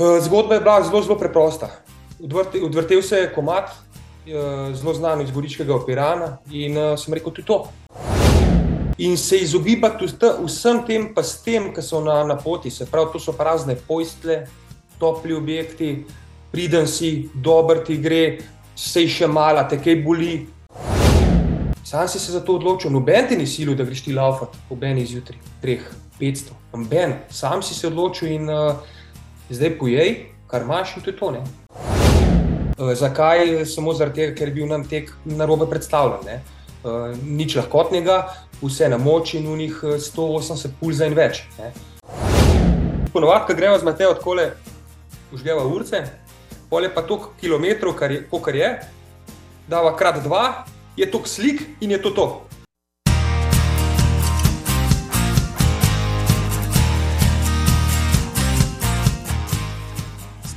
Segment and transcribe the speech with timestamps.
[0.00, 1.70] Eh, zgodba je bila zelo, zelo preprosta.
[2.64, 3.70] Odvrtel se je komat,
[4.26, 7.68] eh, zelo znan iz Goričkega operana in uh, sem rekel, tudi to.
[8.98, 10.04] In se izogibati
[10.44, 13.76] vsem tem, pa s tem, ki so na, na poti, se pravi, to so prazne
[13.88, 14.44] pojstle,
[14.98, 16.04] topli objekti,
[16.52, 18.38] priden si, dober ti gre,
[18.76, 20.46] sej še mala, te kaj boli.
[21.84, 24.76] Sam si se za to odločil, noben ti ni silo, da greš ti laufati po
[24.76, 25.88] meni zjutraj, treh,
[26.18, 28.95] petsto, noben, sam si se odločil in uh,
[29.50, 31.30] zdaj pojej, kar imaš in to je to.
[31.30, 31.42] Ne?
[32.78, 33.64] Uh, zakaj?
[33.66, 36.40] Samo zaradi tega, ker je bil nam tek na robe predstavljen.
[36.84, 38.26] Uh, nič lahkotnega,
[38.62, 41.42] vse na moči in unih 180 pulza in več.
[43.12, 44.50] Ponovadi, ko gremo z Matejo odkole,
[45.32, 46.04] užgeva urce,
[46.70, 48.70] polje pa toliko kilometrov, kar je, kar je,
[49.68, 52.45] dava krat dva, je toliko slik in je to to.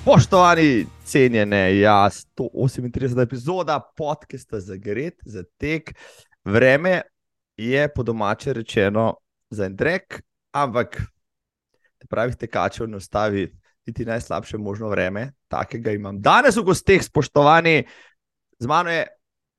[0.10, 5.94] Spoštovani, cenjene, ja, 138 epizoda podcasta za gred, za tek.
[6.44, 7.02] Vreme
[7.58, 9.18] je po domače rečeno
[9.50, 11.02] za en trek, ampak
[12.10, 16.22] pravi tekačev ne ustavi niti najslabše možno vreme, takega imam.
[16.22, 17.84] Danes v gostih, spoštovani,
[18.60, 19.06] z mano je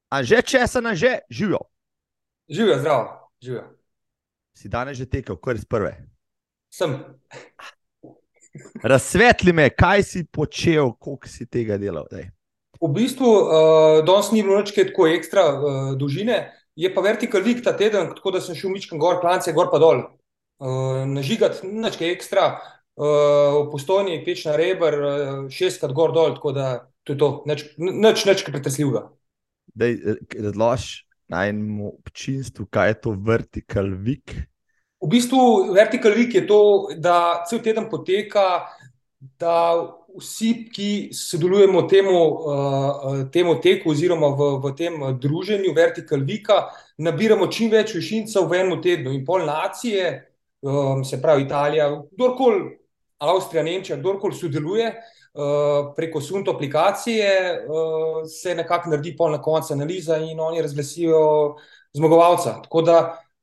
[0.08, 1.60] Anže Česa, na že živijo.
[2.48, 3.64] Živijo, zdravo, živijo.
[4.54, 5.94] Si danes že tekel, kar iz prve?
[6.74, 6.98] Sem.
[8.82, 12.08] Razsvetli me, kaj si počel, koliko si tega delal.
[12.10, 12.30] Daj.
[12.80, 16.48] V bistvu, uh, danes ni bilo nič tako ekstra uh, dolžine,
[16.80, 19.80] je pa vertikal vik ta teden, tako da sem šel mičkam gor, klance gor pa
[19.82, 20.06] dol.
[20.60, 22.46] Uh, nažigati, nič kaj ekstra,
[22.96, 26.70] uh, v postojni peč na rebr, uh, šestkrat gor dol, tako da
[27.04, 29.08] to je to, nič, nič, nič pretresljivega.
[29.76, 34.34] Razloži najmu občinstvu, kaj je to vertikal vik.
[35.00, 36.60] V bistvu vertikal vik je to,
[37.00, 38.68] da cel teden poteka,
[39.40, 39.72] da
[40.16, 46.66] vsi, ki sodelujemo temu, uh, temu teku, oziroma v, v tem druženju vertikal vika,
[46.98, 50.10] nabiramo čim več višincev v enem tednu in pol nacije,
[50.66, 52.76] um, se pravi Italija, kdorkoli,
[53.20, 54.92] Avstrija, Nemčija, kdorkoli sodeluje.
[55.30, 57.30] Uh, preko Sunto aplikacije
[57.62, 61.20] uh, se nekako naredi pol na koncu analiza, in oni razglasijo
[61.94, 62.56] zmagovalca.
[62.64, 62.96] Tako da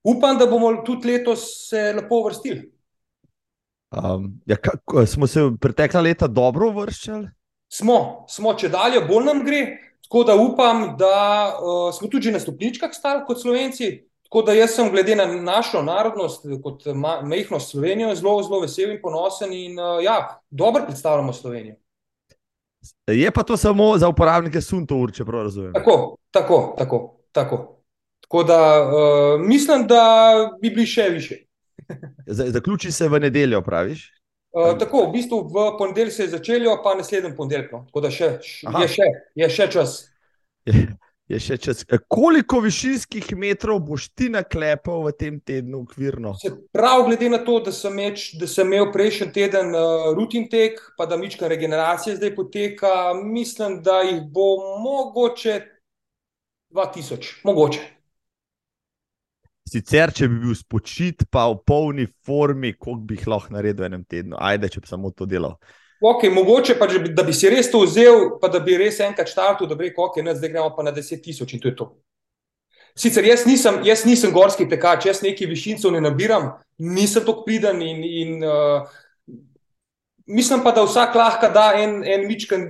[0.03, 2.71] upam, da bomo tudi letos se lepo vrstili.
[3.91, 7.29] Um, ja, kako, smo se pretekla leta dobro vrščali?
[7.73, 9.61] Smo, smo če dalje, bolj nam gre.
[10.07, 11.13] Tako da upam, da
[11.59, 13.89] uh, smo tudi na stopničkah stali kot slovenci.
[14.27, 16.83] Tako da jaz sem, glede na našo narodnost, kot
[17.23, 21.75] mehkost Slovenijo, zelo, zelo vesel in ponosen in uh, ja, dobro predstavljamo Slovenijo.
[23.07, 25.73] Je pa to samo za uporabnike Sunto ur, če prav razumem.
[25.73, 27.01] Tako, tako, tako.
[27.31, 27.76] tako.
[28.27, 30.01] Tako da uh, mislim, da
[30.61, 31.35] bi bili še više.
[32.27, 34.11] Zaključi se v nedeljo, praviš?
[34.51, 37.71] Uh, tako, v bistvu v ponedeljek se je začelo, pa naslednji ponedeljek.
[37.71, 37.85] No.
[37.87, 38.31] Tako da še,
[38.81, 39.99] je, še, je še čas.
[40.65, 40.87] Je.
[41.27, 41.83] Je še čas.
[42.07, 46.31] Koliko višinskih metrov boš ti naklepal v tem tednu, ukvirno?
[46.71, 50.79] Prav, glede na to, da sem, meč, da sem imel prejšnji teden uh, rutin tek,
[50.95, 54.47] pa da mička regeneracija zdaj poteka, mislim, da jih bo
[54.79, 55.59] mogoče
[56.71, 57.83] 2000, mogoče.
[59.67, 63.89] Sicer, če bi bil spočit, pa v polni formi, koliko bi jih lahko naredil v
[63.89, 65.57] enem tednu, ajde, če bi samo to delal.
[65.97, 69.67] Okay, mogoče pa, da bi si res to vzel, pa da bi res enkrat štartil,
[69.67, 71.89] da bi rekel, okay, ne, zdaj gremo pa na 10 tisoč in to je to.
[72.97, 76.51] Sicer jaz nisem, jaz nisem gorski tekač, jaz nekaj višincev ne nabiram,
[76.81, 78.87] nisem tako priden in, in uh,
[80.25, 82.69] mislim pa, da vsak lahko da en, en mičken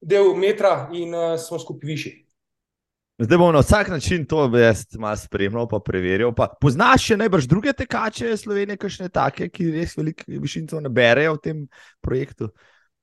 [0.00, 2.14] del metra in uh, smo skupaj višji.
[3.22, 4.50] Zdaj bomo na vsak način to
[4.98, 6.32] malo spremljal, pa preverjal.
[6.34, 11.40] Pa poznaš še najbrž druge tekače Slovenije, kakšne take, ki res veliko višincev naberejo v
[11.44, 11.58] tem
[12.00, 12.48] projektu?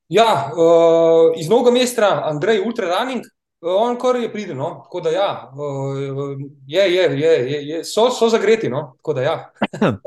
[0.10, 3.28] Ja, uh, iz mnogo mesta, Andrej, ultra running,
[3.62, 4.58] uh, on kar je pridel.
[4.58, 4.72] No?
[4.88, 6.34] Tako da ja, uh,
[6.66, 8.72] je, je, je, je, je, so, so zagreti.
[8.74, 8.96] No?
[8.98, 9.38] Tako da ja.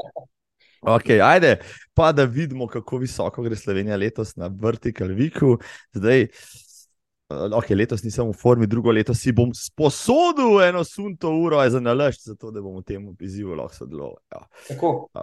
[0.80, 1.58] Ok, ajde,
[1.92, 5.58] pa da vidimo, kako visoko gre Slovenija letos na Vertical Viku.
[5.92, 6.69] Zdaj, uh,
[7.30, 11.80] Eh, ok, letos nisem v formi, drugo leto si bom sposodil eno sunto uro za
[11.80, 14.18] nalašč, zato da bom v tem izzivu lahko sodeloval.
[15.14, 15.22] Ja.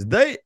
[0.00, 0.36] Zdaj,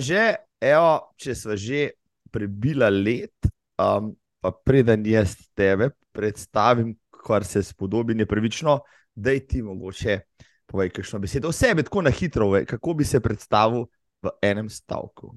[0.00, 0.22] že,
[0.60, 1.92] evo, če smo že
[2.32, 3.36] prebila let,
[3.76, 8.80] um, pa preden jaz tebe predstavim, kar se spodobi nepravično,
[9.14, 10.18] da ti mogoče
[10.64, 13.84] povej kakšno besedo o sebi, tako na hitro, vej, kako bi se predstavil
[14.24, 15.36] v enem stavku.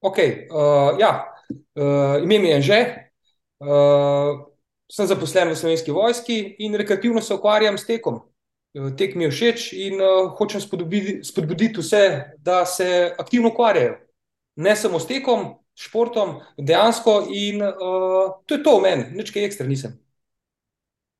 [0.00, 0.18] Ok,
[0.48, 1.20] uh, ja,
[1.52, 2.80] uh, ime mi je že,
[3.56, 4.44] Uh,
[4.92, 8.20] sem zaposlen v slovenski vojski in rekreativno se ukvarjam s tekom.
[8.76, 12.02] Uh, tek mi je všeč in uh, hočem spodbuditi, spodbuditi vse,
[12.38, 13.96] da se aktivno ukvarjajo.
[14.56, 19.48] Ne samo s tekom, športom, dejansko in uh, to je to v meni, nič kaj
[19.48, 19.96] ekstra nisem.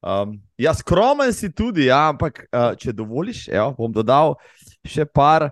[0.06, 4.36] Um, ja, skromen si tudi, ja, ampak uh, če dovoliš, evo, bom dodal
[4.86, 5.48] še par,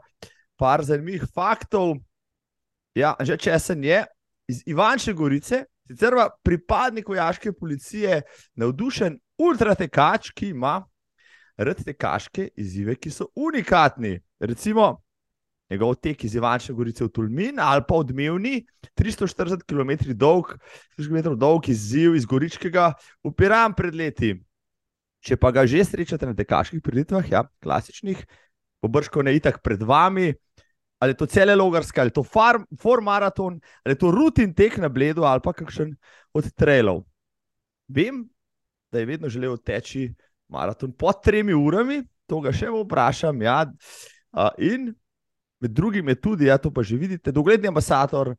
[0.60, 1.96] par zanimivih faktov.
[2.94, 4.04] Ja, že če sem je
[4.46, 8.22] iz Ivanče Gorice, sicer pa pripadnik vojaške policije,
[8.56, 10.80] navdušen ultratekač, ki ima
[11.60, 14.18] rtekaške izzive, ki so unikatni.
[14.40, 15.04] Recimo,
[15.70, 18.64] njegov tek iz Ivanče Gorice v Tulmin ali pa odmevni,
[18.96, 20.56] 340 km dolg,
[20.98, 22.92] 300 km dolg izziv iz Goričkega,
[23.22, 24.34] upiram pred leti.
[25.24, 28.26] Če pa ga že srečate na tekaških prireditvah, ja, klasičnih,
[28.84, 30.34] pobrško ne itak pred vami,
[31.04, 34.54] ali je to cele logarske, ali je to farm, form maraton, ali je to rutin
[34.56, 35.92] tek na bledu, ali pa kakšen
[36.32, 37.04] od trailov.
[37.88, 38.24] Vem,
[38.88, 40.08] da je vedno želel teči
[40.48, 43.42] maraton pod tremi urami, to ga še vprašam.
[43.44, 43.66] Ja.
[44.58, 44.94] In
[45.60, 48.34] med drugim je tudi, ja, to pa že vidite, dogledni ambasador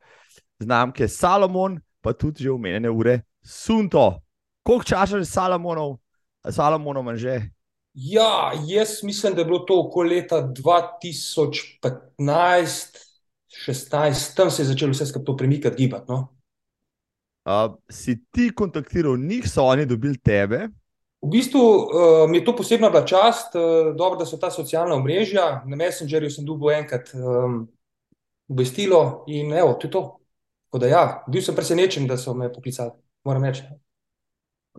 [0.59, 4.21] znamke Salomon, pa tudi že omenjene ure Sunto.
[4.65, 5.99] Koliko časa je Salomonov,
[6.49, 7.54] Salomonov že?
[7.95, 12.97] Ja, jaz mislim, da je bilo to okoli leta 2015,
[13.67, 16.11] 16, tam se je začelo vse skupaj premikati, gibati.
[16.11, 16.35] No?
[17.45, 17.51] Uh,
[17.89, 20.67] si ti kontaktiral njih, so oni dobili tebe?
[21.21, 23.61] V bistvu uh, mi je to posebna bila čast, uh,
[23.95, 25.63] dobro, da so ta socialna omrežja.
[25.65, 27.67] Na Messengerju sem dobil enkrat um,
[28.47, 30.19] obvestilo in evo, to je to.
[30.75, 32.91] Da, ja, bil sem presenečen, da so me poklicali,
[33.23, 33.63] moram reči.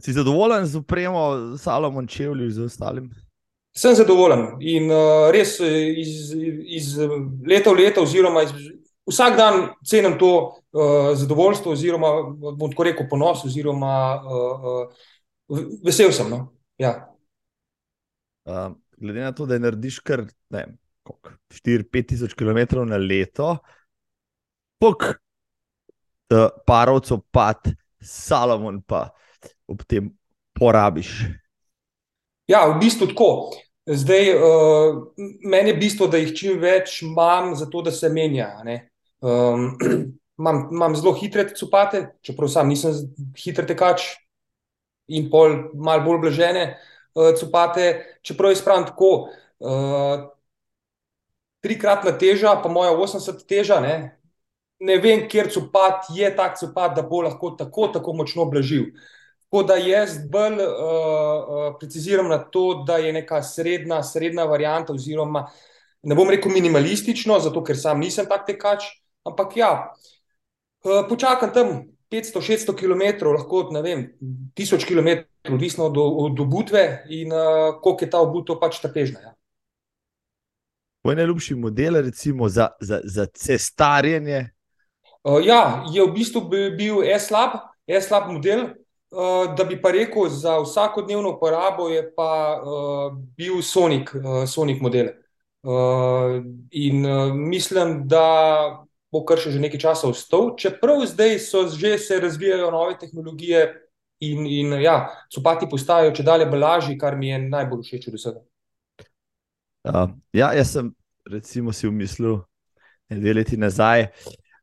[0.01, 3.11] Si zadovoljen z upremo, Salomon Čevlji in z ostalim?
[3.77, 6.33] Sem zadovoljen in uh, res iz,
[6.67, 6.95] iz
[7.49, 8.53] leta v leto, oziroma iz,
[9.09, 12.13] vsak dan cenim to uh, zadovoljstvo, oziroma
[12.57, 14.69] bom tako rekel ponos, oziroma uh,
[15.49, 16.31] uh, vesel sem.
[16.31, 16.53] No?
[16.81, 16.95] Ja.
[18.45, 23.57] Uh, glede na to, da narediš kar 4-5 tisoč km na leto,
[24.81, 29.09] pok uh, parovcev, pad, Salomon pa
[29.67, 30.11] ob tem
[30.57, 31.27] porabiš?
[32.47, 33.31] Ja, v bistvu tako.
[33.87, 34.97] Zdaj, uh,
[35.47, 38.49] meni je bistvo, da jih čim več imam, zato da se menja.
[39.23, 39.69] Um,
[40.41, 42.97] imam, imam zelo hitre copate, čeprav sam nisem
[43.39, 44.09] hiter tekač
[45.07, 48.19] in pol malo bolj blažene uh, copate.
[48.27, 49.12] Čeprav je spravno tako,
[49.62, 50.27] uh,
[51.62, 53.79] trikratna teža, pa moja 80 teža.
[53.83, 53.95] Ne,
[54.83, 58.91] ne vem, kjer copat je tak copat, da bo lahko tako, tako močno blažil.
[58.91, 59.15] Uh,
[59.47, 64.93] Tako da jaz bolj uh, uh, preciziram na to, da je neka srednja, srednja varianta,
[64.93, 65.47] oziroma
[66.03, 68.85] ne bom rekel minimalistično, zato ker sam nisem tak tekač.
[69.25, 69.71] Ampak ja,
[70.85, 71.73] uh, počakam tam
[72.11, 74.05] 500-600 km, lahko ne vem,
[74.59, 75.23] 1000 km,
[75.55, 79.21] odvisno od, od obutve in uh, koliko je ta obutev pač trpežna.
[79.21, 79.33] Ja.
[81.11, 84.51] Je najljubši model, recimo, za, za, za cestarjenje?
[85.23, 88.75] Uh, ja, je v bistvu bil e-slab, e-slab model.
[89.11, 94.81] Uh, da bi pa rekel, za vsakodnevno uporabo je pa uh, bil Sonic, uh, Sonic
[94.82, 95.12] model.
[95.62, 101.97] Uh, in uh, mislim, da bo kar še nekaj časa ostal, čeprav zdaj so že
[101.99, 103.62] se razvijajo nove tehnologije
[104.20, 108.43] in, in ja, sopati postajajo če dalje blažji, kar mi je najbolj všeč od vsega.
[109.87, 110.91] Uh, ja, jaz sem
[111.31, 112.41] recimo si v mislu
[113.11, 114.09] dve leti nazaj.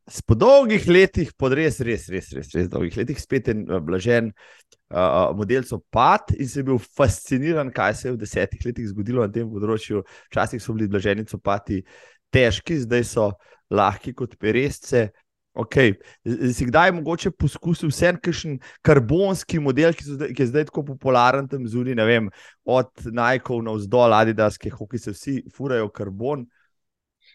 [0.03, 3.79] Uh, po dolgih letih, po res, res, res, res, res dolgih letih, spet en uh,
[3.79, 4.31] blažen
[4.91, 9.23] uh, model so pad in sem bil fasciniran, kaj se je v desetih letih zgodilo
[9.23, 10.03] na tem področju.
[10.31, 11.83] Včasih so bili blaženi copati
[12.33, 13.31] težki, zdaj so
[13.71, 15.11] lahki kot peresce.
[15.53, 15.93] Okay.
[16.25, 21.45] Si kdaj mogoče poskusil vse en karbonski model, ki, zdaj, ki je zdaj tako popularen
[21.47, 22.29] tam zunaj, ne vem,
[22.65, 26.47] od Nike na vzdolj, Adidas, ki se vsi furajo karbon.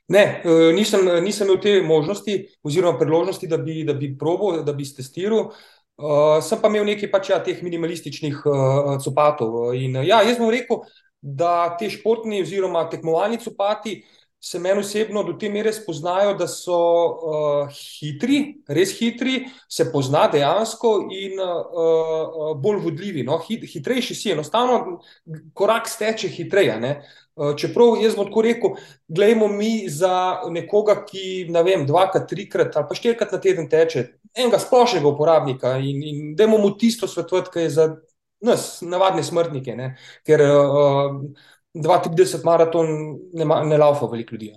[0.09, 4.73] Ne, e, nisem, nisem imel te možnosti, oziroma priložnosti, da bi, da bi probil, da
[4.73, 5.51] bi testiral.
[5.99, 9.73] Uh, sem pa imel nekaj pač, ja, teh minimalističnih uh, copatov.
[9.75, 10.85] In, ja, jaz bom rekel,
[11.21, 13.97] da te športni oziroma tekmovalni copati
[14.41, 20.29] se meni osebno do te mere spoznajo, da so uh, hitri, res hitri, se pozna
[20.33, 23.25] dejansko in uh, bolj vodljivi.
[23.27, 23.41] No?
[23.49, 25.01] Hit, hitrejši si, enostavno
[25.55, 26.79] korak steče hitreje.
[27.39, 28.71] Eh, čeprav jaz bom tako rekel,
[29.09, 34.03] gledajmo mi za nekoga, ki ne vem, dvakrat, trikrat ali pa štirikrat na teden teče,
[34.35, 37.87] enega splošnega uporabnika in, in da mu tisto svetovati, ki je za
[38.43, 39.93] nas, navadne smrtnike, ne?
[40.27, 41.21] ker uh,
[41.79, 42.95] eh, 32 maraton
[43.33, 44.53] ne, ne laufa veliko ljudi.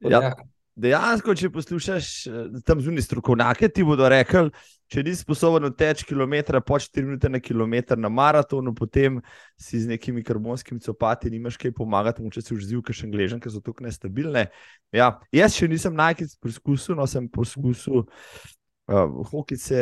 [0.00, 0.20] Ja.
[0.20, 0.34] Ja.
[0.76, 4.50] Dejansko, če poslušaš eh, tam zunaj strokovnjake, ti bodo rekli,
[4.92, 9.16] če nisi sposoben teči kilometra, po 4 minute na kilometr na maratonu, potem
[9.56, 13.54] si z nekimi karbonskimi copati, nimaš kaj pomagati, če si užziv, ker še gležen, ker
[13.54, 14.50] so tako nestabilne.
[14.92, 18.04] Ja, jaz še nisem najkrat poskusil, no sem poskusil.
[18.86, 19.80] Uh, hokice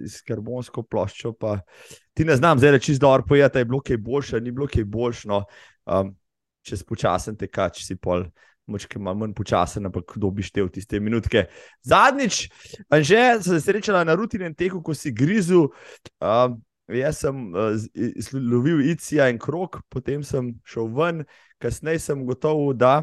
[0.00, 1.58] iz karbonsko ploščo, pa
[2.16, 5.28] ti ne znam, zdaj reči, da je bilo kaj boljše, ni bilo kaj boljše.
[5.28, 5.42] No.
[5.84, 6.14] Um,
[6.64, 8.24] če spočasen tekač, si pol
[8.66, 11.46] močke malo manj počasen, ampak kdo bi štel tiste minutke.
[11.84, 12.46] Zadnjič,
[13.04, 15.68] že sem se srečala na rutinem teku, ko si grizel.
[16.16, 16.56] Uh,
[16.88, 17.76] jaz sem uh,
[18.32, 21.24] lovil Icija in krok, potem sem šel ven,
[21.60, 23.02] kasneje sem gotov, da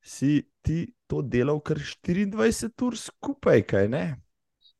[0.00, 4.04] si ti to delal kar 24 ur skupaj, kaj ne?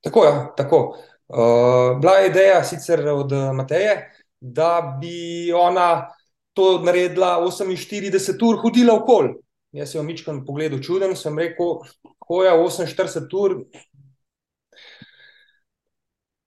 [0.01, 0.99] Tako je, ja, tako.
[1.29, 6.09] Uh, bila je ideja sicer od Mateje, da bi ona
[6.53, 9.35] to naredila 48 ur, hodila okoli.
[9.73, 11.81] Jaz sem omičkan pogledal čuden, sem rekel,
[12.29, 13.55] hoja 48 ur.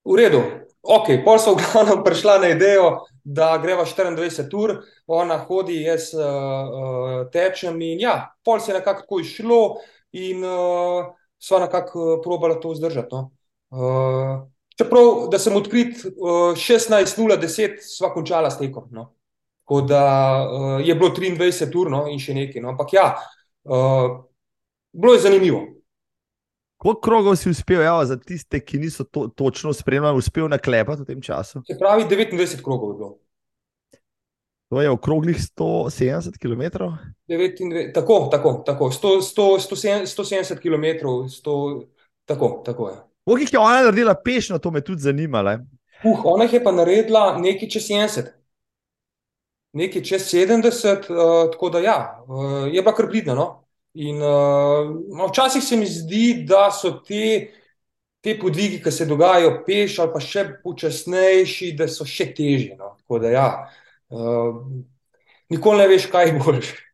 [0.04, 0.42] V redu,
[0.82, 6.10] ok, pol so v glavnem prišla na idejo, da greva 24 ur, ona hodi, jaz
[6.18, 9.62] uh, tečem in ja, pol se je nekako išlo
[10.18, 13.14] in uh, sva nekako probala to vzdržati.
[13.14, 13.30] No.
[13.72, 18.90] Uh, čeprav, da sem odkrit, uh, 16.010 sva končala s tekom.
[18.92, 19.14] No.
[19.64, 20.04] Tako da
[20.44, 22.62] uh, je bilo 23 ur no, in še nekaj.
[22.62, 22.74] No.
[22.76, 23.06] Ampak ja,
[23.64, 24.18] uh,
[24.92, 25.62] bilo je zanimivo.
[26.82, 31.12] Koliko krogov si uspel, ja, za tiste, ki niso to, točno spremljali, uspel naklepati v
[31.12, 31.62] tem času?
[31.68, 33.12] Se pravi, 29 krogov je bilo.
[34.72, 36.88] To je okroglih 170 km.
[37.30, 41.86] 29, tako, tako, tako 100, 100, 170, 170 km, 100,
[42.26, 42.98] tako, tako je.
[43.26, 45.58] Koliko jih je ona naredila pešno, to me tudi zanimalo.
[46.04, 48.42] Uh, ona je pa naredila nekaj čez 70
[49.74, 53.36] nekaj čez 70, uh, eh, tako da ja, uh, je pa kar pridno.
[53.36, 53.48] No?
[53.94, 57.52] In uh, včasih se mi zdi, da so te,
[58.22, 62.76] te podvigi, ki se dogajajo peš ali pa še počasnejši, da so še težji.
[62.80, 62.96] No?
[63.02, 63.48] Tako da ja,
[64.12, 64.64] uh,
[65.52, 66.91] nikoli ne veš, kaj boljše.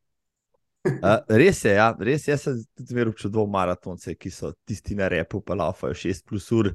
[0.88, 2.34] Uh, res je, ja, res je.
[2.34, 6.52] Jaz sem tudi zmeraj občudoval maratonce, ki so tisti na repu, pa laufajo 6 plus
[6.56, 6.74] ur.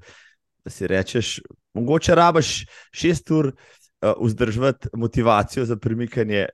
[0.63, 1.41] Da si rečeš,
[1.75, 2.53] mogoče rabaš
[2.95, 6.47] 6 ur, uh, vzdrževati motivacijo za premikanje,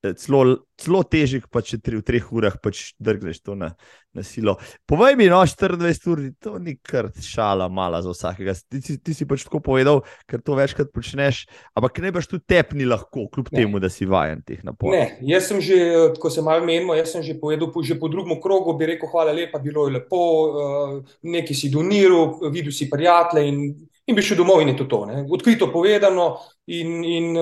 [0.00, 3.72] celo, celo težje, pa če tri, v treh urah pač drgneš to na,
[4.16, 4.56] na silo.
[4.88, 8.54] Povej mi, no, 24 ur, to ni kar šala, mala za vsakega.
[8.64, 11.44] Ti, ti, ti si pač tako povedal, ker to večkrat počneš,
[11.76, 13.60] ampak ne boš tu tepni lahko, kljub ne.
[13.60, 14.96] temu, da si vajen teh naporov.
[14.96, 15.78] Ne, jaz sem že,
[16.20, 19.36] ko se malo menimo, jaz sem že povedal, že po drugem krogu bi rekel, hvala
[19.36, 23.62] lepa, bilo je lepo, uh, nekaj si doniral, videl si prijatelje in
[24.10, 25.04] in bi šel domov, in je to to.
[25.06, 25.22] Ne?
[25.30, 27.34] Odkrito povedano, in, in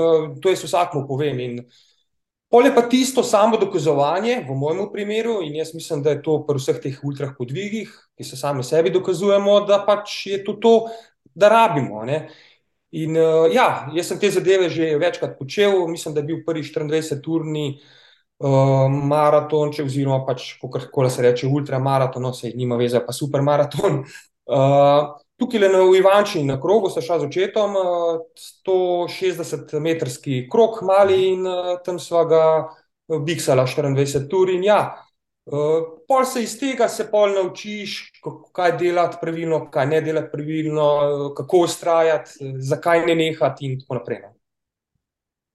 [0.42, 1.40] to jaz vsakmu povem.
[1.40, 1.54] In
[2.48, 6.40] pol je pa tisto samo dokazovanje, v mojem primeru, in jaz mislim, da je to
[6.48, 10.74] pri vseh teh ultrah podvigih, ki se sami sebi dokazujemo, da pač je to to,
[11.34, 12.04] da rabimo.
[12.08, 12.28] Ne?
[12.96, 16.64] In uh, ja, jaz sem te zadeve že večkrat počel, mislim, da je bil prvi
[16.64, 17.70] 24-urni.
[18.38, 23.12] Uh, maraton, če oziroma pač, kako se reče, ultramaraton, no, se jim ima veze, pa
[23.12, 24.04] supermaraton.
[24.46, 27.76] Uh, Tukaj le na Ivanči, na krogu, sem šel z očetom,
[28.66, 31.46] 160-metrski krog, mali in
[31.86, 32.42] tam sva ga
[33.22, 34.50] biksala 24 ur.
[34.50, 34.80] In ja,
[36.08, 38.20] pol se iz tega se pol naučiš,
[38.52, 40.88] kaj delati pravilno, kaj ne delati pravilno,
[41.36, 44.20] kako ustrajati, zakaj ne nehati in tako naprej.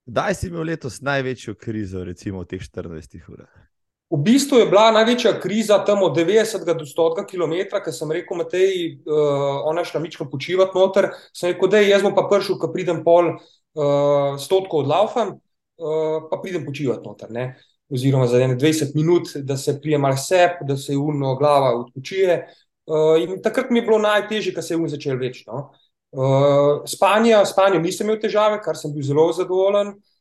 [0.05, 0.39] Kdaj no.
[0.39, 3.62] si imel letos največjo krizo, recimo v teh 14 urah?
[4.09, 8.43] V bistvu je bila največja kriza tam od 90 do 100 km, ker sem rekel,
[8.51, 11.09] da je uh, ona šla mičko počivati noter.
[11.33, 16.27] Sem rekel, da jaz bom pa prišel, ko pridem pol uh, stotkov od Laufa, uh,
[16.29, 17.31] pa pridem počivati noter.
[17.31, 17.55] Ne?
[17.89, 22.43] Oziroma za 20 minut, da se prije mal sep, da se umno glava odpočije.
[22.85, 25.71] Uh, takrat mi je bilo najtežje, ker se je um začel večno.
[26.13, 29.95] Uh, spanje, spanje nisem imel težave, kar sem bil zelo zadovoljen.
[29.95, 30.12] Uh,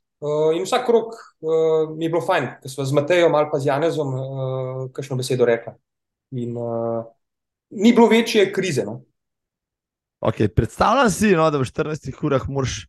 [0.56, 3.66] in vsak krok uh, mi je bilo fajn, ker smo z Matejem ali pa z
[3.66, 5.74] Janezom uh, kakšno besedo rekli.
[6.38, 7.02] In uh,
[7.70, 8.84] ni bilo večje krize.
[8.86, 9.00] No?
[10.22, 12.84] Okay, predstavljam si, no, da v 14 urah moraš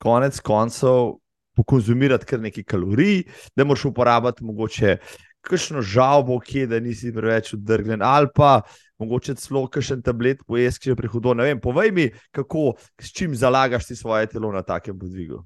[0.00, 1.18] konec koncev
[1.58, 3.24] pokonzumirati kar nekaj kalorij,
[3.56, 4.96] da moraš uporabiti mogoče
[5.44, 8.62] kakšno žalbo, kje, da nisi preveč odrgnjen, ali pa
[8.98, 11.34] mogoče celo kakšen tablet pojesti, če je prihodno.
[11.38, 15.44] Ne vem, povej mi, kako, s čim zalagaš ti svoje telo na takem podvigu.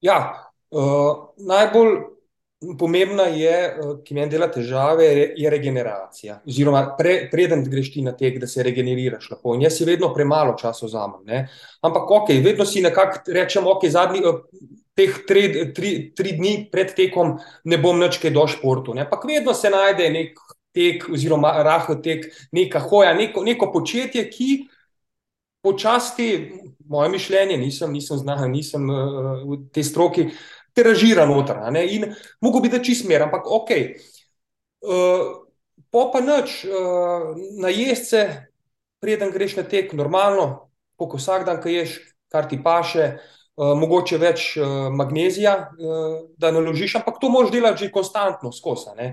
[0.00, 1.96] Ja, uh, najbolj
[2.78, 6.40] pomembna je, uh, ki meni dela težave, je, regeneracija.
[6.48, 9.54] Oziroma, pre, preden greš ti na tek, da se regeneriraš lahko.
[9.56, 11.48] In jaz si vedno premalo časa vzamem.
[11.86, 14.24] Ampak, ok, vedno si nekako rečem, ok, zadnji.
[14.26, 14.44] Uh,
[15.00, 17.36] Teh tri, tri, tri dni pred tekom
[17.70, 18.92] ne bom več kaj do športu.
[18.98, 20.40] Ampak vedno se najde nek
[20.74, 24.50] tek, oziroma rahel tek, neka hoja, neko, neko početje, ki
[25.62, 26.52] počasti,
[26.88, 30.28] moje mišljenje, nisem, nisem znal, nisem uh, v tej stroki,
[30.74, 31.60] teražira noter.
[31.90, 33.70] In mogo bi da čist mer, ampak ok.
[34.80, 35.26] Uh,
[35.90, 38.48] po pa noč, uh, na jesce,
[39.00, 42.00] preden greš na tek, normalno, kot vsak dan, ki ješ,
[42.32, 43.12] kar ti paše.
[43.60, 48.94] Uh, mogoče več uh, magnezija, uh, da naložiš, ampak to moš delati že konstantno, skozi.
[48.96, 49.08] Ne?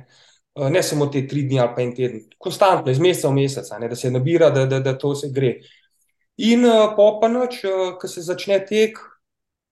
[0.55, 3.67] Uh, ne samo te tri dni ali pa en teden, konstantno, iz meseca v mesec,
[3.67, 5.57] da se nabira, da, da, da to se gre.
[5.57, 5.86] Uh,
[6.37, 8.99] In uh, po pa noč, uh, ko se začne tek,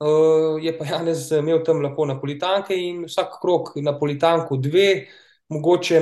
[0.01, 5.05] uh, je pa Janez imel tam lepo napolitanke in vsak krok napolitanko dve,
[5.53, 5.99] mogoče,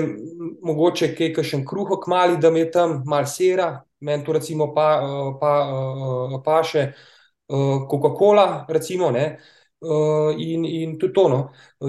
[0.63, 4.87] mogoče kaj kakšen kruhok mali, da mi je tam mal sera, meni to recimo pa,
[5.41, 9.27] pa, pa, pa še uh, Coca-Cola, recimo, ne.
[9.83, 11.25] In, in tudi to.
[11.27, 11.39] No.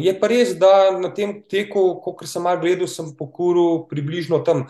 [0.03, 4.65] Je pa res, da na tem teku, kot sem malo gledal, sem pokuril približno tam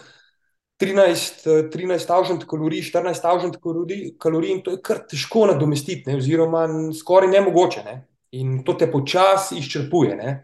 [0.85, 6.67] 13, 13 eh, kalorij, 14 kalorij, kalorij, in to je kar težko nadomestiti, ne, oziroma
[6.93, 7.85] skoraj nemogoče.
[7.85, 7.97] Ne.
[8.31, 10.17] In to te počasi izčrpuje.
[10.17, 10.35] Ne.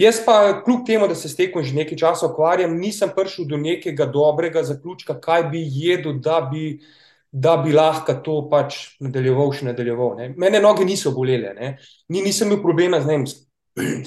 [0.00, 3.58] Jaz pa, kljub temu, da se s tekom že nekaj časa ukvarjam, nisem prišel do
[3.60, 6.80] nekega dobrega zaključka, kaj bi jedel, da bi,
[7.32, 10.14] da bi lahko to pač nadaljeval, še nadaljeval.
[10.16, 10.30] Ne.
[10.40, 11.76] Mene noge niso bolele, ne.
[12.08, 13.28] ni, nisem imel problema z njim.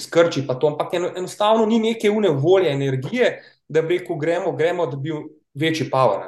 [0.04, 3.38] Skrči pa to, ampak enostavno ni neke une volje, energije,
[3.70, 5.14] da bi rekel: Gremo, gremo, da bi
[5.54, 6.28] večji power.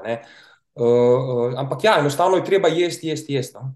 [0.75, 3.75] Uh, uh, ampak ja, enostavno je treba jesti, jesti, jesti, no?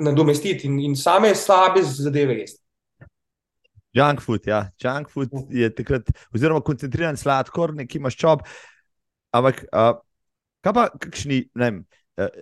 [0.00, 2.60] nadomestiti in, in same slabe zadeve jesti.
[3.94, 4.64] Junk food, ja.
[4.82, 8.42] Junk food je takrat, oziroma koncentriran sladkor, neki maščob.
[9.34, 9.92] Ampak, uh,
[10.66, 11.84] kaj pa, kakšni, ne vem,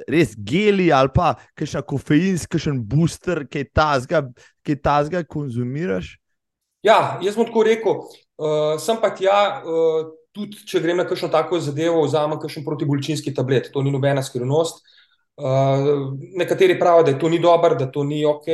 [0.08, 6.16] res geli ali pa kakšna kofeinska, kakšen booster, ki je tazga, konzumiraš?
[6.82, 8.00] Ja, jaz bom tako rekel,
[8.40, 9.38] uh, sem pa tja.
[9.62, 14.24] Uh, tudi če grem na kakšno tako zadevo, vzamem kakšen protibolečinski tablet, to ni nobena
[14.24, 14.82] skrivnost.
[15.36, 18.48] Uh, nekateri pravijo, da to ni dobro, da to ni ok,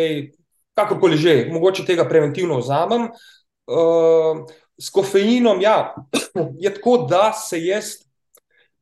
[0.79, 3.09] kakorkoli že, mogoče tega preventivno vzamem.
[3.69, 4.45] Uh,
[4.79, 5.95] s kofeinom, ja,
[6.65, 7.97] je tako, da se jaz,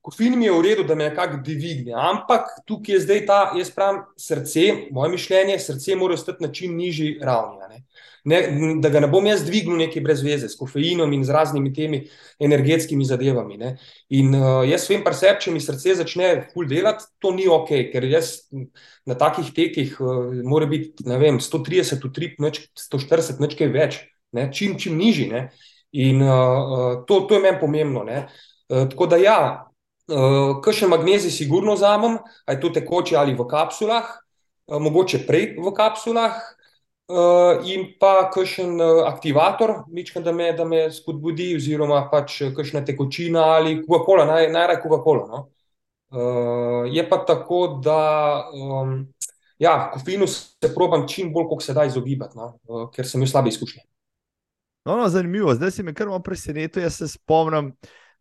[0.04, 3.72] kofein mi je v redu, da me nekako dvigne, ampak tukaj je zdaj ta, jaz
[3.74, 7.82] pravim, srce, moje mišljenje, srce mora ostati na čim nižji ravni
[8.26, 8.40] ne,
[8.82, 12.00] da ga ne bom jaz dvignil nekaj brez veze, s kofeinom in z raznimi temi
[12.42, 13.58] energetskimi zadevami.
[13.60, 13.70] Ne.
[14.18, 18.08] In uh, jaz vem, preseb, če mi srce začne ful delati, to ni ok, ker
[18.10, 18.48] jaz
[19.06, 24.02] na takih tekih uh, mora biti, ne vem, 130 utrip, neč, 140, neč kaj več,
[24.34, 25.30] ne, čim, čim nižji.
[25.30, 25.46] Ne.
[25.96, 28.02] In uh, to, to je meni pomembno.
[28.02, 29.38] Uh, tako da ja,
[30.10, 32.18] uh, kakšen magnezij sigurno vzamem,
[32.50, 36.42] aj to tekoče ali v kapsulah, uh, mogoče prej v kapsulah,
[37.06, 43.44] Uh, in pa kakšen uh, aktivator, mička, da, da me spodbudi, oziroma pač kakšna tekočina
[43.54, 45.26] ali Coca-Cola, naj, najraje Coca-Cola.
[45.30, 45.42] No?
[46.10, 48.00] Uh, je pa tako, da
[48.50, 49.04] um,
[49.58, 52.56] ja, kofeinu se probam čim bolj, kot se da izogibati, no?
[52.66, 53.84] uh, ker sem imel slabe izkušnje.
[54.86, 56.82] No, no, zanimivo, zdaj si me kar malo presenetil.
[56.82, 57.72] Jaz se spomnim,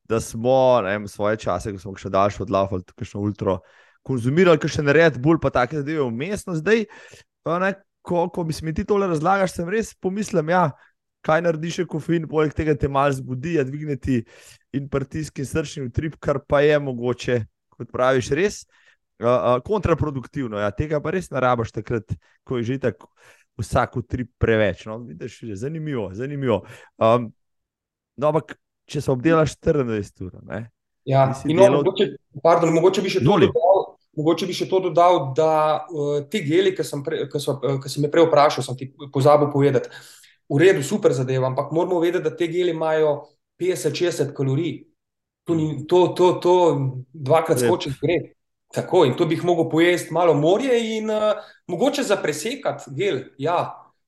[0.09, 3.57] da smo vem, svoje čase, ko smo še daljši odlafali, tako še ultra,
[4.05, 6.53] konzumirali, kar še narediti, bolj pa take zadeve vmesno.
[6.57, 6.85] Zdaj,
[7.61, 7.73] ne,
[8.05, 10.69] ko, ko mi ti tole razlagaš, sem res pomislil, ja,
[11.25, 14.21] kaj narediš, kofein, poleg tega te malo zbudi, ja, dvigneti
[14.77, 17.39] in pritisk in srčni utrip, kar pa je mogoče,
[17.75, 20.59] kot praviš, res uh, uh, kontraproduktivno.
[20.61, 22.13] Ja, tega pa res ne rabiš takrat,
[22.45, 23.11] ko je že tako.
[23.55, 24.83] Vsak utrip preveč.
[24.83, 26.09] No, vidiš, zanimivo.
[26.13, 26.65] zanimivo.
[26.99, 27.29] Um,
[28.19, 30.33] no, ampak, če se obdelaš 24 ur.
[31.07, 31.77] Ja, no, delal...
[31.79, 32.09] mogoče,
[32.43, 33.84] pardon, mogoče bi še to dodal,
[34.15, 37.79] Mogoče bi še to dodal, da uh, ti geli, ki sem, pre, ki so, uh,
[37.83, 39.91] ki sem jih prej vprašal, sem ti pozabil povedati.
[40.51, 43.17] V redu, super zadeva, ampak moramo vedeti, da te geli imajo
[43.61, 44.85] 50-60 kalorij.
[45.45, 46.53] To, ni, to, to, to
[47.13, 48.21] dvakrat skoči gre.
[48.75, 53.19] Tako in to bi jih mogel pojesti malo morje in uh, mogoče za presekati gel.
[53.37, 53.59] Ja,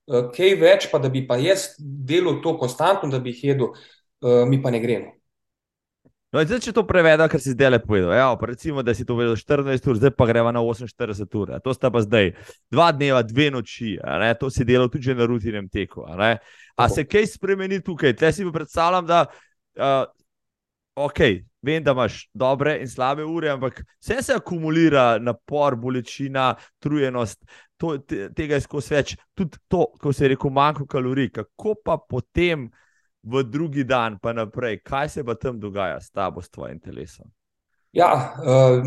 [0.07, 3.71] uh, kaj več, pa da bi pa jaz delal to konstantno, da bi jih jedel,
[3.71, 5.16] uh, mi pa ne gremo.
[6.37, 9.15] No, zdaj, če to prevedem, kar si zdaj le povedal, ja, recimo, da si to
[9.17, 11.53] vedel 14 ur, zdaj pa greva na 48 ur.
[11.65, 12.35] To sta pa zdaj
[12.69, 13.95] dva dneva, dve noči,
[14.37, 16.05] to si delal tudi na rutinem teku.
[16.05, 16.35] A,
[16.77, 18.13] a se kaj spremeni tukaj?
[18.21, 20.05] Tle si predstavljam, da uh,
[21.09, 27.41] okay, vem, da imaš dobre in slabe ure, ampak vse se akumulira napor, bolečina, trujenost.
[27.81, 31.33] To, te, tega je skozi več, tudi to, ko se je rekel, manjko kalorij.
[31.41, 32.69] Kako pa potem,
[33.27, 37.27] v drugi dan, pa naprej, kaj se pa tam dogaja s tabo, s tvojim telesom?
[37.91, 38.83] Ja, uh,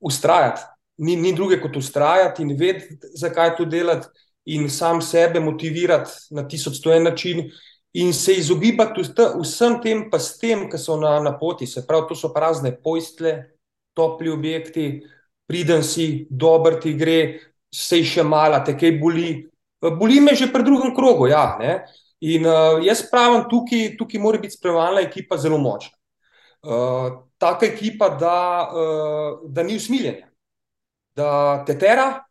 [0.00, 0.62] ustrajati.
[1.02, 4.08] Ni, ni druge kot ustrajati in vedeti, zakaj to delati,
[4.44, 7.44] in sam sebe motivirati na tisoč sto en način,
[7.92, 9.02] in se izogibati
[9.40, 11.66] vsem tem, pa s tem, ki so na, na poti.
[11.66, 13.34] Se pravi, to so prazne pojstle,
[13.94, 15.02] topli objekti,
[15.48, 17.18] pridem si, dober ti gre,
[17.72, 19.32] sej še mala, te kaj boli.
[19.82, 21.26] Boli me že pri drugem krogu.
[21.28, 21.58] Ja,
[22.22, 25.96] In uh, jaz pravim, tukaj, tukaj mora biti spremljalna ekipa zelo močna.
[26.62, 28.36] Uh, taka ekipa, da,
[28.70, 30.28] uh, da ni usmiljenja,
[31.18, 32.22] da te tera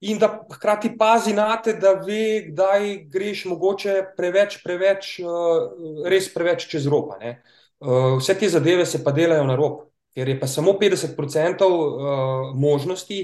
[0.00, 6.30] in da hkrati pazi na te, da ve, kdaj greš mogoče preveč, preveč, uh, res
[6.32, 7.20] preveč čez ropa.
[7.20, 9.82] Uh, vse te zadeve se pa delajo na rob,
[10.16, 13.20] ker je pa samo 50% uh, možnosti,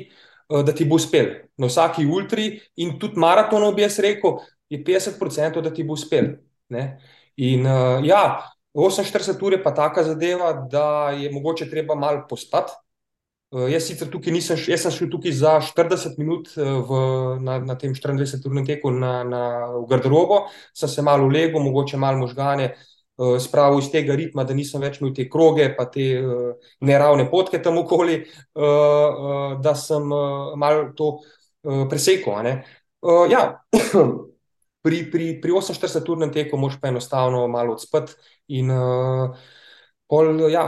[0.53, 4.81] uh, da ti bo uspel na vsaki ultri in tudi maratonov, bi jaz rekel je
[4.85, 6.37] 50%, da ti bo uspel.
[6.73, 6.87] Ne?
[7.37, 8.23] In uh, ja,
[8.75, 12.73] 48 ur je pa taka zadeva, da je mogoče treba malo postati.
[13.53, 17.03] Uh, jaz sicer tukaj nisem, jaz sem šel tukaj za 40 minut uh, v,
[17.45, 19.43] na, na tem 24-urnem teku na, na,
[19.75, 24.57] v garderobo, sem se malo ulegel, mogoče malo možgane uh, spravil iz tega ritma, da
[24.57, 28.23] nisem več imel te kroge, pa te uh, neravne potke tam okoli,
[28.57, 32.41] uh, uh, da sem uh, malo to uh, presekal.
[33.05, 33.51] Uh, ja.
[34.83, 38.13] pri, pri, pri 48-urnem teku moš pa enostavno malo odspati
[38.49, 39.37] in uh,
[40.11, 40.67] pol, ja,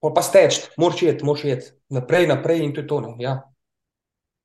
[0.00, 2.98] pol pa steč, moš jeti, moš jeti naprej, naprej in to je to.
[3.20, 3.38] Ja.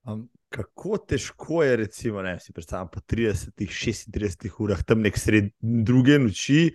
[0.07, 6.19] Um, kako težko je, recimo, ne, si predstavljam po 30-36 urah, tam nek sred druge
[6.19, 6.71] noči.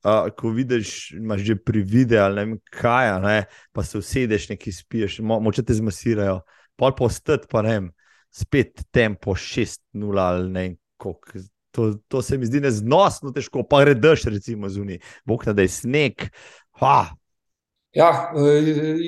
[0.00, 4.46] Uh, ko vidiš, imaš že pri videu, ali ne vem kaj, ne, pa se usedeš,
[4.48, 6.38] nekaj spiješ, mo moče te zmasirajo,
[6.80, 7.90] pol postati, pa ne vem,
[8.32, 13.84] spet tempo 6-0 ali ne vem, koliko To, to se mi zdi neznosno težko, pa
[13.86, 16.26] redeš, recimo, zunaj, bog da je sneg.
[16.82, 17.14] Ha.
[17.92, 19.02] Ja, e,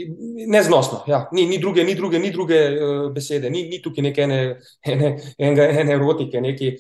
[0.47, 1.05] neznosno.
[1.07, 1.29] Ja.
[1.33, 4.39] Ni, ni druge, ni druge, ni druge uh, besede, ni, ni tukaj neke ene,
[4.83, 6.73] ene, ene, ene erotike, neki,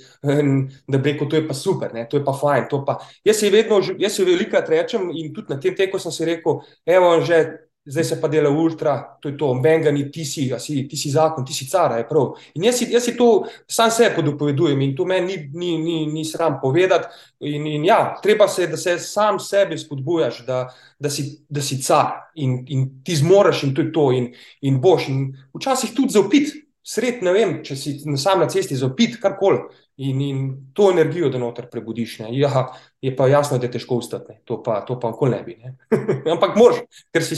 [0.88, 2.66] da bi rekel, to je pa super, ne, to je pa fajn.
[2.86, 2.98] Pa.
[3.24, 6.58] Jaz se vedno, jaz se veliko rečem in tudi na tem teku sem si rekel,
[6.86, 7.44] evo, že
[7.84, 11.10] zdaj se pa dela ultra, to je to, menga ni ti si, si, ti si
[11.10, 12.36] zakon, ti si cara, je prav.
[12.54, 16.06] In jaz si, jaz si to sam sebe podopovedujem in to meni ni, ni, ni,
[16.12, 17.08] ni sram povedati.
[17.40, 20.68] In, in ja, treba se, da se sam sebe spodbujaš, da,
[20.98, 24.80] da, si, da si car in, in ti zmoreš in to je to in, in
[24.80, 25.08] boš.
[25.08, 29.66] In včasih tudi zaupit, sred, ne vem, če si sam na cesti zaupit, karkoli.
[30.02, 30.38] In, in
[30.74, 32.14] to energijo, da noter prebudiš.
[32.32, 32.62] Ja,
[33.04, 35.58] je pa jasno, da je težko ustati, to pa, to pa nikoli ne bi.
[35.60, 35.74] Ne?
[36.34, 36.80] Ampak mož,
[37.12, 37.36] ker si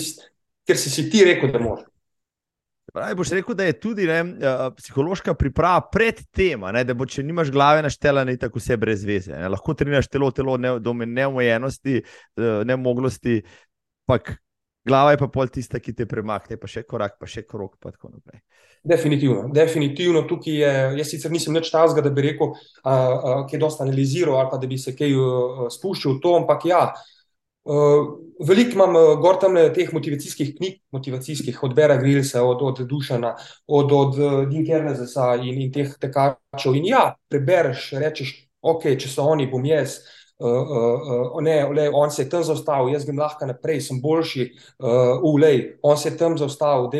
[0.66, 1.90] ker si, si ti rekel, da moraš.
[2.94, 4.20] Pravi, boš rekel, da je tudi ne,
[4.77, 9.33] psihološka priprava pred tem, da bo, če nimaš glave naštela, ni tako vse brez veze.
[9.35, 9.48] Ne.
[9.50, 12.03] Lahko treniraš telo, telo ne, do neomejenosti,
[12.68, 13.40] neumoglosti,
[14.07, 14.37] ampak
[14.87, 17.90] glava je pa pol tista, ki te premakne, pa še korak, pa še korak, pa
[17.90, 18.44] tako naprej.
[18.85, 20.72] Definitivno, definitivno tukaj je.
[21.00, 22.53] Jaz sicer nisem več tazga, da bi rekel,
[22.85, 25.18] kaj je dosta analiziral ali pa da bi se kaj
[25.72, 26.85] spuščal v to, ampak ja.
[26.92, 27.13] Uh,
[27.64, 33.37] Veliko imam uh, gor tam teh motivacijskih knjig, motivacijskih, od Bera Grillsa, od, od Dušana,
[33.66, 36.74] od, od uh, Dinkerneza in, in teh tekačev.
[36.77, 40.00] In ja, prebereš, rečeš, ok, če so oni, bom jaz.
[40.35, 44.00] Uh, uh, uh, ne, le, on se je tam zaustavil, jaz grem lahko naprej, sem
[44.03, 44.48] boljši,
[44.83, 46.90] uh, ulej, on se je tam zaustavil,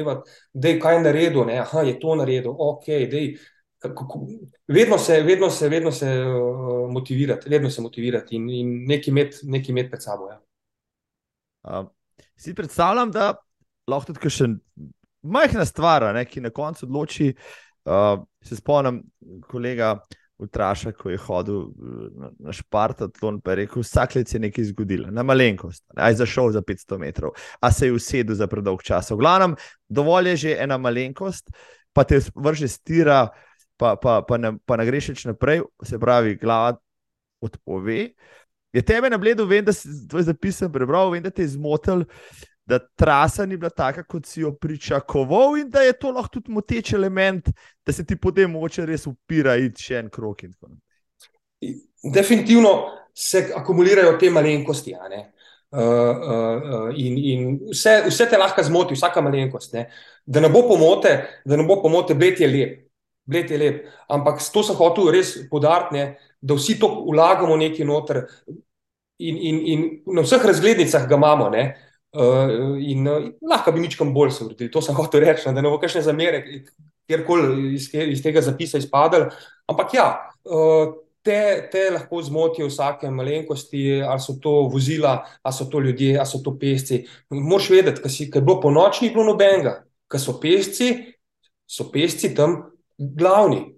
[0.55, 3.35] da je kaj naredil, ne, aha, je to naredil, ok, dej.
[4.69, 9.11] Vedno se, vedno se, vedno se uh, motivirati, vedno se motivirati in, in nekaj
[9.69, 10.31] imeti pred sabo.
[10.31, 10.39] Ja.
[11.65, 11.87] Uh,
[12.37, 13.33] si predstavljam, da
[13.89, 14.51] lahko tudi še
[15.25, 17.33] majhna stvar, ne, ki na koncu odloči.
[17.85, 19.03] Uh, se spomnim,
[19.49, 19.95] kolega
[20.41, 21.61] Ultraša, ko je hodil
[22.19, 26.19] na, na Špartatlon, pa je rekel: vsak let se je nekaj zgodilo, na malenkost, aj
[26.21, 29.13] zašel za 500 metrov, a se je usedel za predolg čas.
[29.13, 29.57] V glavnem,
[29.89, 31.53] dovolj je že ena malenkost,
[31.93, 33.29] pa te vrže stira,
[33.77, 36.77] pa, pa, pa, ne, pa ne greš naprej, se pravi, glava
[37.45, 38.01] odpove.
[38.11, 38.44] Uh,
[38.75, 42.03] Je tebe na bledu, vem, da si to zapisal, prebral, vem, da te je zmotil,
[42.67, 46.53] da trasa ni bila taka, kot si jo pričakoval, in da je to lahko tudi
[46.53, 47.53] moteč element,
[47.87, 50.43] da se ti potem moče res upira in še en krok.
[52.15, 52.75] Definitivno
[53.15, 54.95] se akumulirajo te malenkosti.
[54.95, 59.75] Uh, uh, uh, in in vse, vse te lahko zmoti, vsaka malenkost.
[59.75, 59.87] Ne?
[60.27, 62.84] Da ne bo pomote, da ne bo pomote, bled je lep.
[63.25, 63.85] Bled je lep.
[64.13, 66.05] Ampak to sem hotel res podariti,
[66.41, 68.25] da vsi to vlagamo nekaj noter,
[69.19, 69.85] in, in, in
[70.17, 71.49] na vseh razglednicah ga imamo.
[71.51, 71.65] Ne?
[72.15, 75.71] Uh, in uh, lahko bi ničkam bolj se uredili, to sem hotel reči, da ne
[75.71, 76.43] bo kakšne zamere,
[77.09, 79.31] kjerkoli iz, iz tega zapisa izpadali.
[79.71, 80.07] Ampak ja,
[80.45, 80.93] uh,
[81.25, 81.39] te,
[81.73, 86.43] te lahko zmotijo vsake malenkosti, ali so to vozila, ali so to ljudje, ali so
[86.45, 87.03] to pesci.
[87.31, 90.93] Moš vedeti, kaj je bilo po noči, ni bilo nobenega, kaj so pesci,
[91.67, 92.61] so pesci tam
[92.99, 93.75] glavni.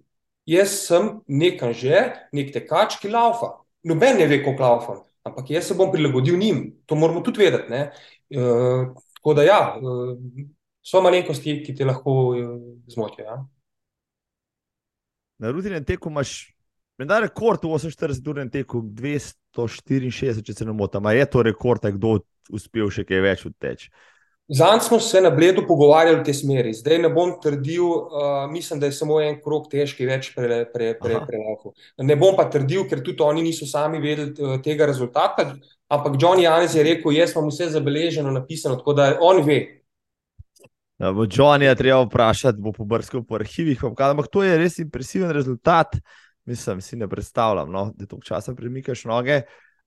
[0.47, 2.03] Jaz sem nekaj že,
[2.33, 3.57] nek tekač, ki laufa.
[3.87, 7.73] Noben ne ve, kako laufam ampak jaz se bom prilagodil njim, to moramo tudi vedeti.
[7.73, 10.19] Uh, tako da, ja, uh,
[10.87, 12.35] so malenkosti, ki te lahko
[12.91, 13.27] zmotijo.
[13.27, 13.39] Ja?
[15.43, 16.55] Na rutinem teku imaš,
[16.99, 21.11] da je rekord v 48-urnem teku 264, če se ne motim.
[21.13, 22.21] Je to rekord, kdo
[22.55, 23.91] uspel še kaj več odteči?
[24.49, 26.73] Zanj smo se na Bledu pogovarjali v tej smeri.
[26.75, 30.71] Zdaj ne bom trdil, uh, mislim, da je samo en krok težki, več prelahko.
[30.73, 35.49] Pre, pre, pre ne bom pa trdil, ker tudi oni niso sami vedeli tega rezultata.
[35.91, 39.59] Ampak John Janez je rekel: Jaz imam vse zabeleženo, napisano, tako da on ve.
[41.03, 43.83] Ja, John je treba vprašati, bo pobrskal po arhivih.
[43.85, 45.99] Ampak to je res impresiven rezultat.
[46.47, 49.43] Mislim, si ne predstavljam, no, da to časa premikaš noge.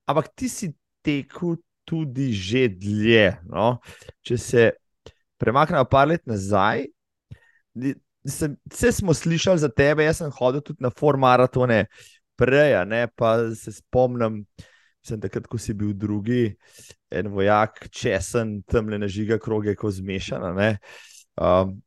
[0.06, 1.56] Ampak ti si tekel
[1.90, 3.40] tudi že dlje.
[3.50, 3.80] No?
[4.22, 4.70] Če se
[5.42, 6.86] premaknemo par let nazaj,
[8.24, 11.86] vse smo slišali za tebe, jaz sem hodil tudi na formaratone
[12.38, 13.08] prej, ne?
[13.16, 14.44] pa se spomnim.
[15.00, 16.58] Sem takrat, ko si bil drugi,
[17.08, 20.52] en vojak, česen, tam le nažiga kroge, ko zmešana.
[21.40, 21.78] Um,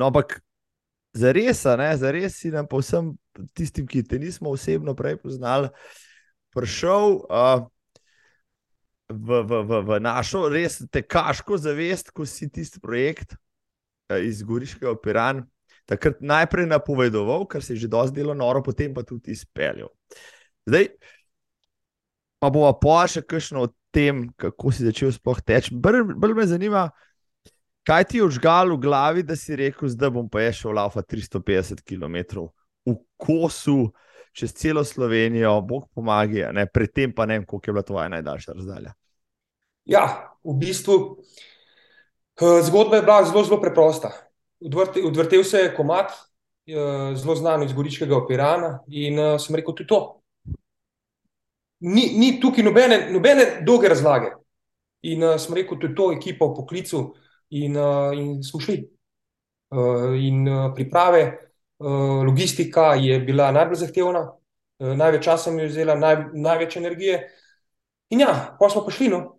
[0.00, 0.38] no, ampak
[1.12, 3.12] za res, za res si nam, pa vsem
[3.52, 5.68] tistim, ki te nismo osebno prej poznali,
[6.56, 7.20] prišel.
[7.28, 7.68] Uh,
[9.08, 14.90] v, v, v, v našo res tekaško zavest, ko si tisti projekt uh, iz Goriškega
[14.90, 15.44] operan.
[15.86, 19.92] Takrat najprej napovedoval, kar se je že dosti delo noro, potem pa tudi izpeljal.
[20.66, 20.90] Zdaj,
[22.42, 25.70] pa bomo pa še kakšno o tem, kako si začel sploh teči.
[25.78, 26.90] Bolj me zanima,
[27.86, 31.06] kaj ti je vžgal v glavi, da si rekel, da bom pa je šel laufa
[31.06, 32.50] 350 km
[32.86, 33.94] v kosu
[34.36, 38.92] čez celo Slovenijo, Bog pomaga, predtem pa ne vem, koliko je bila tvoja najdaljša razdalja.
[39.88, 40.02] Ja,
[40.44, 44.12] v bistvu uh, zgodba je bila zelo, zelo preprosta.
[45.04, 49.88] Odvrtel se je komat, uh, zelo znan iz Goričkega operana, in uh, sem rekel, tudi
[49.88, 50.02] to.
[51.86, 54.34] Ni, ni tukaj nobene, nobene dolge razlage.
[55.08, 57.02] In uh, sem rekel, tudi to ekipo v poklicu,
[57.56, 58.82] in, uh, in smo šli.
[59.72, 61.45] Uh, in uh, priprave.
[61.80, 64.32] Eh, logistika je bila najbolj zahtevna,
[64.78, 67.18] eh, največ časa mi je vzela, naj, največ energije.
[68.10, 69.08] In ja, pa smo prišli.
[69.08, 69.36] No.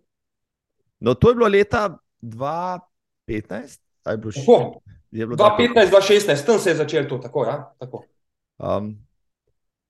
[1.00, 4.82] no, to je bilo leta 2015, ali bo še tako?
[5.12, 7.17] 2015-2016, tam se je začelo to.
[7.17, 7.58] Tako, ja?
[7.80, 8.04] tako.
[8.58, 8.93] Um,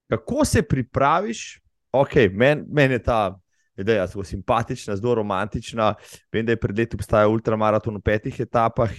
[0.08, 1.60] kako se pripraviš?
[1.92, 3.40] Okay, Meni men je ta
[3.78, 5.94] ideja zelo simpatična, zelo romantična.
[6.34, 8.92] Vem, da je pred leti obstajal ultramaraton v petih etapah,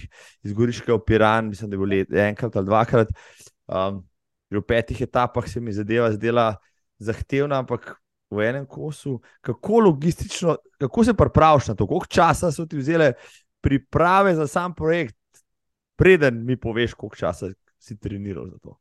[0.43, 3.13] iz Goriškega opiran, mislim, da je bilo enkrat ali dvakrat.
[3.67, 4.03] Um,
[4.49, 6.55] v petih etapah se mi zadeva zdela
[6.99, 7.95] zahtevna, ampak
[8.29, 13.13] v enem kosu, kako logistično, kako se pripraviš na to, koliko časa so ti vzele
[13.61, 15.15] priprave za sam projekt,
[15.95, 18.77] preden mi poveš, koliko časa si treniral za to.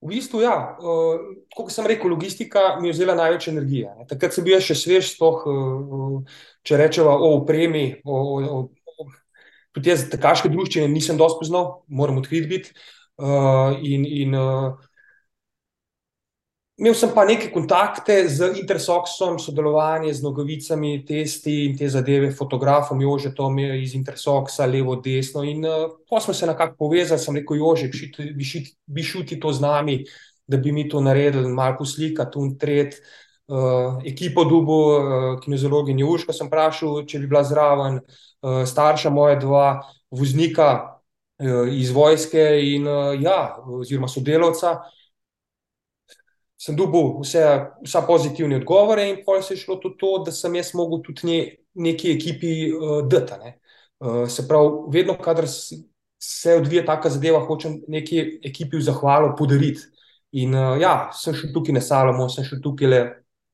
[0.00, 1.20] V bistvu, ja, uh,
[1.52, 3.90] kot sem rekel, logistika mi je vzela največ energije.
[3.98, 4.06] Ne.
[4.08, 8.00] Takrat sem bil še svež, spoh, uh, če rečemo o opremi.
[8.08, 8.60] O, o,
[8.96, 9.08] o,
[9.76, 12.72] tudi jaz, tekaške družščine, nisem dosto poznal, moram odkriti biti.
[13.20, 14.80] Uh, in, in uh,
[16.80, 23.02] Imel sem pa neke kontakte z Intersoxom, sodelovanje z nogavicami, testi in te zadeve, fotografom
[23.04, 25.42] Jožetom iz Intersoxa, levo, desno.
[25.44, 27.90] In uh, ko smo se nekako povezali, sem rekel, Jože,
[28.88, 29.98] bi šel ti to z nami,
[30.48, 32.96] da bi mi to naredili, malo poslika, tu in tret.
[33.44, 39.36] Uh, ekipo Dubu, uh, kinezologi Njuška, sem vprašal, če bi bila zraven, uh, starša moja
[39.36, 39.66] dva,
[40.08, 44.78] voznika uh, iz vojske in uh, ja, oziroma sodelavca
[46.60, 47.42] sem dobil vse,
[47.84, 51.26] vsa pozitivne odgovore, in pa se je šlo tudi to, da sem jaz mogel tudi
[51.26, 51.38] ne,
[51.74, 53.38] neki ekipi uh, dati.
[53.40, 53.54] Ne.
[54.00, 55.48] Uh, se pravi, vedno, kadar
[56.20, 59.88] se odvija taka zadeva, hočem neki ekipi v zahvalo podariti.
[60.36, 63.00] In uh, ja, sem šel tukaj na Salomo, sem šel tukaj le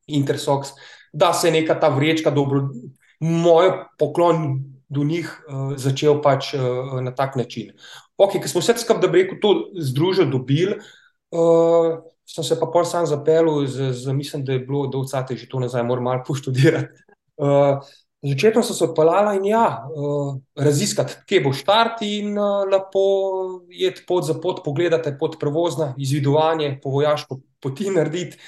[0.06, 0.74] Intersox,
[1.12, 2.66] da se je neka ta vrečka, dobro,
[3.20, 7.70] moj poklon do njih uh, začel pač uh, na tak način.
[8.18, 10.78] Ok, ker smo vse skupaj, da bi rekel, to združili, dobili.
[11.30, 15.36] Uh, sem se pa pol sam zapeljal, z, z, mislim, da je bilo do vcate
[15.36, 17.06] že to nazaj, moram malo poštudirati.
[17.36, 17.80] Uh,
[18.26, 23.02] Začetno so se odpeljala in ja, uh, raziskati, kje bo štart, in uh, lepo
[23.70, 28.38] je pot za pot, pogledati pot prevozna, izvidovanje, po vojaško poti narediti.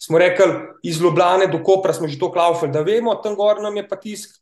[0.00, 0.46] Smo rekli,
[0.82, 3.96] iz Ljubljana do Kopra smo že to klaufali, da vemo, tam gor nam je pa
[3.96, 4.40] tisti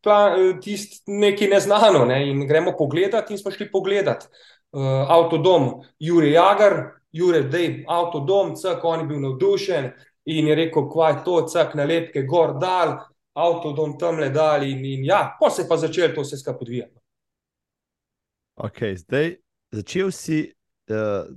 [0.63, 2.05] tist nekaj neznano.
[2.05, 2.29] Ne?
[2.31, 4.27] In gremo pogledati, in smo šli pogledati.
[4.73, 6.77] Uh, avtodom Juri Jagar,
[7.17, 9.91] Jure, da je avto dom, cak, on je bil navdušen
[10.33, 12.99] in je rekel, kva je to, cak, nalepke gor dal,
[13.37, 16.39] avto dom tam le dal in, in ja, pa se je pa začel to vse
[16.41, 16.99] skupaj odvijati.
[18.57, 19.37] Ok, zdaj
[19.73, 20.47] začel si.
[20.91, 21.35] Uh...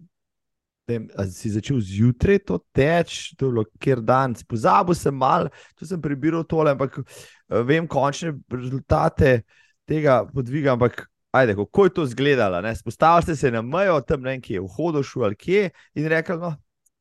[0.89, 5.85] Ali si začel zjutraj to teč, to je bilo kjer dan, pozabil sem malo, tu
[5.85, 9.43] sem prebiral tole, ampak eh, vem končne rezultate
[9.85, 10.73] tega podviga.
[10.73, 12.75] Ampak ajde, kako je to izgledalo?
[12.75, 16.55] Spostavili ste se na mejo, tam nekje v hodošu ali kje in rekli, no,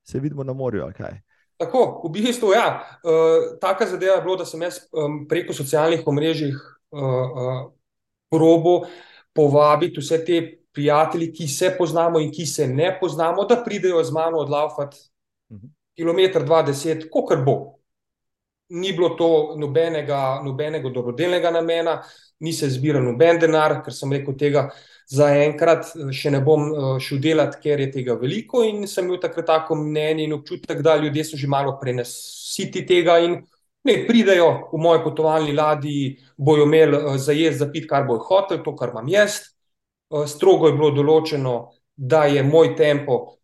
[0.04, 1.20] se vidimo na morju ali kaj.
[1.56, 2.84] Tako, v bistvu, ja.
[3.02, 7.72] Uh, taka zadeva je bila, da sem jaz um, preko socialnih omrežij uh, uh,
[8.30, 8.84] probo
[9.34, 10.38] povabiti vse te
[10.72, 14.98] prijatelje, ki se poznamo in ki se ne poznamo, da pridejo z mano odlaufati
[15.50, 15.66] uh mhm.
[15.66, 15.70] -huh.
[15.96, 17.77] kilometr, dva, deset, kot bo.
[18.68, 22.02] Ni bilo to nobenega, nobenega dobrodelnega namena,
[22.40, 24.68] ni se zbiral noben denar, ker sem rekel tega
[25.08, 28.62] zaenkrat eh, še ne bom eh, šel delati, ker je tega veliko.
[28.68, 33.18] In sem imel takrat tako mnenje in občutek, da ljudje so že malo prenesiti tega
[33.24, 33.38] in
[33.88, 38.26] ne pridejo v moje potovalni ladji, bojo imeli eh, za jesti, za pit, kar bojo
[38.28, 39.40] hoteli, to, kar imam jaz.
[40.08, 41.54] Strogo je bilo določeno,
[41.92, 43.34] da je moj tempo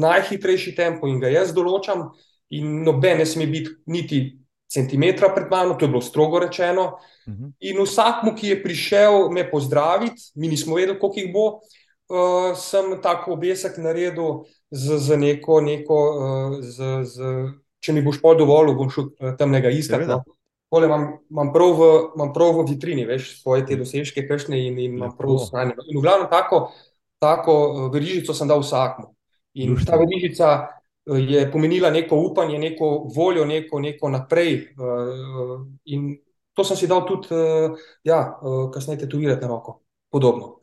[0.00, 2.06] najhitrejši tempo in ga jaz določam,
[2.56, 4.20] in noben ne sme biti niti
[4.70, 6.98] centimetra pred mano, to je bilo strogo rečeno.
[7.26, 7.44] Uh mhm.
[7.44, 7.52] -huh.
[7.60, 13.02] In vsakmu, ki je prišel me pozdraviti, mi nismo vedeli, koliko jih bo, uh, sem
[13.02, 17.22] tako obesek naredil z, z neko, neko uh, z, z,
[17.80, 20.06] če mi boš pol dovolil, bom šel tam nekaj iskati.
[20.06, 20.22] No.
[20.70, 24.78] Tole imam, imam, prav v, imam prav v vitrini, veš, svoje te dosežke, kakšne in,
[24.78, 25.74] in imam prav stanje.
[25.90, 26.70] In v glavnem tako,
[27.18, 29.10] tako verižico sem dal vsakmu.
[29.54, 29.90] In Lušte.
[29.90, 30.79] ta verižica
[31.16, 34.54] je pomenila neko upanje, neko voljo, neko, neko naprej.
[34.54, 34.66] Eh,
[35.84, 36.18] in
[36.52, 37.70] to sem si dal tudi, eh,
[38.04, 40.58] ja, eh, kasneje, tetovirati na roko, podobno.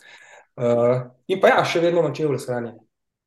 [1.28, 2.80] In pa ja, še vedno na čevlje shranjene.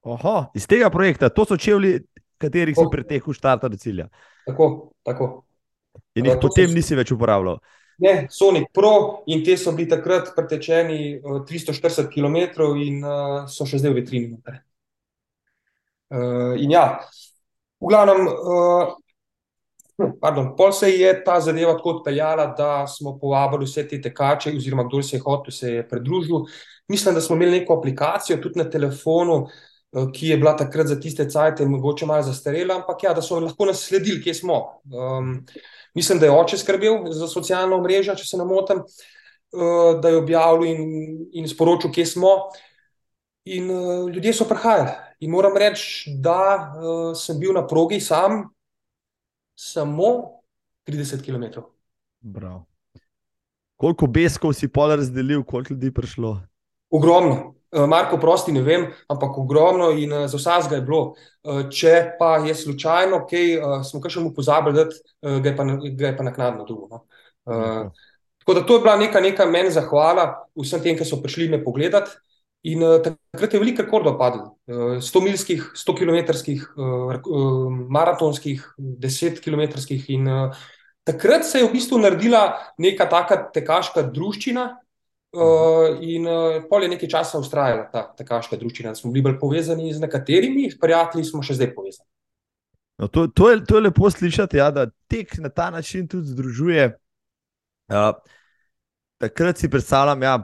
[0.02, 2.00] Oho, iz tega projekta, to so čevlji,
[2.42, 4.08] katerih si pretekel štart do cilja.
[4.46, 5.28] Tako, tako.
[6.18, 6.74] In jih potem si...
[6.74, 7.60] nisi več uporabljal.
[8.02, 13.04] Ne, Sonic Pro in te so bili takrat pretečeni 340 km in
[13.46, 14.40] so še zdaj v vitrini.
[16.10, 16.98] Uh, in ja,
[17.78, 18.88] v glavnem, uh,
[20.20, 24.88] pardon, pol se je ta zadeva tako odpeljala, da smo povabili vse te tekače, oziroma
[24.88, 26.48] kdo se je hotel, se je pridružil.
[26.88, 30.96] Mislim, da smo imeli neko aplikacijo tudi na telefonu, uh, ki je bila takrat za
[31.00, 34.58] tiste cajtke, mogoče malo zastarela, ampak ja, da so lahko nas sledili, kje smo.
[34.90, 35.46] Um,
[35.94, 40.18] mislim, da je oče skrbel za socialno mrežo, če se ne motim, uh, da je
[40.24, 40.82] objavil in,
[41.32, 42.34] in sporočil, kje smo.
[43.50, 44.90] In uh, ljudje so prihajali.
[45.20, 48.44] In moram reči, da uh, sem bil na progi sam
[49.58, 50.40] samo
[50.86, 51.64] 30 km.
[52.20, 52.64] Bravo.
[53.76, 56.36] Koliko beskov si pol razdelil, koliko ljudi je prišlo?
[56.90, 57.54] Ogromno.
[57.72, 61.02] Uh, Marko, prosti, ne vem, ampak ogromno in za vsega je bilo.
[61.70, 65.54] Če pa je slučajno, kaj uh, smo kar še mu pozabili, da uh, ga,
[65.90, 66.88] ga je pa naknadno dolgo.
[66.90, 67.04] No?
[67.50, 68.10] Uh,
[68.42, 71.64] tako da to je bila neka, neka meni zahvala vsem tem, ki so prišli me
[71.64, 72.14] pogledati.
[72.68, 76.18] In uh, takrat je veliko rekordov padlo, uh, 100 milskih, 100 km,
[76.76, 79.80] uh, uh, maratonskih, 10 km.
[80.12, 80.58] In uh,
[81.08, 84.66] takrat se je v bistvu naredila neka taka tekaška družščina,
[85.32, 88.94] uh, in uh, pol je nekaj časa ustrajala ta tekaška družščina.
[88.94, 92.08] Smo bili bolj povezani z nekaterimi, s prijatelji smo še zdaj povezani.
[93.00, 96.28] No, to, to, je, to je lepo slišati, ja, da tek na ta način tudi
[96.34, 96.90] združuje.
[97.88, 98.12] Uh,
[99.16, 100.34] takrat si predstavljam, da ja,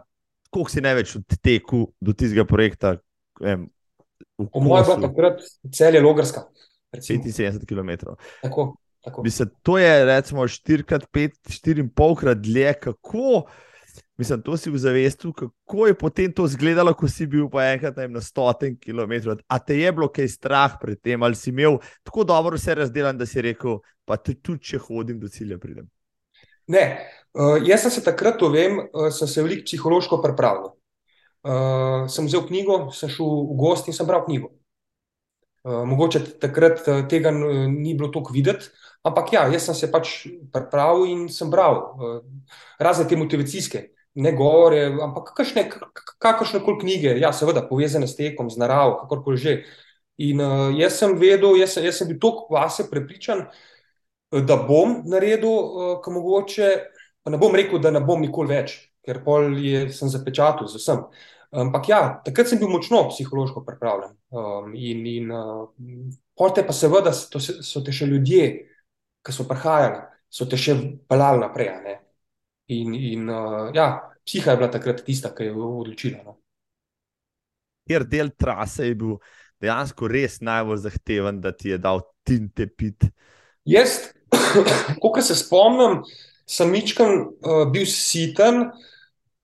[0.56, 2.96] koliko si največ odtekel do tistega projekta?
[3.42, 3.68] Vem,
[4.36, 6.46] po mojem, je takrat cel je logarska.
[6.96, 8.16] 75 km.
[8.40, 9.22] Tako, tako.
[9.22, 12.72] Mislim, to je recimo 4x5, 4,5 krat dlje.
[12.80, 13.42] Kako,
[14.16, 18.00] mislim, to si v zavestu, kako je potem to izgledalo, ko si bil pa enkrat
[18.08, 19.36] na 100 km.
[19.48, 23.18] A te je bilo kaj strah pred tem, ali si imel tako dobro vse razdelan,
[23.18, 25.90] da si rekel, pa tudi če hodim do cilja, pridem.
[26.66, 26.86] Ne,
[27.36, 30.72] uh, jaz sem se takrat, to vem, uh, sem se veliko psihološko pripravljal.
[31.46, 34.50] Uh, sem vzel knjigo, sem šel v gost in sem bral knjigo.
[35.66, 38.70] Uh, mogoče takrat uh, tega ni bilo toliko videti,
[39.06, 40.14] ampak ja, jaz sem se pač
[40.54, 42.16] pripravil in sem bral uh,
[42.82, 43.84] razne te motivacijske,
[44.22, 45.68] ne govore, ampak kakšne,
[46.22, 49.56] kakršne koli knjige, ja, seveda, povezane s tekom, z naravo, kakorkoli že.
[50.16, 53.44] In uh, jaz sem vedel, jaz jaz sem bil toliko vase prepričan,
[54.32, 56.70] da bom naredil, uh, ko mogoče,
[57.26, 60.78] pa ne bom rekel, da ne bom nikoli več, ker pol je, sem zapečatil z
[60.78, 61.00] vsem.
[61.58, 64.12] Ampak ja, takrat sem bil močno psihološko pripravljen.
[64.30, 65.64] Um, in in uh,
[66.38, 68.44] pote pa seveda so, so te še ljudje,
[69.26, 70.76] ki so prihajali, so te še
[71.10, 71.96] pelali naprej.
[72.76, 73.88] In, in uh, ja,
[74.22, 76.22] psiha je bila takrat tista, ki je odločila.
[76.22, 76.38] No.
[77.90, 79.18] Ker del trase je bil
[79.62, 83.10] dejansko res najbolj zahteven, da ti je dal tinte pit.
[83.66, 84.12] Jaz,
[85.02, 86.02] Ko se spomnim,
[86.46, 88.68] sem mičken uh, bil siten,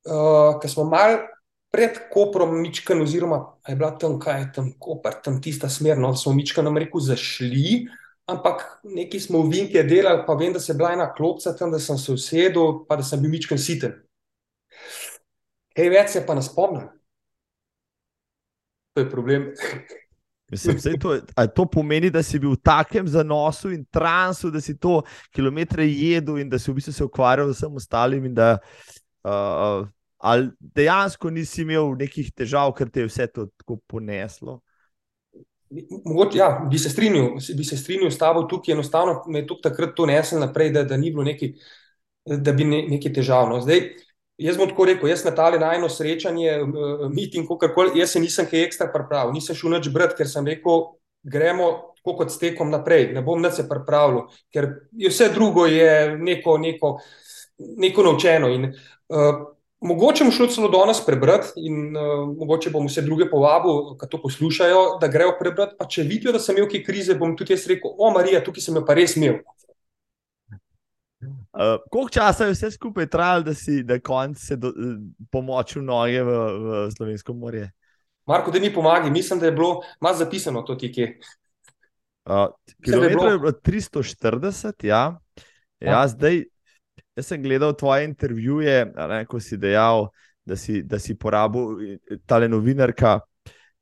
[0.06, 1.18] uh, ker smo mal
[1.72, 6.34] pred Koprom mičken, oziroma je bila tam, kaj tam Koper, tam tista smer, no, smo
[6.36, 7.86] mičken nam rekel zašli,
[8.30, 11.72] ampak neki smo v Vinke delali, pa vem, da se je bila ena klopca tam,
[11.72, 13.96] da sem se usedel, pa da sem bil mičken siten.
[15.76, 16.90] kaj več se pa ne spomnim.
[18.92, 19.48] To je problem.
[20.52, 21.16] Mislim, to,
[21.54, 24.98] to pomeni, da si bil v takem zanosu in transu, da si to
[25.32, 28.26] kilometre jedel in da si v bistvu se ukvarjal z vsem ostalim.
[28.36, 28.58] Da,
[29.24, 29.88] uh,
[30.20, 34.60] ali dejansko nisi imel nekih težav, ker te je vse to tako poneslo?
[36.04, 39.70] Mogoče, ja, bi se strinjal, bi se strinjal s tabo tukaj, enostavno me je tukaj
[39.70, 41.54] takrat to nesel naprej, da, da ni bilo neki,
[42.28, 43.48] da bi ne, neki težav.
[43.48, 43.62] No.
[43.64, 43.86] Zdaj,
[44.42, 46.56] Jaz bom tako rekel, jaz na tale najno srečanje,
[47.12, 50.88] miting, kakorkoli, jaz se nisem kaj ekstra pripravil, nisem šel nič brati, ker sem rekel,
[51.22, 51.70] gremo
[52.02, 54.24] tako kot stekom naprej, ne bom nič se pripravil,
[54.54, 54.68] ker
[54.98, 56.96] je vse drugo je neko, neko,
[57.58, 58.50] neko naučeno.
[58.50, 59.44] In, uh,
[59.82, 64.22] mogoče bom šel celo danes prebrati in uh, mogoče bom vse druge povabil, ki to
[64.22, 67.68] poslušajo, da grejo prebrati, pa če vidijo, da sem imel kaj krize, bom tudi jaz
[67.70, 69.38] rekel, o Marija, tukaj sem jo pa res imel.
[71.52, 74.72] Uh, koliko časa je vse skupaj trajalo, da si na koncu do,
[75.30, 77.66] pomočil noge v, v Slovensko morje?
[78.26, 81.18] Marko, da mi pomagi, mislim, da je bilo malo zapisano to tikje.
[82.24, 82.46] Uh,
[82.84, 85.18] kilometrov je bilo 340, ja.
[85.80, 86.08] Ja, ja.
[86.08, 86.44] Zdaj,
[87.16, 90.08] jaz sem gledal tvoje intervjuje, ne, ko si dejal,
[90.44, 93.18] da si, da si porabil tale novinarka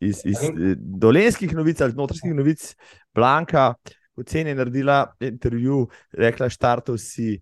[0.01, 0.43] iz, iz
[0.77, 2.75] dolenskih novic ali znotrajskih novic,
[3.15, 3.75] Blanka.
[3.79, 7.39] Uh, poceni naredila intervju, rekla, štartov si,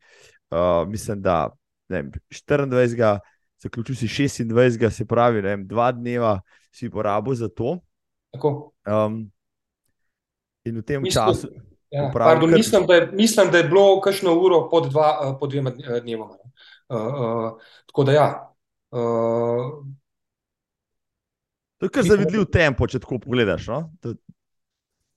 [0.50, 1.48] uh, mislim, da
[1.88, 3.18] ne, 24,
[3.58, 4.08] zaključil si
[4.44, 6.38] 26, se pravi, ne, dva dneva
[6.70, 7.78] si porabil za to.
[8.86, 9.24] Um,
[10.64, 11.50] in v tem mislim, času.
[11.90, 12.58] Ja, pardon, kar...
[12.58, 15.72] mislim, da je, mislim, da je bilo kakšno uro pod, dva, pod dvema
[16.02, 16.36] dnevoma.
[16.88, 17.52] Uh, uh,
[17.86, 18.28] tako da ja.
[18.90, 19.82] Uh,
[21.78, 23.68] To je kar zavidljiv tempo, če tako pogledaš.
[23.70, 23.82] No?
[24.02, 24.14] To,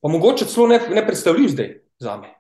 [0.02, 2.34] pa mogoče celo ne, ne predstavljiv zdaj za me.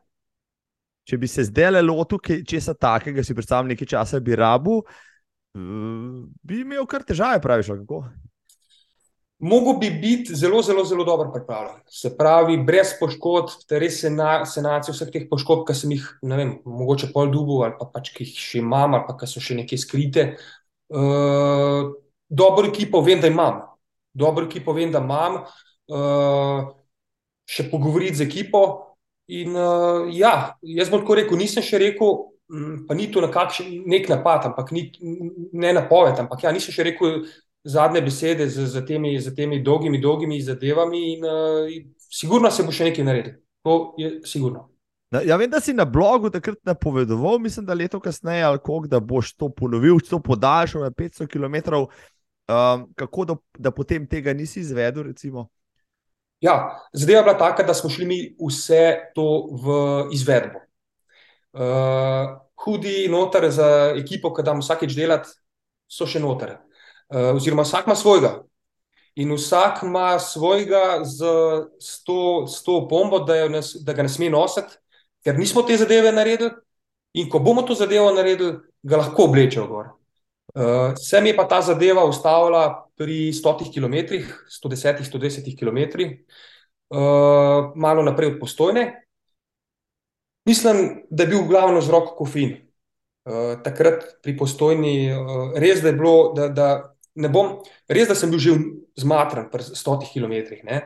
[1.07, 4.81] Če bi se zdaj le lotil česa takega, si predstavljal nekaj časa, bi rabu,
[5.53, 7.73] bi imel kar težave, praviš.
[7.81, 8.03] Kako?
[9.41, 11.79] Mogoče bi biti zelo, zelo, zelo dobro pripravljen.
[11.89, 17.09] Se pravi, brez poškodb, res senacijo vseh teh poškodb, ki sem jih, ne vem, mogoče
[17.13, 19.81] pol dubu ali pa pač, ki jih še imam, ali pa ki so še nekje
[19.81, 20.27] skrite.
[20.93, 21.89] Uh,
[22.29, 23.63] dobro ekipo vem, da imam.
[24.13, 25.41] Dobro ekipo vem, da imam.
[25.89, 26.69] Uh,
[27.51, 28.63] še pogovoriti z ekipo.
[29.31, 32.17] In uh, ja, jaz bom tako rekel, nisem še rekel,
[32.87, 34.89] pa ni to na kakšen nek napad, ampak ni,
[35.55, 37.21] ne napoved, ampak ja, nisem še rekel
[37.63, 41.69] zadnje besede z, z, temi, z temi dolgimi, dolgimi zadevami in uh,
[42.11, 43.39] sigurno se bo še nekaj naredil.
[43.63, 44.67] To je sigurno.
[45.11, 49.33] Ja, vem, da si na blogu takrat napovedoval, mislim, da leto kasneje, kako, da boš
[49.35, 51.83] to ponovil, to podaljšal na 500 km.
[52.51, 55.03] Um, kako da, da potem tega nisi izvedel?
[55.03, 55.49] Recimo?
[56.41, 59.73] Ja, zadeva je bila taka, da smo šli mi vse to v
[60.13, 60.59] izvedbo.
[61.53, 65.29] Uh, hudi noter za ekipo, ki da vsakeč delati,
[65.91, 66.55] so še noter.
[67.11, 68.31] Uh, oziroma, vsak ima svojega.
[69.21, 71.29] In vsak ima svojega z,
[71.77, 74.79] z, to, z to pombo, da, ne, da ga ne sme nositi,
[75.21, 76.55] ker nismo te zadeve naredili.
[77.21, 79.91] In ko bomo to zadevo naredili, ga lahko oblečejo gor.
[80.55, 85.79] Uh, se mi je pa ta zadeva ustavila pri 100 km, 110-120 km,
[86.93, 89.07] uh, malo naprej od postojne.
[90.45, 92.57] Mislim, da je bil glavno vzrok kofein.
[93.25, 96.67] Uh, takrat pri postojni, uh, res da je bilo, da, da
[97.15, 97.57] ne bom,
[97.89, 98.55] res da sem bil že
[99.01, 100.37] zmatran pri 100 km.
[100.65, 100.85] Ne?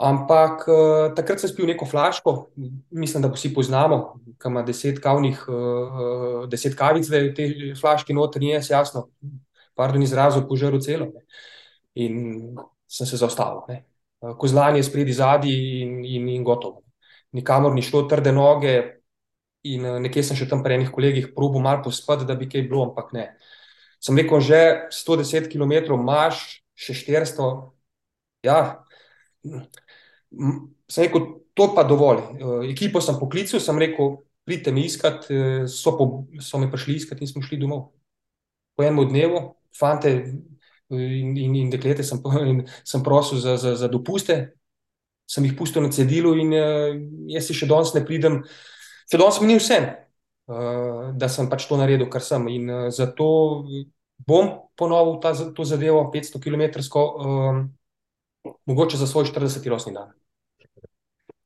[0.00, 2.50] Ampak uh, takrat sem spil neko flaško,
[2.90, 7.72] mislim, da vsi poznamo, ki ima deset, kavnih, uh, deset kavic, da je v tej
[7.80, 9.08] flaški noter, ni jaz jasno,
[9.80, 11.08] pardon, izrazil požaru celo.
[11.14, 11.24] Ne.
[12.04, 12.14] In
[12.90, 13.64] sem se zaustavil.
[13.70, 13.82] Ne.
[14.38, 16.84] Kozlanje spredi zadnji in, in, in gotovo.
[17.32, 18.74] Nikamor ni šlo, trde noge,
[19.64, 22.90] in nekje sem še tam pri enih kolegih probo malo pospati, da bi kaj bilo,
[22.90, 23.26] ampak ne.
[24.00, 24.60] Sem rekel, že
[24.96, 27.50] 110 km imaš, še 400.
[28.46, 28.58] Ja,
[30.88, 32.24] sem rekel, to pa dovolj.
[32.70, 34.18] Ekipo sem poklical, sem rekel,
[34.48, 35.28] pridite mi iskat,
[35.68, 37.90] so, po, so me prišli iskat in smo šli domov.
[38.74, 39.44] Po enem dnevu,
[39.76, 44.40] fante eh, in, in, in deklete sem, in sem prosil za, za, za dopuste,
[45.30, 46.50] sem jih pustil na cedilu in
[47.30, 48.40] jaz si še danes ne pridem,
[49.06, 49.78] še danes mi ni vse,
[51.14, 52.48] da sem pač to naredil, kar sem.
[52.50, 53.28] In zato
[54.26, 56.64] bom ponovil ta, to zadevo 500 km.
[56.90, 57.70] Um,
[58.66, 59.68] mogoče za svoj 40.
[59.68, 60.12] rojstni dan.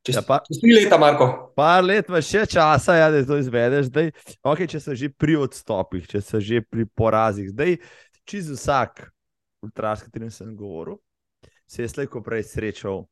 [0.04, 1.52] Čez, ja, pa, čez tri leta, Marko.
[1.56, 3.88] Par let, pa še časa, ja, da to izvedeš.
[3.88, 4.10] Zdaj,
[4.44, 7.78] okay, če so že pri odstopih, če so že pri porazih, zdaj,
[8.24, 9.08] čez vsak
[9.64, 10.98] ultraški trening sem govoril,
[11.66, 13.04] se je slejko prej srečal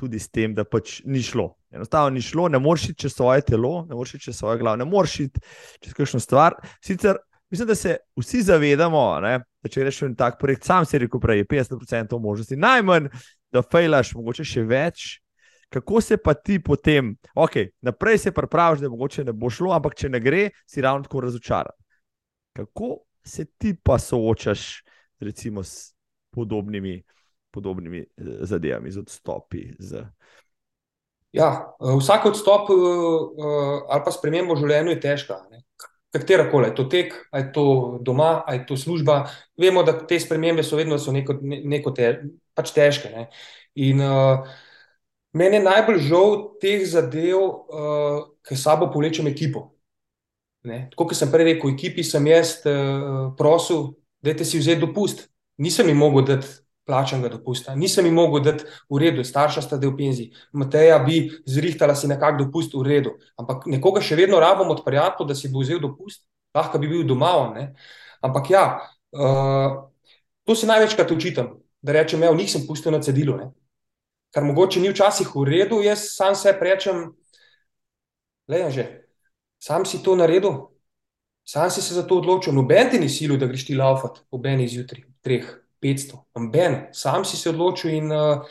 [0.00, 1.52] tudi s tem, da pač ni šlo.
[1.70, 4.80] Enostavno ni šlo, ne moreš iti čez svoje telo, ne moreš iti čez svoje glavo,
[4.80, 5.42] ne moreš iti
[5.84, 6.56] čez kakšno stvar.
[6.84, 10.98] Sicer mislim, da se vsi zavedamo, ne, da če rečeš en tak projekt, sam si
[10.98, 13.10] rekel prej, je 50% možnosti, najmanj,
[13.52, 15.10] da fejlaš, mogoče še več.
[15.70, 19.94] Kako se pa ti potem, ok, naprej se praviš, da mogoče ne bo šlo, ampak
[19.94, 21.76] če ne gre, si ravno tako razočaran.
[22.56, 22.96] Kako
[23.30, 24.82] se ti pa soočaš
[25.20, 25.94] recimo, s
[26.30, 27.02] podobnimi,
[27.50, 28.06] podobnimi eh,
[28.40, 29.72] zadevami, z odstopi?
[29.78, 30.04] Z...
[31.32, 32.78] Ja, eh, vsak odstop uh,
[33.88, 35.42] ali pa spremembo v življenju je težka.
[36.10, 37.64] Katera koli, je to tek, ali je to
[38.02, 39.20] doma, ali je to služba.
[39.58, 42.08] Vemo, da te spremembe so vedno so neko, neko te,
[42.54, 43.12] pač težke.
[43.14, 43.28] Ne?
[43.78, 44.48] In uh,
[45.38, 49.68] meni je najbolj žal teh zadev, uh, ki sabo povlečem ekipo.
[50.64, 50.88] Ne?
[50.92, 55.28] Tako kot sem prej rekel, v ekipi sem jaz uh, prosil, da si vzeti dopust.
[55.60, 56.48] Nisem jim mogel dati
[56.90, 57.74] plačanega dopusta.
[57.74, 60.30] Nisem jim mogel dati v redu, starša sta del penzij.
[60.52, 63.14] Mateja bi zrihtala si nekako dopust v redu.
[63.40, 66.24] Ampak nekoga še vedno rabimo od prijatelja, da si bo vzel dopust,
[66.56, 67.32] lahko bi bil doma.
[67.54, 67.70] Ne?
[68.24, 68.64] Ampak ja,
[69.16, 69.80] uh,
[70.44, 73.38] to se največkrat učitam, da rečem, evo, nisem pustil na cedilu.
[73.38, 73.50] Ne?
[74.34, 77.10] Kar mogoče ni včasih v redu, jaz sam se rečem,
[78.50, 78.84] le že,
[79.60, 80.70] sam si to naredil.
[81.44, 84.46] Sam si se za to odločil, noben ti ni silo, da greš ti laufat ob
[84.46, 85.46] eni zjutraj, treh,
[85.82, 88.44] 500, noben, sam si se odločil in uh,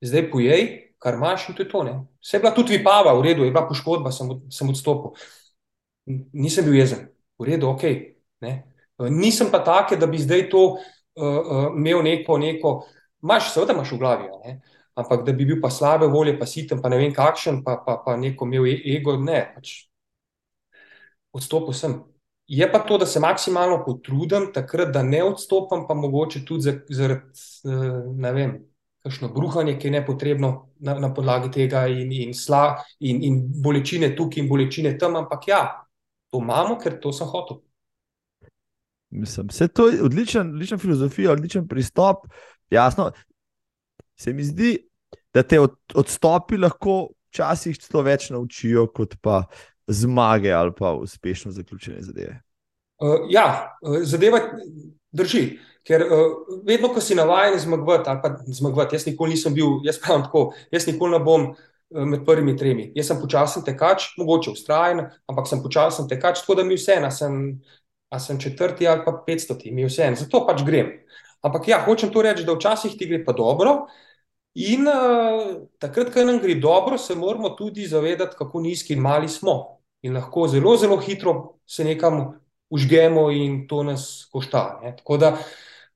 [0.00, 0.62] zdaj pojej,
[1.02, 1.82] kar imaš in to je to.
[1.84, 1.94] Ne?
[2.22, 5.12] Vse je bila tudi vipava, v redu, je bila poškodba, sem, sem odstopil.
[6.32, 7.84] Nisem bil jezen, v redu, ok.
[8.40, 8.54] Ne?
[8.96, 10.80] Uh, nisem pa take, da bi zdaj to uh,
[11.20, 12.74] uh, imel neko, neko,
[13.22, 14.60] imaš, seveda imaš v glavi, ne?
[14.96, 18.00] ampak da bi bil pa slabe volje, pa sitem, pa ne vem kakšen, pa, pa,
[18.04, 19.89] pa neko imel e-, ego, ne, pač
[21.32, 22.00] odstopil sem.
[22.50, 27.44] Je pa to, da se maksimalno potrudim, takrat, da ne odstopam, pa mogoče tudi zaradi,
[27.64, 28.56] eh, ne vem,
[29.04, 30.50] kakšno bruhanje, ki je nepotrebno
[30.80, 35.48] na, na podlagi tega, in, in, sla, in, in bolečine tukaj, in bolečine tam, ampak
[35.48, 35.60] ja,
[36.30, 37.62] to imamo, ker to sem hotel.
[39.10, 42.26] Mislim, to je odličen, odlična filozofija, odličen pristop.
[42.70, 43.10] Jasno,
[44.18, 44.76] se mi zdi,
[45.34, 49.44] da te od, odstopi lahko včasih celo več naučijo, kot pa
[49.90, 52.40] zmage ali pa uspešno zaključene zadeve.
[53.00, 54.40] Uh, ja, eh, zadeva
[55.12, 55.58] drži.
[55.88, 59.96] Ker uh, vedno, ko si navaden zmagovati, ali pa zmagovati, jaz nikoli nisem bil, jaz
[60.00, 62.90] pravim tako, jaz nikoli ne bom uh, med prvimi tremi.
[62.94, 67.10] Jaz sem počasen tekač, mogoče ustrajen, ampak sem počasen tekač, tako da mi vse, a
[67.10, 67.40] sem,
[68.20, 70.92] sem četrti ali pa petstoti, mi vse, zato pač grem.
[71.40, 73.86] Ampak ja, hočem to reči, da včasih ti gre pa dobro.
[74.60, 79.28] In uh, takrat, ko nam gre dobro, se moramo tudi zavedati, kako nizki in mali
[79.32, 82.40] smo in lahko zelo, zelo hitro se nekam
[82.70, 84.80] užgemo, in to nas košta.
[84.82, 84.96] Ne.
[84.96, 85.36] Tako da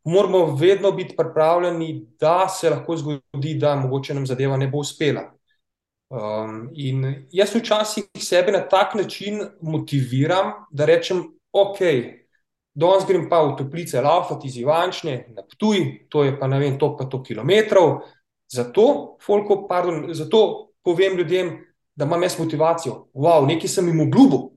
[0.05, 5.31] moramo vedno biti pripravljeni, da se lahko zgodi, da mogoče nam zadeva ne bo uspela.
[6.11, 11.79] Um, in jaz včasih sebe na tak način motiviram, da rečem, ok.
[12.75, 16.79] Danes grem pa v toplice, laufati iz Ivančne, na Ptuj, to je pa ne vem,
[16.79, 18.01] to pa to kilometrov.
[18.51, 21.53] Zato, folko, pardon, zato povem ljudem,
[21.97, 23.07] da imam jaz motivacijo.
[23.15, 24.49] Wow, nekaj sem jim obljubil.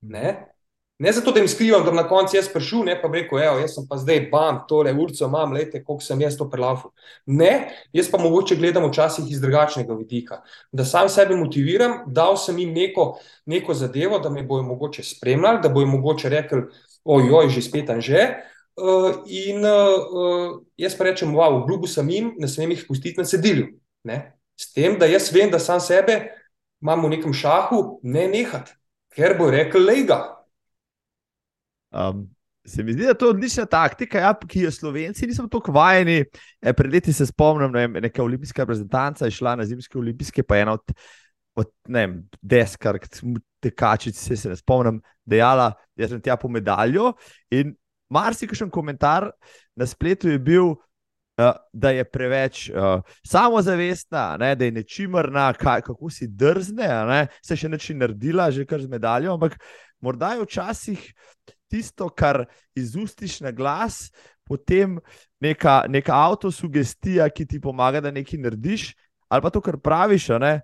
[0.00, 0.54] Ne?
[0.98, 3.74] ne zato, da jim skrivam, da na koncu jaz prišel, ne pa rekel, evo, jaz
[3.74, 6.92] sem pa zdaj bam, tole urco imam, lete, koliko sem jaz to prelafil.
[7.26, 10.40] Ne, jaz pa mogoče gledam včasih iz drugačnega vidika.
[10.72, 15.62] Da sam sebe motiviram, dal sem jim neko, neko zadevo, da me bojo mogoče spremljali,
[15.62, 16.62] da bojo mogoče rekli,
[17.04, 18.28] ojoj, že spet in že.
[18.74, 23.26] Uh, in uh, jaz pa rečem, wow, obljubil sem jim, ne smem jih pustiti na
[23.26, 23.68] sedilju.
[24.04, 24.32] Ne?
[24.56, 26.30] S tem, da jaz vem, da sam sebe
[26.84, 28.74] imamo v nekem šahu, ne nehati,
[29.16, 30.20] ker bo rekel, lega.
[31.94, 32.26] Um,
[32.66, 36.24] se mi zdi, da je to odlična taktika, ja, ki jo Slovenci nismo tako vajeni.
[36.60, 40.58] E, pred leti se spomnim, da je neka olimpijska reprezentanca šla na zimske olimpijske, pa
[40.60, 40.92] ena od,
[41.56, 42.98] od ne vem, deskar,
[43.64, 47.14] tekačic, se, se ne spomnim, dejala, da sem tja po medaljo.
[47.50, 47.72] In
[48.12, 49.30] marsikšen komentar
[49.76, 50.74] na spletu je bil,
[51.72, 57.56] da je preveč uh, samozavestna, ne, da je nečimrna, kaj, kako si drzne, ne, se
[57.58, 59.34] še neči naredila, že kar z medaljo.
[59.34, 59.58] Ampak
[60.04, 61.08] morda je včasih
[61.70, 62.44] tisto, kar
[62.78, 64.12] izustiš na glas,
[64.46, 65.00] potem
[65.42, 68.92] neka, neka avtosugestija, ki ti pomaga, da nekaj narediš,
[69.28, 70.28] ali pa to, kar praviš.
[70.38, 70.60] Ne,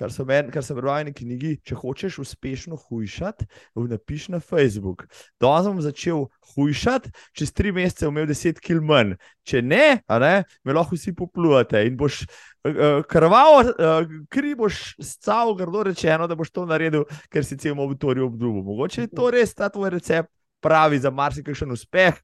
[0.00, 3.46] kar sem, en, kar sem bral v neki knjigi, če hočeš uspešno hujšati,
[3.92, 5.04] napiši na Facebook.
[5.40, 9.14] Danes bom začel hujšati, čez tri mesece bom imel 10 km manj.
[9.48, 10.34] Če ne, ne,
[10.64, 16.38] me lahko vsi poplujete in boš uh, krval, uh, kri boš scal, grdo rečeno, da
[16.38, 18.62] boš to naredil, ker si cel mobitor obdubil.
[18.66, 20.30] Mogoče je to res ta tvoj recept
[20.62, 22.20] pravi za marsikakšen uspeh,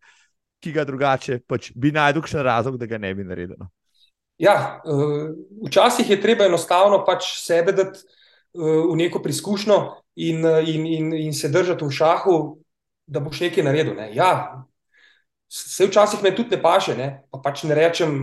[0.62, 3.66] ki ga drugače pač bi najdel še razlog, da ga ne bi naredil.
[4.38, 5.34] Ja, uh,
[5.66, 8.04] včasih je treba enostavno pač sebe dati
[8.54, 9.78] uh, v neko preizkušnjo
[10.16, 12.38] in, in, in, in se držati v šahu,
[13.06, 13.96] da boš nekaj naredil.
[13.98, 14.12] Ne?
[14.14, 14.64] Ja,
[15.50, 17.08] se včasih me tudi ne paše, ne?
[17.30, 18.18] pa pač ne rečem,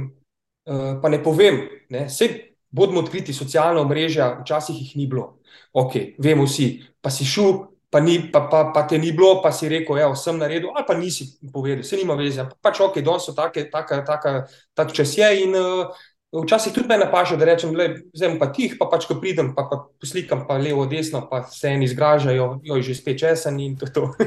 [0.65, 1.63] pa ne povem.
[1.89, 2.05] Ne?
[2.05, 2.29] Vse
[2.75, 5.39] bodimo odkriti, socialna mreža, včasih jih ni bilo.
[5.73, 9.55] Ok, vemo vsi, pa si šel, pa, ni, pa, pa, pa te ni bilo, pa
[9.55, 12.43] si rekel, da sem naredil, ali pa nisi povedal, se nima veze.
[12.59, 14.33] Pač ok, danes so take, taka, taka,
[14.75, 15.87] tak čas je in uh,
[16.35, 17.71] Včasih tudi me napaša, da rečem,
[18.11, 21.71] zdaj pa tih, pa pač ko pridem, pa, pa poslikam pa levo, desno, pa se
[21.71, 23.87] eni zgražajo, jo že spet česen in to.
[23.87, 24.11] to.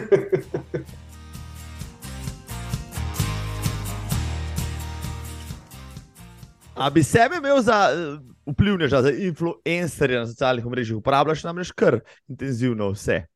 [6.79, 8.17] A bi sebe imel za uh,
[8.49, 12.01] vplivneža, za influencerje na socialnih mrežah, uporabljaš namreč kar
[12.31, 13.29] intenzivno vse?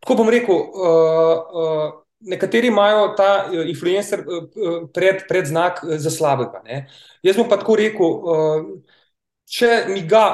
[0.00, 0.54] Tako bom rekel.
[0.54, 1.88] Uh, uh,
[2.18, 6.62] Nekateri imajo ta uh, influencer uh, pred, pred znak za slabega.
[6.66, 6.86] Ne?
[7.22, 8.64] Jaz bom pa tako rekel, uh,
[9.46, 10.24] če mi ga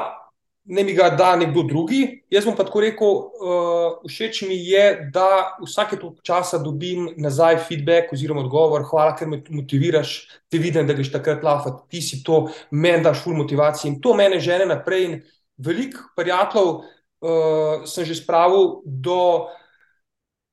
[0.65, 2.23] ne mi ga da nekdo drugi.
[2.29, 7.59] Jaz bom pa tako rekel, uh, všeč mi je, da vsake toliko časa dobim nazaj
[7.67, 10.15] feedback oziroma odgovor, hvala, ker me motiviraš,
[10.49, 14.15] ti vidim, da greš takrat lafati, ti si to, meni daš full motivacije in to
[14.17, 15.05] mene žene naprej.
[15.05, 15.19] In
[15.57, 16.81] veliko prijateljev
[17.21, 19.47] uh, sem že spravil do.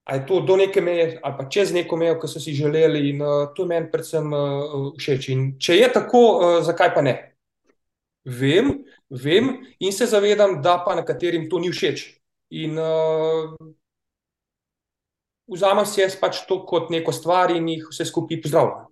[0.02, 3.14] Ali je to do neke meje, ali pa čez neko mejo, ki so si želeli,
[3.14, 5.28] in uh, to je meni predvsem uh, všeč.
[5.30, 7.14] In če je tako, uh, zakaj pa ne?
[8.26, 12.18] Vem, vem in se zavedam, da pa nekaterim to ni všeč.
[12.50, 13.54] In uh,
[15.46, 18.88] vzamem si jaz pač to kot neko stvar in jih vse skupaj pozdravljam.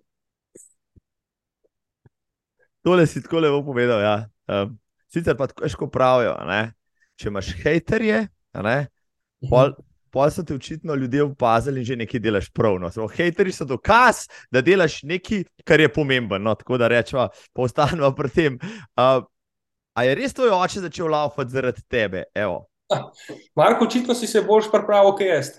[2.81, 3.99] Tole si tako lepo povedal.
[4.01, 4.15] Ja.
[4.47, 4.79] Um,
[5.11, 6.71] sicer pa tako težko pravijo, ne?
[7.21, 8.25] Če imaš haterje,
[8.65, 8.77] ne?
[9.49, 9.73] pol,
[10.13, 12.79] pol so te očitno ljudje opazili in že nekaj delaš prav.
[12.81, 12.91] No.
[12.91, 16.41] So, hateri so dokaz, da delaš nekaj, kar je pomembno.
[16.41, 16.55] No?
[16.57, 18.59] Tako da rečemo, pa ostanemo pri tem.
[18.97, 19.23] Uh,
[19.91, 22.23] A je res tvoj oče začel laufati zaradi tebe?
[22.35, 22.67] Evo.
[23.57, 25.49] Marko, očitno si se boljš pripravil, kaj jaz.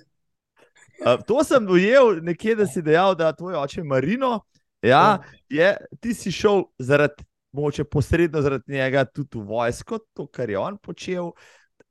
[1.02, 4.40] Uh, to sem dojel nekje, da si dejal, da tvoj oče Marino.
[4.82, 10.50] Ja, je, ti si šel zaradi, moče posredno zaradi njega, tudi v vojsko, to, kar
[10.50, 11.32] je on počel.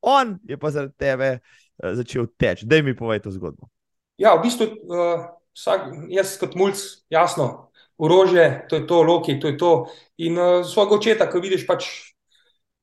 [0.01, 2.65] On je pa zaradi tebe uh, začel teči.
[2.65, 3.69] Daj mi povej to zgodbo.
[4.17, 9.53] Ja, v bistvu, uh, vsak, jaz kot mulj, jasno, orožje, to je to, loki, to
[9.53, 9.73] je to.
[10.25, 11.89] In uh, svojega očeta, ko vidiš pač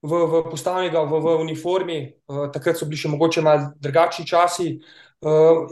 [0.02, 1.98] v, v postavljenega v, v uniformi,
[2.30, 4.78] uh, takrat so bili še mogoče malo drugačni časi.
[4.78, 5.07] Uh,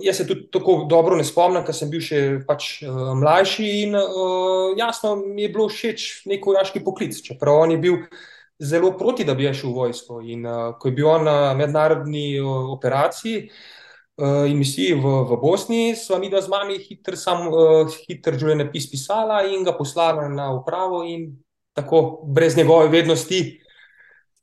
[0.03, 3.95] jaz se tudi tako dobro ne spomnim, ker sem bil še pač, uh, mlajši in
[3.95, 8.01] uh, jasno mi je bilo všeč nek vojaški poklic, čeprav on je bil
[8.59, 10.21] zelo proti, da bi šel v vojsko.
[10.27, 15.39] In uh, ko je bil on na mednarodni uh, operaciji uh, in misiji v, v
[15.43, 20.27] Bosni, sva mi dva z mami hiter, sam, uh, hiter življenjepis pisala in ga poslala
[20.33, 21.37] na upravo in
[21.77, 23.61] tako brez njegove vednosti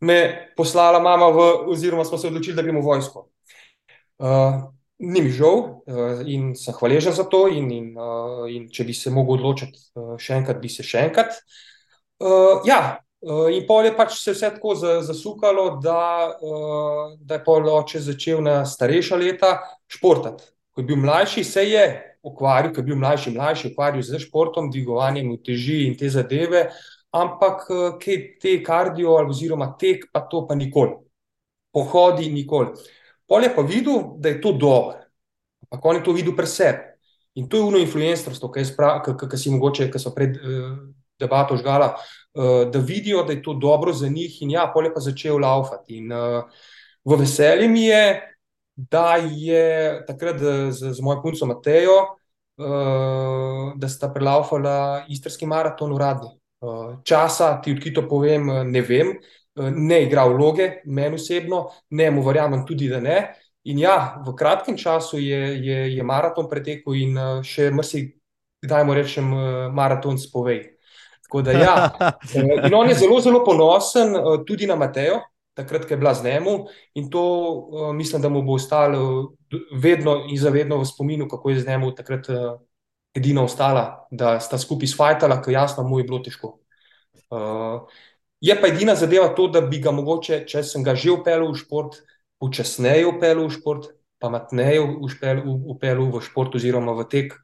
[0.04, 3.28] me poslala mama, v, oziroma smo se odločili, da gremo v vojsko.
[4.24, 4.64] Uh,
[5.04, 7.45] ni mi žal uh, in sem hvaležen za to.
[7.51, 11.08] In, in, uh, in če bi se mogel odločiti uh, še enkrat, bi se še
[11.10, 11.36] enkrat.
[12.24, 15.99] Uh, ja, in pol je pač se vse tako zasukalo, da,
[16.39, 19.54] uh, da je pol oče začel na starejša leta
[19.91, 20.49] športati.
[20.74, 21.86] Ko je bil mlajši, se je
[22.24, 26.70] ukvarjal, ko je bil mlajši, mlajši, ukvarjal z športom, dvigovanjem teži in te zadeve.
[27.14, 30.97] Ampak eh, kaj te kardio, oziroma tek, pa to pa nikoli,
[31.72, 32.74] pohodi nikoli.
[33.28, 35.00] Pol je pa videl, da je to dobro,
[35.66, 36.92] ampak on je to videl pri sebi.
[37.36, 40.76] In to je uno influencerstvo, ki si mogoče, ki so pred uh,
[41.20, 44.94] debato žgala, uh, da vidijo, da je to dobro za njih, in ja, pol je
[44.94, 45.98] pa začel laufati.
[45.98, 46.44] In uh,
[47.06, 48.22] v veselju mi je,
[48.76, 50.38] da je takrat
[50.70, 51.98] z, z mojo punco Matejo,
[52.62, 56.36] uh, da sta prelaufala istrski maraton uradni.
[56.64, 62.12] Eh, časa, ti odkrito povem, eh, ne vem, eh, ne igra vloge, meni osebno, ne
[62.12, 63.18] mu verjamem tudi, da ne.
[63.64, 68.04] In ja, v kratkem času je, je, je maraton pretekel in še mrsi,
[68.66, 69.30] kdaj mu rečem,
[69.76, 70.64] maraton spovej.
[71.24, 71.76] Tako da ja,
[72.68, 75.22] in on je zelo, zelo ponosen tudi na Matejo,
[75.56, 76.66] takrat, ko je bila z njemu
[76.97, 77.24] in to
[77.93, 79.36] mislim, da mu bo ostalo
[79.78, 82.28] vedno in zavedno v spominu, kako je z njemu takrat
[83.14, 86.58] edina ostala, da sta skupaj sfajtala, ker jasno mu je bilo težko.
[87.34, 87.86] Uh,
[88.44, 91.60] je pa edina zadeva to, da bi ga mogoče, če sem ga že upeljal v
[91.62, 92.02] šport,
[92.44, 93.88] počasneje upeljal v šport,
[94.20, 97.38] pametneje upeljal v šport oziroma v tek.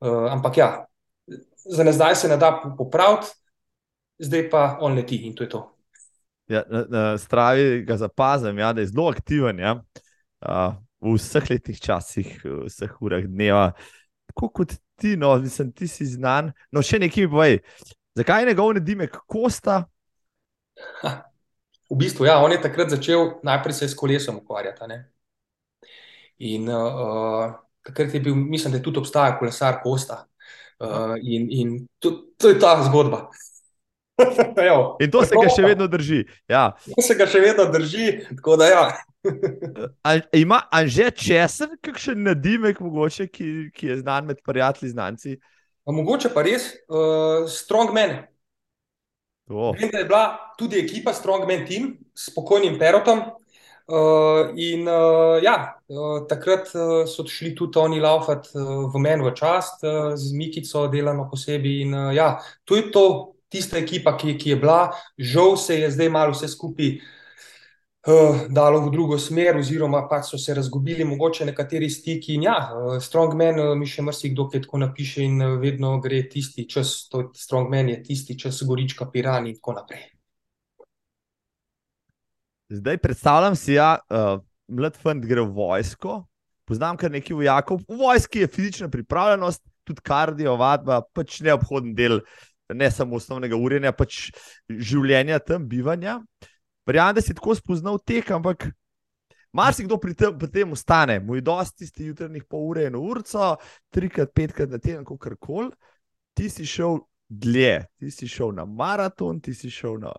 [0.00, 0.68] Uh, ampak ja,
[1.68, 3.28] za zdaj se ne da popraviti,
[4.24, 5.62] zdaj pa on leti in to je to.
[6.48, 9.58] Ja, na, na stravi ga zapazim, ja, da je zelo aktiven.
[9.60, 9.74] Ja.
[10.40, 13.76] Uh, v vseh letih časih, v vseh urah dneva,
[14.32, 16.50] tako kot ti, no, mislim, ti si znan.
[16.72, 17.60] No, še nekaj mi povej,
[18.16, 19.84] zakaj je njegov nedimek kosta?
[21.02, 21.10] Ha,
[21.90, 24.88] v bistvu, ja, on je takrat začel najprej se s kolesom ukvarjati.
[24.88, 24.98] Ne?
[26.38, 30.24] In uh, takrat je bil, mislim, da je tudi obstajal kolesar Kosta.
[30.78, 33.28] Uh, in in to, to je ta zgodba.
[35.02, 36.24] in to se ga še vedno drži.
[36.50, 36.70] Ja.
[36.94, 38.84] To se ga še vedno drži, tako da ja.
[40.06, 45.36] A, ima Anže česen, kakšen nadimek, mogoče, ki, ki je znan med prijatelji, znanci?
[45.88, 48.20] A mogoče pa res uh, strongman.
[49.48, 49.72] Oh.
[49.72, 53.22] Vem, da je bila tudi ekipa Strongman Team s pokojnim Perotom.
[53.88, 59.24] Uh, in uh, ja, uh, takrat uh, so šli tudi oni laufati uh, v meni
[59.24, 61.86] v čast, uh, z Mikico delano posebej.
[61.86, 62.34] In uh, ja,
[62.68, 63.04] to je to,
[63.48, 66.98] tista ekipa, ki, ki je bila, žal se je zdaj malo vse skupaj
[68.48, 72.38] dalo v drugo smer, oziroma pač so se razgubili mogoče nekateri stiki.
[72.38, 77.08] In ja, uh, Strongman uh, mi še marsikdo tako napiše in vedno gre tisti čas,
[77.12, 80.08] to Strongman je tisti čas, gorička, piran in tako naprej.
[82.72, 86.22] Zdaj predstavljam si, da ja, uh, mlad fant gre v vojsko.
[86.68, 87.80] Poznam kar nekaj vojakov.
[87.88, 92.20] V vojski je fizična pripravljenost, tudi kardio, vadba, pač neobhoden del,
[92.72, 94.28] ne samo osnovnega urjenja, pač
[94.68, 96.20] življenja tam, bivanja.
[96.20, 96.54] Uh,
[96.88, 98.70] Verjamem, da si tako spoznal tek, ampak
[99.52, 101.18] marsikdo pri tem, pri tem ostane.
[101.20, 103.56] Moj dosti ste jutrajnih pol ure, eno urco,
[103.92, 105.68] trikrat, petkrat na teden, kako koli.
[106.32, 110.14] Ti si šel dlje, ti si šel na maraton, ti si šel na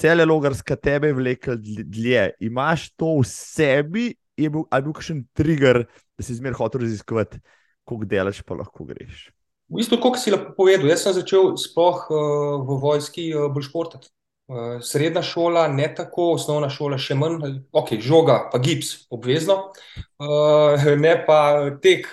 [0.00, 2.26] cele logarske tebe, vlekel dlje.
[2.44, 4.06] Imaš to v sebi,
[4.36, 5.84] je bil, ali bil kakšen trigger,
[6.18, 7.40] da si zmeraj hotel raziskovati,
[7.88, 9.30] koliko delaš, pa lahko greš.
[9.72, 13.70] V bistvu, kot si lahko povedal, jaz sem začel sploh uh, v vojski uh, bolj
[13.70, 14.12] športati.
[14.44, 19.54] Eh, srednja šola, ne tako, osnovna šola, še manj, ok, žoga, pa gips, obvezno,
[20.20, 21.38] uh, ne pa
[21.80, 22.10] tek,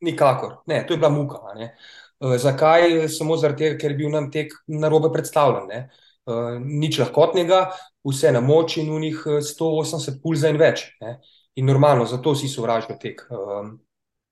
[0.00, 0.62] nikakor.
[0.70, 1.42] Ne, to je bila muka.
[1.44, 3.04] Uh, zakaj?
[3.12, 5.90] Samo zaradi tega, ker je bil nam tek na robe predstavljen.
[6.24, 7.66] Uh, nič lahkotnega,
[8.08, 10.86] vse na moč in v njih 180 pulza in več.
[11.04, 11.18] Ne?
[11.60, 13.26] In normalno, zato vsi sovražijo tek.
[13.28, 13.74] Uh,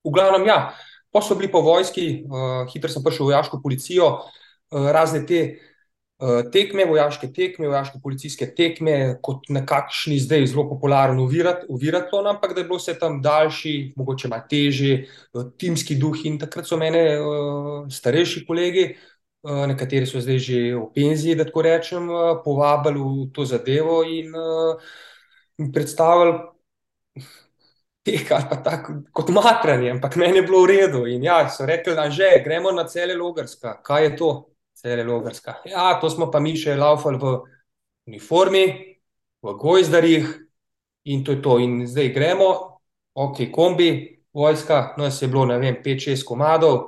[0.09, 0.73] v glavnem, ja,
[1.13, 5.43] pa so bili po vojski, uh, hitro sem prišel v vojaško policijo, uh, razne te.
[6.23, 8.93] Eh, tekme, vojaške tekme, vojaške policijske tekme,
[9.27, 11.67] kot nekakšni zdaj zelo popularni uvirati,
[12.31, 16.15] ampak da je bilo vse tam daljši, mogoče malo težji, eh, timski duh.
[16.25, 18.85] In takrat so mene uh, starejši kolegi,
[19.43, 24.05] uh, nekateri so zdaj že v penziji, da tako rečem, uh, povabili v to zadevo
[24.07, 24.79] in uh,
[25.75, 26.39] predstavili.
[28.03, 31.07] Teka, tako, kot matranje, ampak meni je bilo v redu.
[31.07, 33.81] In ja, so rekli, da že gremo na cele logarska.
[33.83, 34.52] Kaj je to?
[34.83, 35.61] Cele logarska.
[35.65, 37.35] Ja, to smo pa mi še laufali v
[38.11, 38.65] uniformi,
[39.43, 40.33] v gojzdarjih
[41.05, 41.59] in to je to.
[41.63, 42.49] In zdaj gremo,
[43.15, 43.91] ok, kombi,
[44.35, 46.81] vojska, no, se je bilo, ne vem, 5-6 komadov.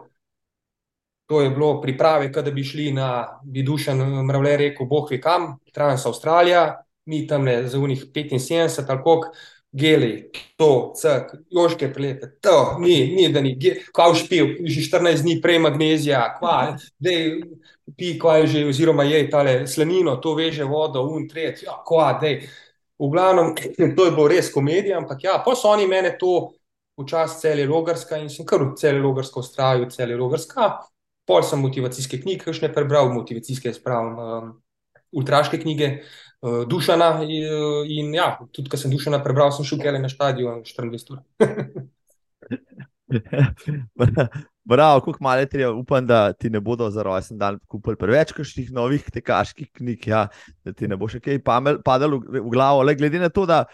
[1.30, 5.54] To je bilo priprave, da bi šli na, bi dušen mravlje rekel, boh ve kam,
[5.72, 9.30] Trans Avstralija, mi tam ne za unih 75 ali koliko,
[9.74, 13.56] geli, to, cek, joške prelete, to, ni, ni da ni,
[13.94, 17.40] kaj špil, že 14 dni prej magnezija, kva, dej,
[17.98, 22.12] pi, kva je že, oziroma je tale slanino, to veže vodo, un, tret, ja, kva,
[22.22, 22.44] dej.
[23.02, 23.56] V glavnem,
[23.98, 26.54] to je bilo res komedija, ampak ja, pa so oni mene to
[27.00, 30.68] včasih cele logarska in sem kar cele logarska ustrajal, cele logarska,
[31.26, 34.52] pol sem motivacijske knjige, kakšne prebral, motivacijske spravim, um,
[35.18, 36.23] ultraške knjige, uh,
[36.68, 37.22] Dušana.
[37.24, 41.14] In, uh, in ja, tudi, ko sem Dušana prebral, sem šel kele na stadion 24
[41.14, 41.22] ur.
[44.64, 48.32] Bravo, kako malo je treba, upam, da ti ne bodo za rojsten dan kupili preveč
[48.32, 50.28] kakšnih novih tekaških knjig, ja,
[50.64, 51.42] da ti ne bo še kaj
[51.84, 52.82] padalo v, v glavo.
[52.82, 53.64] Le glede na to, da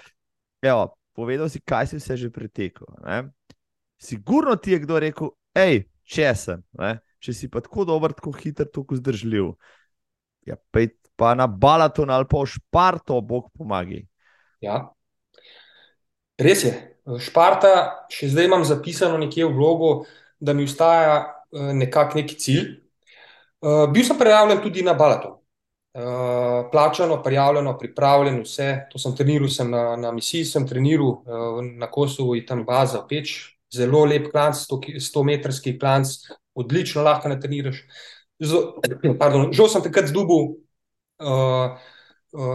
[0.62, 2.86] evo, povedal si, kaj si vse že pretekel.
[3.06, 3.22] Ne?
[4.02, 6.98] Sigurno ti je kdo rekel, hej, če sem, ne?
[7.22, 9.52] če si pa tako dober, tako hiter, tako zdržljiv.
[10.48, 10.90] Ja, pej
[11.20, 14.00] pa na Balaton ali pa v Šparto, Bog pomaga.
[14.64, 14.88] Ja.
[16.40, 16.72] Res je.
[17.20, 19.90] Šparta, še zdaj imam zapisano nekje v vlogu,
[20.40, 22.64] da mi ustaja eh, nekak neki cilj.
[23.60, 25.36] Uh, bil sem prijavljen tudi na Balaton.
[25.90, 28.68] Uh, plačano, prijavljeno, pripravljen, vse.
[28.88, 31.18] To sem treniral, sem na, na misiji, sem treniral
[31.76, 33.34] na Kosovu in tam baza peč.
[33.74, 36.14] Zelo lep klanc, 100-metrski klanc,
[36.56, 37.84] odlično lahko natreniraš.
[38.40, 40.54] Žal sem takrat zdubil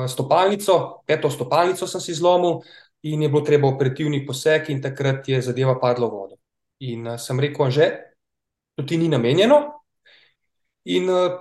[0.08, 2.62] stopalnico, peto stopalnico sem si zlomil
[3.06, 6.36] in je bilo treba operativni poseg, in takrat je zadeva padla v vodo.
[6.82, 7.86] In uh, sem rekel, že
[8.76, 9.60] to ti ni namenjeno,
[10.90, 11.38] in uh,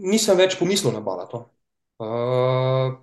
[0.00, 1.52] nisem več pomislil na balato.
[2.00, 2.96] Uh,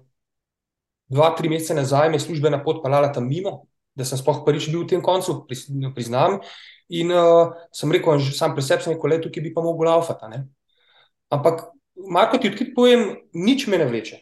[1.06, 4.72] dva, tri mesece nazaj me je službena pot pelala tam mimo, da sem sploh prvič
[4.74, 5.46] bil v tem koncu,
[5.94, 6.42] priznam.
[6.90, 9.92] In uh, sem rekel, že sam pri sebi sem rekel, da tukaj bi pa mogel
[9.92, 10.42] laufati.
[11.30, 11.70] Ampak
[12.08, 14.20] Marko, ti odkrit povem, nič me ne vleče.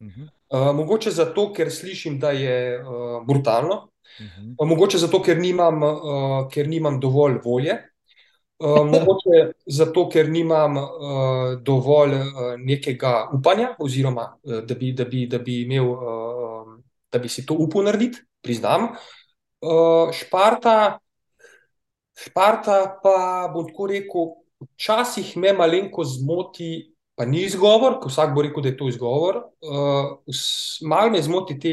[0.00, 0.28] Uh -huh.
[0.52, 4.54] uh, mogoče zato, ker slišim, da je uh, brutalno, uh -huh.
[4.58, 7.78] uh, mogoče zato, ker nimam, uh, ker nimam dovolj volje,
[8.58, 12.24] Uh, mogoče zato, ker nimam uh, dovolj uh,
[12.58, 16.72] nekega upanja, oziroma uh, da, bi, da, bi, da bi imel, uh,
[17.12, 18.88] da bi si to upal narediti, priznam.
[19.62, 20.98] Uh, Šparta,
[22.18, 24.26] Šparta, pa bom tako rekel,
[24.74, 29.40] včasih me malenko zmoti, pa ni izgovor, ko vsak bo rekel, da je to izgovor.
[29.60, 30.36] Uh,
[30.86, 31.72] Malo me zmoti te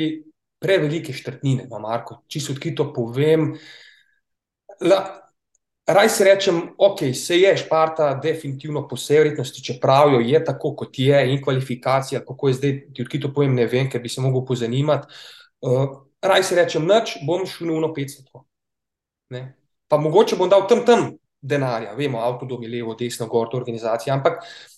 [0.61, 3.51] prevelike štrtnine, no, Marko, čisto odkrito povem.
[4.81, 5.03] La,
[5.85, 10.71] Raj si rečem, ok, se je Šparta definitivno po vsej vrednosti, čeprav jo je tako,
[10.75, 14.21] kot je, in kvalifikacija, kako je zdaj, ti odkrito povem, ne vem, ker bi se
[14.21, 15.05] mogel pozanimati.
[15.61, 15.85] Uh,
[16.25, 18.41] raj si rečem, noč bom šel na 500.
[19.87, 24.17] Pa mogoče bom dal tam tam denarja, vemo, avtodom je levo, desno, gor, to organizacija.
[24.17, 24.74] Ampak uh,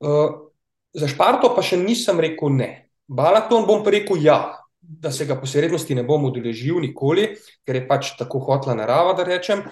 [0.00, 2.70] za Šparto pa še nisem rekel ne.
[3.10, 4.38] Balaton bom pa rekel ja,
[4.80, 7.34] da se ga posrednosti ne bom udeležil nikoli,
[7.66, 9.64] ker je pač tako hotla narava, da rečem.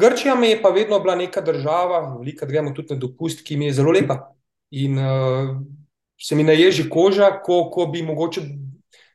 [0.00, 3.68] Grčija mi je pa vedno bila neka država, velika, gremo tudi na dopust, ki mi
[3.68, 4.32] je zelo lepa.
[4.70, 5.56] In uh,
[6.20, 8.44] se mi naježi koža, ko, ko bi mogoče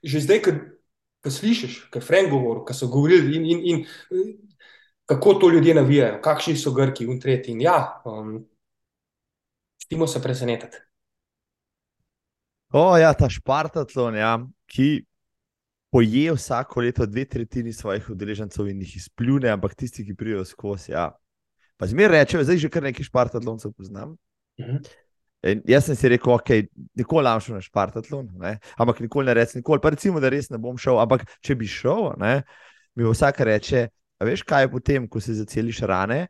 [0.06, 3.80] že zdaj, ko slišiš, kaj Frank govori, kaj so govorili in, in, in
[5.10, 7.56] kako to ljudje navijajo, kakšni so Grki in tretji.
[7.58, 8.46] In ja, um,
[9.86, 10.78] stimo se presenetiti.
[12.74, 15.06] O, ja, ta Špartatlon, ja, ki
[15.94, 20.92] poje vsako leto dve tretjini svojih udeležencev in jih izpljune, ampak tisti, ki pridejo skozi.
[20.92, 21.12] Ja.
[21.78, 24.18] Pa zmeraj rečejo, zdaj že kar nekaj špartatloncev poznam.
[24.60, 24.82] Mhm.
[25.46, 26.50] In jaz sem si rekel, ok,
[26.98, 28.56] nikoli ne šel na špartatlon, ne?
[28.82, 29.80] ampak nikoli ne rečem, nikoli.
[29.84, 32.40] Pa recimo, da res ne bom šel, ampak če bi šel, ne?
[32.98, 33.86] mi vsak reče.
[34.20, 36.22] A veš, kaj je potem, ko se zaceliš rane,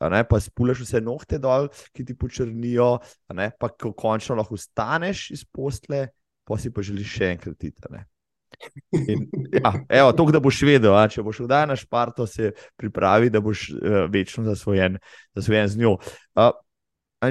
[0.00, 2.96] ne, pa spuleš vse nohte dol, ki ti počrnijo,
[3.36, 6.06] ne, pa ko končno lahko staneš iz postle,
[6.44, 8.04] pa si pa želiš še enkrat iti.
[8.94, 13.32] In, ja, evo, to, da boš vedel, a, če boš vdaj na šparto, se pripravi,
[13.34, 14.98] da boš uh, večno zasvojen,
[15.36, 15.96] zasvojen z njo.
[16.38, 16.52] Uh,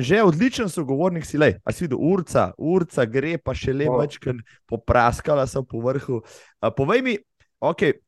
[0.01, 5.45] že odličen sogovornik si, a si videl, urca, urca gre pa še le večkrat popraskala
[5.47, 6.21] se po vrhu.
[6.21, 7.17] Uh, povej mi,
[7.61, 8.02] ok.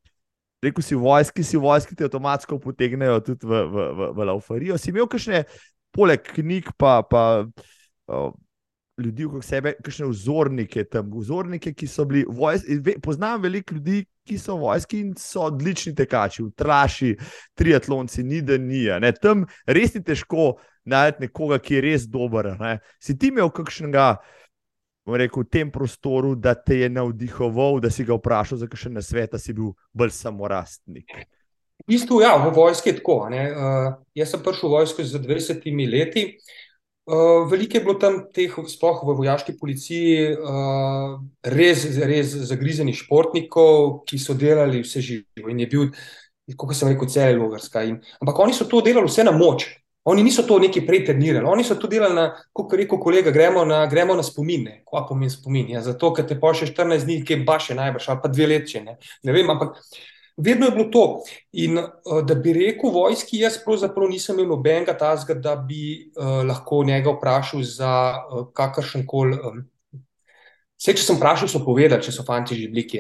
[0.66, 4.80] Rekl si, vojski si vojski, ti avtomatsko potegnejo tudi v, v, v, v laufarijo.
[4.82, 5.44] Si imel kakšne,
[5.96, 8.34] poleg knjig, pa, pa uh,
[9.02, 12.80] ljudi okrog sebe, kakšne vzornike tam, vzornike, ki so bili vojski.
[13.04, 17.16] Poznam veliko ljudi, ki so vojski in so odlični tekači, utraši,
[17.54, 18.86] triatlonci, ni da ni.
[19.22, 20.56] Tam res ni težko
[20.86, 22.56] najti nekoga, ki je res dober.
[22.60, 22.80] Ne.
[23.02, 24.16] Si ti imel kakšnega,
[25.14, 29.36] rekel, v tem prostoru, da te je navdihoval, da si ga vprašal za kakšen svet,
[29.38, 31.14] da si bil bolj samorastnik.
[31.86, 33.28] V bistvu, ja, v vojski je tako.
[33.30, 36.24] Uh, jaz sem prišel v vojsko z 20 leti.
[37.06, 41.22] Uh, veliko je bilo tam teh, sploh v vojaški policiji, uh,
[41.54, 45.92] res, res zagrizenih športnikov, ki so delali vse živo in je bil,
[46.58, 47.86] kot sem rekel, cel logarska.
[47.86, 49.68] In, ampak oni so to delali vse na moč.
[50.06, 53.86] Oni niso to nekaj pretrenirali, oni so to delali na, kot rekel kolega, gremo na,
[53.90, 54.84] gremo na spomine.
[54.86, 55.72] Kva pomeni spomin?
[55.74, 58.84] Ja, zato, ker te pošlje 14 dni, ki je baš najbrž, ali pa dve leti,
[58.86, 59.80] ne, ne vem, ampak
[60.38, 61.24] Vedno je bilo to.
[61.64, 66.42] In uh, da bi rekel vojski, jaz pravzaprav nisem imel nobenega tazga, da bi uh,
[66.48, 69.40] lahko njega vprašal za uh, kakršen koli.
[69.40, 69.64] Um,
[70.76, 73.00] Vse, če sem vprašal, so povedali, če so fanti že bliki.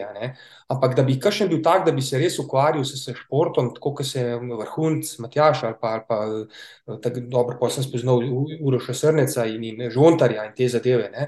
[0.71, 4.07] Ampak da bi kakšen bil tak, da bi se res ukvarjal s športom, tako kot
[4.07, 8.23] se je vrhunc Matjaš ali pa, ali pa tako dobro, pa sem spoznal
[8.61, 11.27] Uroša Srneca in, in Žontarja in te zadeve, ne,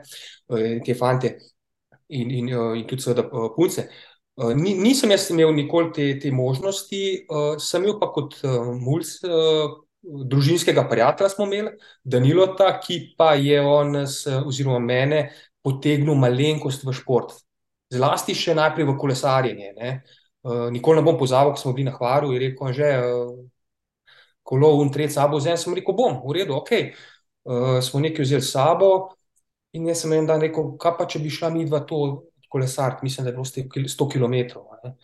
[0.64, 1.36] in te fante
[2.08, 3.90] in, in, in tudi seveda punce.
[4.38, 9.08] Ni, nisem jaz imel nikoli te, te možnosti, uh, sem imel pa kot uh, mulj
[9.26, 9.80] uh,
[10.32, 11.74] družinskega prijatelja, smo imeli
[12.06, 13.98] Danilota, ki pa je on,
[14.46, 15.24] oziroma mene,
[15.68, 17.36] potegnil malenkost v šport.
[17.92, 19.74] Zlasti še najprej v kolesarjenje.
[19.76, 19.92] Ne.
[20.48, 23.36] Uh, nikoli ne bom pozabil, ko smo bili na Hvaru in rekel, že uh,
[24.48, 25.60] kolo in tret sabo vzem.
[25.60, 26.72] Sem rekel, bom, v redu, ok.
[27.48, 29.12] Uh, smo nekaj vzeli sabo
[29.76, 32.98] in jaz sem en dan rekel, kaj pa če bi šla mi dva to kolesar,
[33.04, 34.64] mislim, da je bilo 100 km.
[34.84, 34.96] Ne.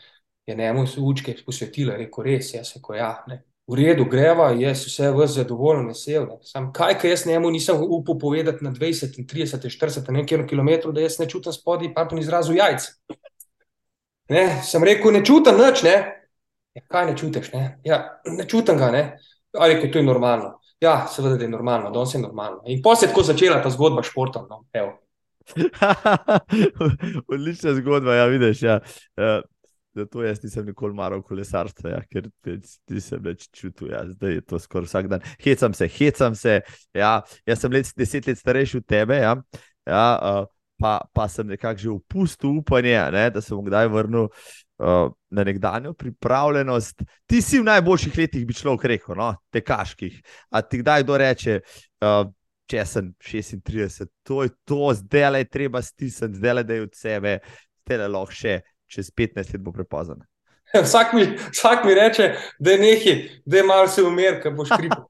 [0.47, 3.17] Je njemu se učke posvetila, rekel, res, jaz se ko ja.
[3.27, 3.43] Ne.
[3.67, 6.25] V redu, greva, jaz vse v zadovoljen, vesel.
[6.43, 11.01] Sam kaj, kaj jaz njemu nisem upal povedati na 20, 30, 40, nekaj km, da
[11.01, 12.89] jaz ne čutim spodaj, pa to ni izrazu jajc.
[14.29, 15.95] Ne, sem rekel, ne čutim nič, ne.
[16.75, 17.63] Ja, kaj ne čutiš, ne?
[17.87, 19.03] Ja, ne čutim ga, ne.
[19.55, 20.57] A rekel, to je normalno.
[20.83, 22.63] Ja, seveda, da je normalno, da je normalno.
[22.67, 24.49] In potem se je tako začela ta zgodba s športom.
[24.49, 24.65] No.
[27.33, 28.61] Odlična zgodba, ja, vidiš.
[28.61, 28.79] Ja.
[29.15, 29.52] Uh,
[29.95, 32.29] zato jaz nisem nikoli maral kolesarstva, ja, ker
[32.91, 35.23] nisem več čutil, ja, da je to skoraj vsak dan.
[35.43, 36.59] Hecam se, hecam se.
[36.97, 37.19] Ja.
[37.49, 39.37] Jaz sem let, deset let starejši od tebe, ja.
[39.89, 44.29] Ja, uh, pa, pa sem nekako že upustil upanje, ne, da se bom kdaj vrnil
[44.29, 47.03] uh, na nekdanjo pripravljenost.
[47.27, 50.21] Ti si v najboljših letih, bi človek rekel, no, tekaških.
[50.51, 51.59] A ti kdaj kdo reče,
[52.03, 52.23] uh,
[52.69, 56.87] če sem 36, to je to, zdaj le je treba stisniti, zdaj le da je
[56.87, 57.33] od sebe,
[57.83, 58.59] zdaj le lahko še
[58.93, 60.21] čez 15 let bo prepozno.
[60.85, 64.69] Vsak mi, vsak mi reče, da je nekaj, da je malo se umir, ker boš
[64.77, 64.91] kriv.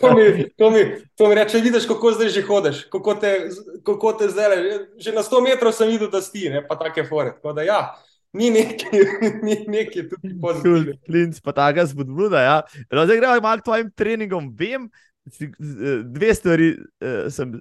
[0.00, 0.80] To mi, to, mi,
[1.16, 3.30] to mi reče, vidiš, kako zdaj že hodiš, kako te,
[3.86, 4.56] kako te zdaj.
[5.00, 6.60] Že na 100 metrov sem videl, da sti, ne?
[6.68, 7.32] pa take fore.
[7.38, 7.78] Tako da ja,
[8.36, 9.00] ni nekaj,
[9.46, 10.98] ni nekaj tukaj pozitivnega.
[11.06, 12.42] Klinc, pa ta ga zbudbuda.
[12.44, 12.58] Ja.
[12.92, 14.52] No, zdaj gremo malo k tvojim treningom.
[14.58, 14.90] Vem,
[16.04, 17.54] dve stvari uh, sem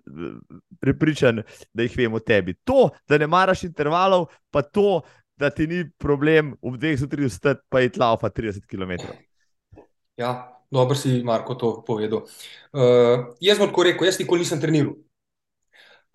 [0.80, 1.43] prepričan,
[1.74, 2.55] da jih vem o tebi.
[2.63, 5.01] To, da ne maraš intervalov, pa to,
[5.38, 8.97] da ti ni problem v dveh zjutraj vstati, pa je tlaufa 30 km.
[10.18, 12.26] Ja, dobro si Marko to povedal.
[12.74, 14.95] Uh, jaz bom tako rekel, jaz nikoli nisem treniral.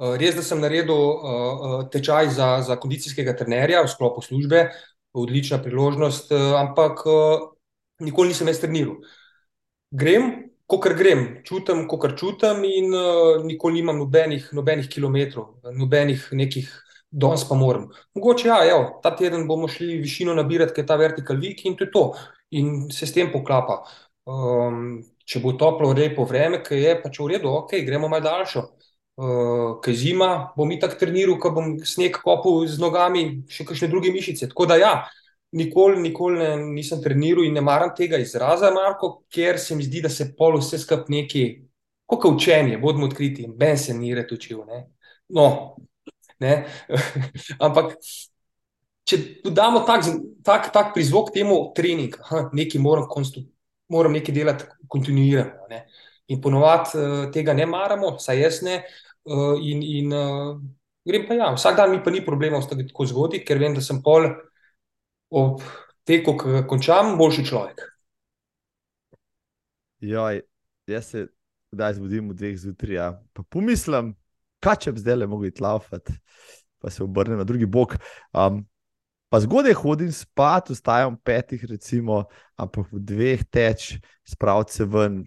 [0.02, 4.72] Uh, res, da sem naredil uh, tečaj za, za kondicijskega trenerja v sklopu službe,
[5.14, 7.52] odlična priložnost, uh, ampak uh,
[8.02, 8.98] nikoli nisem jaz treniral.
[9.94, 16.70] Grem, kot grem, čutim, kot čutim, in uh, nikoli nimam nobenih, nobenih kilometrov, nobenih nekih
[17.12, 17.90] danes pa moram.
[18.14, 21.76] Mogoče, ja, evo, ta teden bomo šli višino nabirati, ker je ta vertikal vik in
[21.76, 22.04] to je to.
[22.56, 23.82] In se s tem poklapa.
[24.24, 28.64] Um, če bo toplo, lepo vreme, ki je pač v redu, ok, gremo malo daljšo.
[29.22, 33.90] Uh, ker zima, bom i tak treniral, ko bom sneg kopal z nogami, še kakšne
[33.92, 34.48] druge mišice.
[34.48, 34.92] Tako da ja,
[35.52, 40.02] nikoli, nikoli ne, nisem treniral in ne maram tega izraza, Marko, ker se mi zdi,
[40.04, 41.46] da se pol vse skup neki,
[42.08, 44.64] kot učenje, bodimo odkriti, ben se ni retučil.
[45.32, 45.46] No,
[47.66, 47.96] Ampak,
[49.08, 50.06] če dodamo tak,
[50.44, 53.08] tak, tak prizvok temu trening, ha, nekaj moram,
[53.92, 55.68] moram nekaj delati kontinuirano.
[55.70, 55.84] Ne?
[56.32, 58.82] In ponovadi uh, tega ne maramo, saj jaz ne.
[59.22, 60.56] Uh, in in uh,
[61.06, 63.74] grem pa ja, vsak dan mi pa ni problema, da se tako zgodi, ker vem,
[63.74, 64.30] da sem pol
[65.32, 65.62] ob
[66.04, 67.86] teku, ki končam, boljši človek.
[70.02, 70.42] Joj,
[70.90, 71.26] jaz se
[71.72, 73.06] kdaj zbudim v dveh zjutraj, ja.
[73.32, 74.12] pa pomislim,
[74.62, 76.14] kaj če bi zdaj le mogli tlaufati,
[76.82, 77.94] pa se obrnem na drugi bok.
[78.36, 78.60] Um,
[79.32, 82.26] pa zgodaj hodim spat, vstajam petih, recimo,
[82.60, 83.94] ampak v dveh teč,
[84.28, 85.22] spraviti se ven,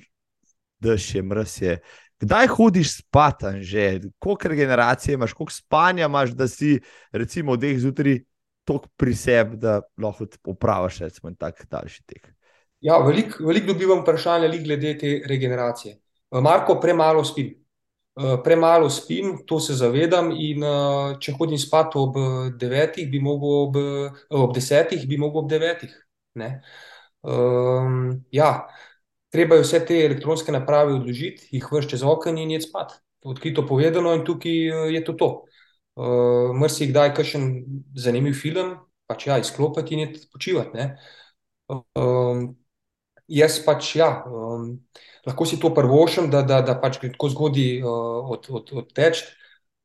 [0.84, 1.80] dež je, mrs je.
[2.22, 6.78] Kdaj hodiš spat, že, koliko regeneracije imaš, koliko spanja imaš, da si,
[7.12, 8.22] recimo, v dveh zjutraj
[8.66, 12.32] tako pri sebi, da lahko opraviš, recimo, tak daljši tek.
[12.86, 15.96] Ja, veliko velik dobivam vprašanja glede te regeneracije.
[16.32, 17.54] Marko, premalo spim.
[18.16, 20.32] Eh, premalo spim, to se zavedam.
[20.32, 22.16] In, uh, če hodim spat ob
[22.60, 23.80] devetih, bi mogel ob,
[24.30, 25.92] ob desetih, bi mogel ob devetih.
[27.26, 28.68] Um, ja,
[29.34, 32.96] treba je vse te elektronske naprave odložiti, jih vršiti z okna in je spat.
[33.26, 35.18] Odkrito povedano, in tukaj je to.
[35.20, 35.30] to.
[35.96, 37.46] Uh, Mrsi kdaj kakšen
[37.96, 38.76] zanimiv film,
[39.08, 40.90] pač ja, izklopiti in je počivati.
[41.72, 42.50] Um,
[43.32, 44.10] jaz pač ja.
[44.28, 44.82] Um,
[45.26, 49.24] lahko si to prvošem, da, da, da pač tako zgodi uh, od, od, od teč.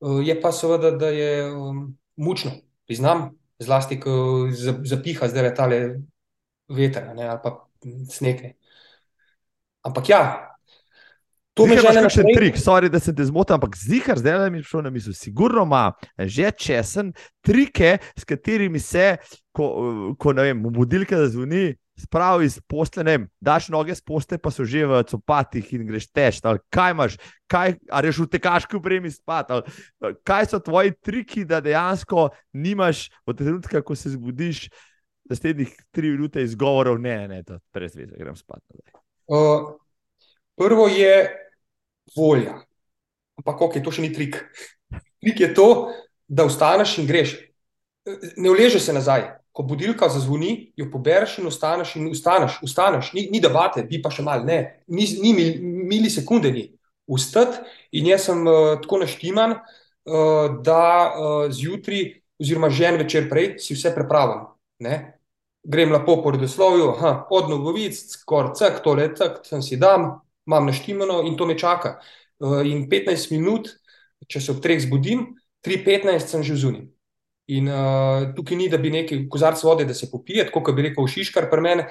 [0.00, 1.84] Uh, je pa seveda, da je um,
[2.16, 2.56] mučno,
[2.90, 3.30] priznam,
[3.62, 5.80] zlasti, ko zapiha zdaj letale
[6.70, 7.56] veter ne, ali pa
[8.11, 8.44] sneg.
[9.86, 10.49] Ampak ja.
[11.61, 14.50] To mi je že nekaj trik, sorry, da se te zmotim, ampak zihar, zdaj le
[14.50, 15.12] mi je šlo na misel.
[15.12, 17.12] Sigurno ima že česen
[17.44, 19.16] trike, s katerimi se,
[19.52, 24.48] ko, ko ne vem, budilka zazvoni, spravi iz posle, ne, daš noge z posle, pa
[24.48, 26.40] so že v copatih in greš teč.
[26.72, 29.52] Kaj imaš, kaj reš v tekaški upremi spat?
[29.52, 34.70] Ali, kaj so tvoji triki, da dejansko nimaš od trenutka, ko se zbudiš,
[35.30, 38.64] naslednjih tri minute izgovorov, ne, ne, to brez veze, grem spat.
[39.28, 39.76] Uh,
[40.56, 41.28] prvo je
[42.16, 42.58] volja.
[43.40, 44.38] Ampak, ok, to še ni trik.
[45.20, 45.68] Trik je to,
[46.28, 47.36] da vstaneš in greš.
[48.36, 53.12] Ne uleže se nazaj ko budilka zazvoni, jo pobereš in ostaneš, in ustaneš, ustaneš.
[53.12, 55.56] Ni, ni debate, bi pa še mal, ne, ni, ni mil,
[55.90, 56.68] milisekunde, ni
[57.11, 57.61] ustati.
[57.98, 62.06] In jaz sem uh, tako naštiman, uh, da uh, zjutraj,
[62.40, 64.46] oziroma že en večer prej, si vse prepravim.
[64.86, 65.00] Ne?
[65.61, 66.94] Grem lepo po redoslovju,
[67.36, 71.99] od nogovic, skor, cek, tole, cek, sem si dam, imam naštimano in to me čaka.
[72.41, 73.68] Uh, in 15 minut,
[74.28, 75.34] če se ob treh zbudim,
[75.66, 76.88] 3-15 sem že zunaj.
[77.51, 81.09] In uh, tukaj ni, da bi neki kozarc vode, da se popije, kot bi rekel
[81.11, 81.86] Šiškar, pri meni,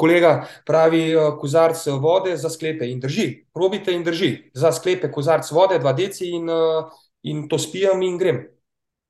[0.00, 0.32] kolega
[0.66, 3.28] pravi, uh, kozarc vode za sklepe in drži.
[3.54, 4.50] Probite in drži.
[4.54, 6.90] Za sklepe kozarc vode, dva deci in, uh,
[7.22, 8.42] in to spijem in grem.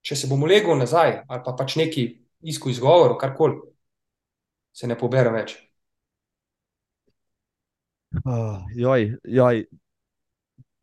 [0.07, 2.05] Če se bom legel nazaj ali pa pač neki
[2.47, 3.57] isko izgovor, karkoli,
[4.76, 5.57] se ne pobere več.
[8.25, 9.67] Uh, joj, joj.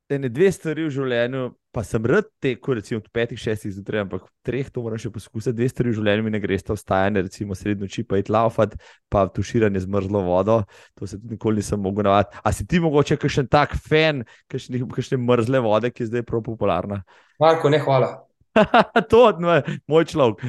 [0.09, 4.27] Ene dve stvari v življenju pa sem rad tekel, recimo, v petih, šestih zjutraj, ampak
[4.45, 7.57] treh to moram še poskusiti, dve stvari v življenju mi ne gre, sta vstajanje, recimo
[7.57, 8.75] srednjo noči, pa je tlaufat,
[9.09, 10.59] pa tuširanje z mrzlo vodo,
[10.93, 12.37] to se tudi nikoli nisem mogel navaditi.
[12.45, 14.21] A si ti mogoče kakšen tak fan,
[14.53, 17.01] kakšne mrzle vode, ki je zdaj prav popularna?
[17.41, 18.11] Marko, ne hvala.
[19.09, 20.45] to je moj človek.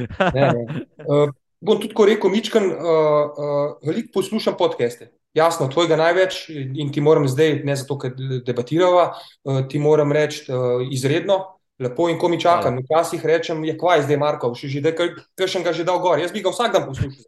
[1.09, 1.33] uh,
[1.65, 5.11] bom tudi rekel, Mičkan, uh, uh, veliko poslušam podcaste.
[5.35, 8.13] Jasno, tvojega največ in ti moram zdaj, ne zato, ker
[8.47, 12.79] debatiramo, uh, ti moram reči uh, izredno, lepo in ko mi čakam.
[12.85, 16.21] Včasih rečem, je kvaj zdaj, Marko, še že kar sem ga že dal gor.
[16.23, 17.25] Jaz bi ga vsak dan poslušal.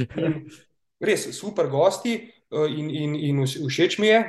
[1.00, 4.20] Res, super gosti uh, in, in, in všeč mi je,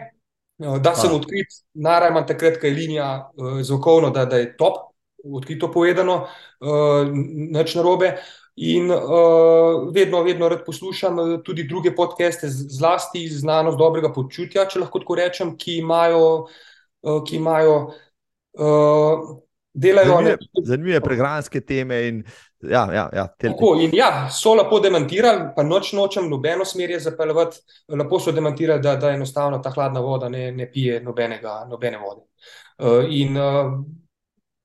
[0.63, 4.90] uh, da sem odkrit, najmanj takrat, ko je linija uh, zvokovno, da, da je top,
[5.24, 6.26] odkrito povedano,
[6.59, 7.09] uh,
[7.53, 8.15] nič narobe.
[8.55, 14.84] In uh, vedno, vedno rad poslušam uh, tudi druge podcaste, zlasti znanost dobrega počutja, če
[14.84, 16.26] lahko tako rečem, ki imajo,
[17.07, 17.78] uh, ki imajo
[18.59, 19.24] uh,
[19.74, 22.01] delajo zanimive, ne, zanimive prehranske teme.
[22.09, 22.19] In,
[22.61, 27.63] ja, ja, ja, tako, in ja, so lepo demantirali, pa noč nočem nobeno smer zapeljati.
[27.95, 32.28] Lepo so demantirali, da, da enostavno ta hladna voda ne, ne pije nobenega, nobene vode.
[32.82, 33.80] Uh, in, uh,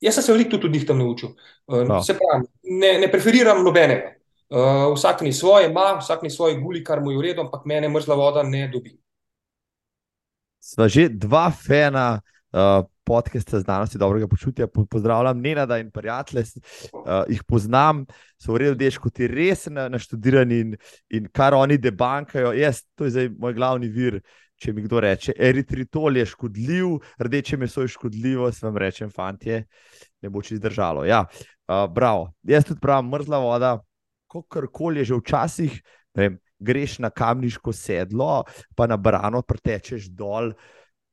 [0.01, 1.29] Jaz sem se veliko tudi od njih tam naučil.
[1.67, 2.03] Uh, no.
[2.03, 4.13] Se pravi, ne, ne preferiram nobenega.
[4.51, 7.65] Uh, vsak ni svoj, ima vsak ni svoj guli, kar mu je v redu, ampak
[7.67, 8.93] mene mrzla voda ne dobi.
[10.63, 12.21] Sva že dva fena
[12.53, 14.67] uh, podcasta znanosti dobrega počutja.
[14.67, 16.45] Pozdravljam Nenada in prijatelje,
[16.93, 18.05] uh, jih poznam,
[18.39, 20.75] so v redu, deš, kot ti res naštudirani in,
[21.11, 22.53] in kar oni debankajo.
[22.55, 24.21] Jaz, to je zdaj moj glavni vir.
[24.57, 29.67] Če mi kdo reče, eritritol je škodljiv, rdeče meso je škodljivo, sem rečem, fantje,
[30.25, 31.05] ne bo čez držalo.
[31.05, 32.31] Ja, uh, bravo.
[32.49, 33.75] Jaz tudi pravim, mrzla voda,
[34.33, 35.77] kakorkoli je že včasih,
[36.17, 40.55] vem, greš na kamniško sedlo, pa na brano pretečeš dol,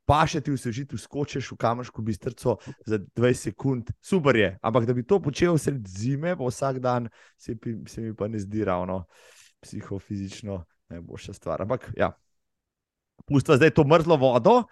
[0.07, 4.53] pa še ti v svežitu skočiš v kamniško bistrco za 20 sekund, super je.
[4.63, 8.39] Ampak da bi to počel sred zime, pa vsak dan, se, se mi pa ne
[8.39, 9.03] zdi ravno
[9.63, 11.67] psihofizično najboljša stvar.
[11.67, 12.11] Ampak ja
[13.25, 14.63] pusti zdaj to mrzlo vodo.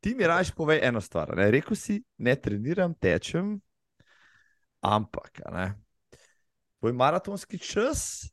[0.00, 1.36] Ti mi raje povej eno stvar.
[1.36, 1.50] Ne?
[1.50, 3.56] Rekl si, ne treniram, tečem,
[4.80, 5.40] ampak
[6.78, 8.30] tvoj maratonski čas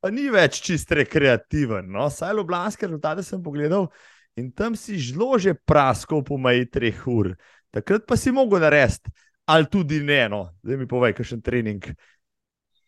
[0.00, 1.88] pa ni več čist rekreativen.
[1.90, 2.10] No?
[2.12, 3.88] Saj Ljubljanske rezultate sem pogledal
[4.36, 7.32] in tam si zelo že praskal po meji treh ur.
[7.72, 9.10] Takrat pa si mogel narediti,
[9.48, 10.28] ali tudi ne.
[10.28, 10.42] No?
[10.62, 11.82] Zdaj mi povej, kakšen trening,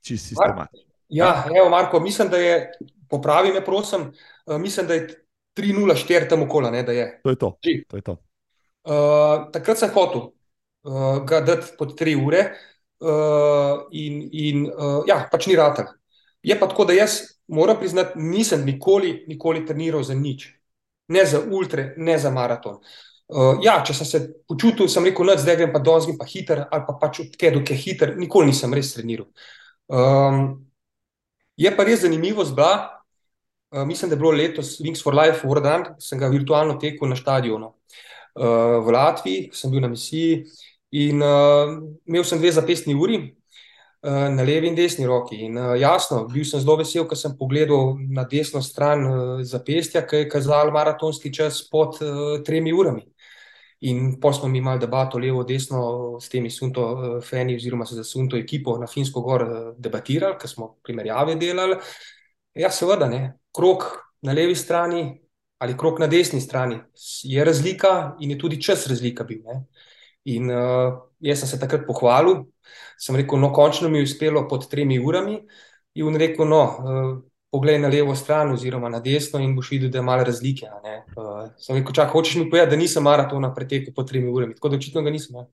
[0.05, 0.85] či si sistematičen.
[1.09, 2.70] Ja, evo, Marko, mislim, da je,
[3.09, 4.11] popravi me, prosim,
[4.47, 5.07] uh, mislim, da je
[5.59, 7.11] 3-0-4 tam okoli, da je.
[7.24, 7.52] To je to.
[7.88, 8.18] to, je to.
[8.88, 10.30] Uh, takrat sem hotel
[10.88, 12.44] uh, ga dati pod 3 ure,
[13.00, 15.90] uh, in, in uh, ja, pač ni ratelj.
[16.42, 20.52] Je pa tako, da jaz moram priznati, nisem nikoli, nikoli treniral za nič.
[21.09, 22.78] Ne za ultra, ne za maraton.
[23.28, 26.64] Uh, ja, če sem se počutil, sem rekel, da zdaj grem pa dolžni, pa hiter,
[26.70, 29.28] ali pa pač od kje do kje hiter, nikoli nisem res treniral.
[29.88, 30.64] Um,
[31.56, 32.97] je pa res zanimivo zbla,
[33.70, 37.16] Uh, mislim, da je bilo letos Wings for Life, Vordan, sem ga virtualno tekel na
[37.16, 40.44] stadionu uh, v Latviji, sem bil na misiji
[40.90, 41.74] in uh,
[42.08, 45.42] imel sem dve zapestni uri uh, na levi in desni roki.
[45.44, 50.06] In uh, jasno, bil sem zelo vesel, ker sem pogledal na desno stran uh, zapestja,
[50.08, 53.04] ki je kazal maratonski čas pod uh, tremi urami.
[53.84, 58.36] In pa smo imeli debato levo, desno s temi sunto feni oziroma se za sunto
[58.36, 59.44] ekipo na Finsko gor
[59.76, 61.76] debatirali, ker smo primerjave delali.
[62.56, 63.88] Ja, seveda ne krok
[64.22, 65.20] na levi strani
[65.59, 66.78] ali krok na desni strani,
[67.22, 69.42] je razlika in je tudi čas razlika bil.
[69.44, 69.64] Ne?
[70.24, 72.44] In uh, jaz sem se takrat pohvalil,
[73.00, 75.41] sem rekel, no, končno mi je uspelo pod tremi urami.
[75.95, 77.11] In on rekel, no, uh,
[77.50, 80.68] poglej na levo stran oziroma na desno in boš videl, da je malo razlike.
[81.16, 84.68] Uh, sem rekel, čakaj, hočeš mi povedati, da nisem maratona pretekel pod tremi urami, tako
[84.68, 85.41] da očitno ga nisem.
[85.41, 85.49] Ne?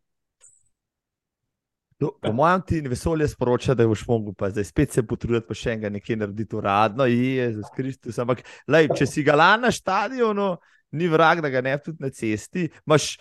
[1.99, 5.55] No, po mojem, ti vesolje sporoča, da boš mogel pa zdaj spet se potruditi, pa
[5.55, 7.05] še enega nekaj narediti uradno.
[7.07, 8.19] Jezus Kristus.
[8.19, 10.55] Ampak, lej, če si ga lana na stadionu,
[10.99, 12.67] ni vrag, da ga ne tudi na cesti.
[12.91, 13.13] Maš,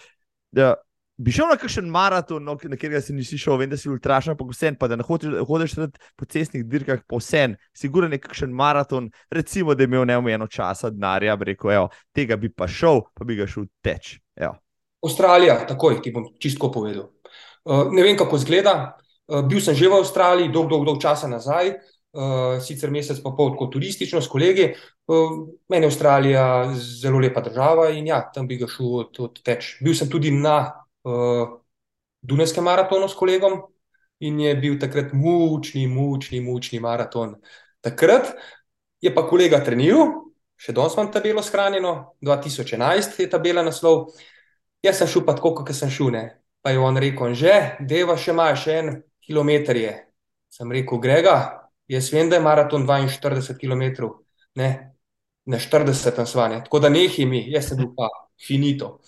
[0.55, 0.72] da,
[1.16, 4.34] bi šel na kakšen maraton, no, na katerega si nisi šel, vem, da si ultrašen,
[4.38, 5.78] pa vse, pa da ne hodiš
[6.18, 7.46] po cestnih dirkah, pa vse,
[7.78, 12.36] sigurno je kakšen maraton, recimo, da je imel neomejeno časa, denarja, bi rekel, evo, tega
[12.36, 14.16] bi pa šel, pa bi ga šel teč.
[14.34, 14.56] Evo.
[15.05, 17.12] Avstralija, takoj ti bom čisto povedal.
[17.64, 18.98] Eh, ne vem, kako izgleda.
[19.28, 23.32] Eh, bil sem že v Avstraliji, dolgo, dolgo dolg časa nazaj, eh, sicer mesec pa
[23.36, 24.74] pol kot turistično s kolegi.
[25.68, 29.76] Meni je Avstralija zelo lepa država in ja, tam bi ga šel tudi teč.
[29.82, 30.72] Bil sem tudi na
[32.22, 33.58] Dunajskem maratonu s kolegom
[34.20, 37.34] in je bil takrat mučni, mučni, mučni maraton.
[37.80, 38.32] Takrat
[39.00, 44.14] je pa kolega treniral, še danes imam tabelo shranjeno, 2011 je tabela naslov.
[44.80, 46.10] Jaz sem šel pa tako, kot sem šel.
[46.16, 46.43] Ne.
[46.64, 49.92] Pa je on rekel, že, deva še ima, še en kilometr je.
[50.48, 51.36] Sem rekel, grega,
[51.90, 54.08] jaz vem, da je maraton 42 km,
[54.56, 54.70] ne,
[55.44, 56.62] na 40 tam svane.
[56.64, 58.08] Tako da nehi mi, jaz sem bil pa
[58.40, 58.98] finito.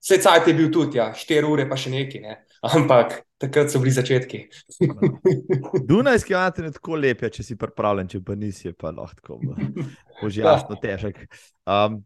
[0.00, 2.40] Vse cajt je bil tudi, ja, 4 ure pa še neki, ne.
[2.66, 4.46] ampak takrat so bili začetki.
[5.88, 9.38] Dunajski antren je tako lep, ja, če si pripravljen, če pa nisi, pa lahko
[10.22, 11.26] boš jasno težek.
[11.68, 12.00] Um,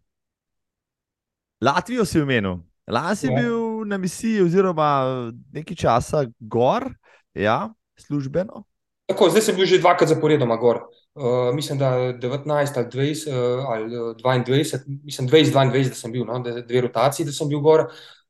[1.61, 2.57] Latvijo si v menu.
[2.91, 3.37] Lani si ja.
[3.37, 4.89] bil na misiji, oziroma
[5.53, 6.89] nekaj časa gor,
[7.35, 8.65] ja, službeno.
[9.11, 10.85] Tako, zdaj sem bil že dvakrat zaporedoma gor.
[11.15, 16.39] Uh, mislim, da 19 ali 20 uh, ali 22, mislim 20-22, da sem bil, no,
[16.39, 17.89] dve rotaciji, da sem bil gor.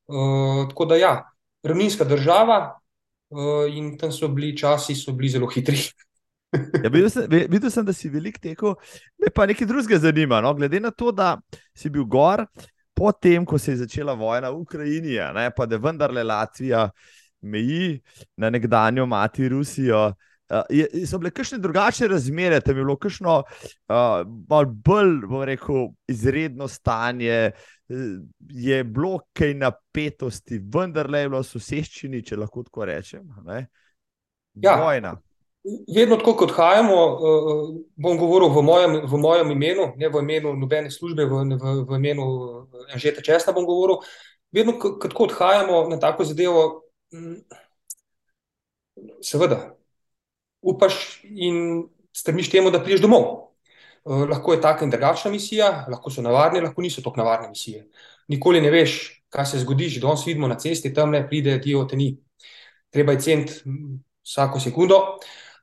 [0.09, 1.13] Uh, tako da ja,
[1.63, 2.81] ravninska država
[3.31, 5.77] uh, in tam so bili časi, so bili zelo hitri.
[6.85, 8.75] ja, videl, sem, videl sem, da si velik tekel,
[9.19, 10.41] me pa nekaj drugega zanima.
[10.41, 10.55] No?
[10.55, 11.37] Glede na to, da
[11.77, 12.47] si bil gor,
[13.01, 16.91] potem, ko se je začela vojna v Ukrajini, ne, pa da vendarle Latvija
[17.41, 18.01] meji
[18.37, 20.11] na nekdanjo mati Rusijo.
[20.51, 25.93] Uh, je, so bile kakšne drugačne razmere, tam je bilo kakšno uh, bolj, bom rekel,
[26.11, 27.53] izredno stanje,
[28.51, 33.31] je bilo kaj napetosti, vendar le je bilo v soseščini, če lahko tako rečem.
[34.61, 35.15] Ja, Vojna.
[35.65, 37.65] Vedno, tako kot hajamo, uh,
[37.97, 41.99] bom govoril v mojem, v mojem imenu, ne v imenu nobene službe, v, v, v
[42.01, 42.25] imenu
[42.95, 43.53] Anžeta Česna.
[44.53, 46.63] Vedno, ko odhajamo na tako zadevo,
[47.13, 47.43] hm,
[49.21, 49.77] seveda,
[50.65, 51.85] upaš in
[52.17, 53.53] strmiš temu, da priješ domov.
[54.05, 57.85] Uh, lahko je taka in drugačna misija, lahko so navarne, lahko niso tako navarne misije.
[58.33, 58.97] Nikoli ne veš,
[59.29, 62.15] kaj se zgodi, da danes vidimo na cesti, tam ne pride, ti o te ni.
[62.91, 63.53] Treba je cent
[64.25, 65.19] vsako sekundo.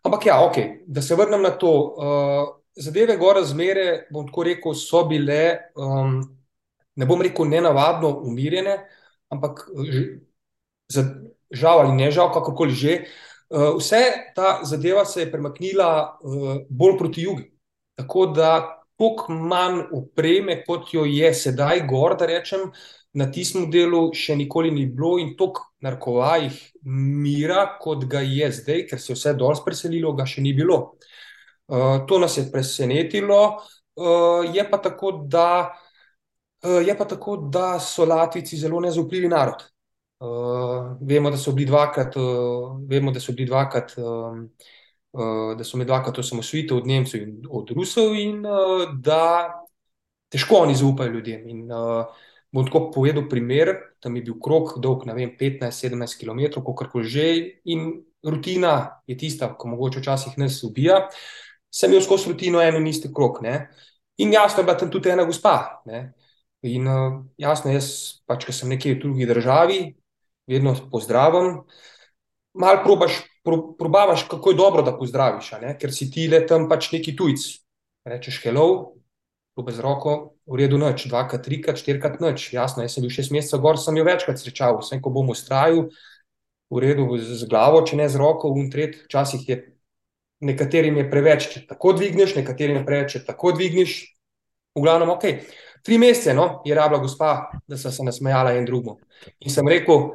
[0.08, 0.58] Ampak ja, ok,
[0.88, 1.74] da se vrnem na to.
[1.98, 6.20] Uh, zadeve gore zmere, bom tako rekel, so bile, um,
[6.96, 8.78] ne bom rekel, nenavadno umirjene,
[9.34, 9.66] ampak
[11.52, 13.00] žal ali ne žal, kakorkoli že.
[13.50, 17.48] Uh, vse ta zadeva se je premaknila uh, bolj proti jugu.
[17.98, 18.52] Tako da,
[18.98, 22.70] koliko manj opreme, kot jo je sedaj, gor, da rečem,
[23.18, 28.86] na tistem delu še nikoli ni bilo in toliko narkovajih mira, kot ga je zdaj,
[28.90, 30.98] ker se je vse dol preselilo, ga še ni bilo.
[31.68, 33.42] Uh, to nas je presenetilo.
[33.98, 35.50] Uh, je, pa tako, da,
[36.64, 39.68] uh, je pa tako, da so Latvici zelo nezaupljivi narod.
[40.18, 43.98] Uh, vemo, da so bili dvakrat, uh, vemo, da so bili dvakrat.
[43.98, 44.48] Um,
[45.18, 49.50] Eh, da so me dvakrat osamosvojili od Nemcev in od Rusov, in uh, da
[50.30, 51.48] težko oni zaupajo ljudem.
[51.50, 52.06] In, uh,
[52.52, 58.04] bom tako povedal primer, da mi je bil krok dolg 15-17 km, kako že, in
[58.24, 61.08] rutina je tista, ki mogoče včasih nas ubija.
[61.72, 63.42] Sem imel skozi rutino eno in isti krok.
[63.42, 63.70] Ne?
[64.18, 65.84] In jasno je bila tam tudi ena gospa.
[65.86, 66.14] Ne?
[66.66, 69.82] In uh, jasno, jaz, pač, ker sem nekje v drugi državi,
[70.48, 71.62] vedno pozdravim.
[72.58, 73.22] Mal probaš
[73.78, 77.46] probavaš, kako je dobro, da pozdraviš, ker si ti le tam pač neki tujc.
[78.08, 78.96] Rečeš, hello,
[79.58, 80.12] kljub z roko,
[80.46, 82.52] v redu noč, dvakrat, trikrat, štirikrat noč.
[82.54, 85.88] Jasno, jaz sem bil šest mesecev gor, sem jo večkrat srečal, vse ko bom ustrajal,
[86.70, 89.58] v redu z glavo, če ne z roko, v tret, včasih je
[90.46, 93.98] nekaterim je preveč, če tako dvigneš, nekaterim je preveč, če tako dvigneš.
[94.78, 95.26] V glavnem, ok.
[95.86, 99.00] Tri mesece no, je rabila gospa, da sem se nasmejala en drugemu.
[99.42, 100.12] In sem rekel,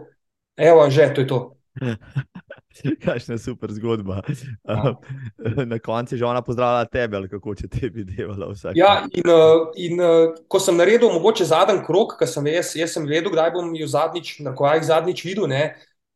[0.54, 1.40] evo, že, to je to.
[3.04, 4.20] Kakšna super zgodba.
[4.68, 4.94] Ja.
[5.72, 8.76] Na koncu je že ona pozdravila tebe, ali kako če tebi delala vsak.
[8.78, 9.32] Ja, in,
[9.76, 10.04] in
[10.48, 13.88] ko sem naredil mogoče zadnji krok, ker sem jaz, jaz sem vedel, kdaj bom jo
[13.90, 15.64] zadnjič, na kojih zadnjič videl, ne,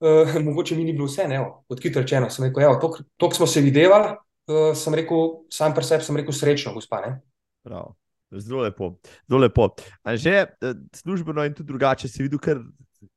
[0.04, 2.30] uh, mogoče mi ni bilo vse, ne, odkrit rečeno.
[2.32, 4.16] Sem rekel, evo, tok, tok smo se videvali,
[4.50, 7.02] uh, sem rekel, sam pri sebi sem rekel srečno, gospa.
[7.04, 7.18] Ne.
[7.66, 7.94] Prav.
[8.30, 8.96] Zelo lepo.
[9.28, 9.68] Zelo lepo.
[10.02, 10.46] Že
[10.94, 12.58] službeno in tudi drugače si videl, ker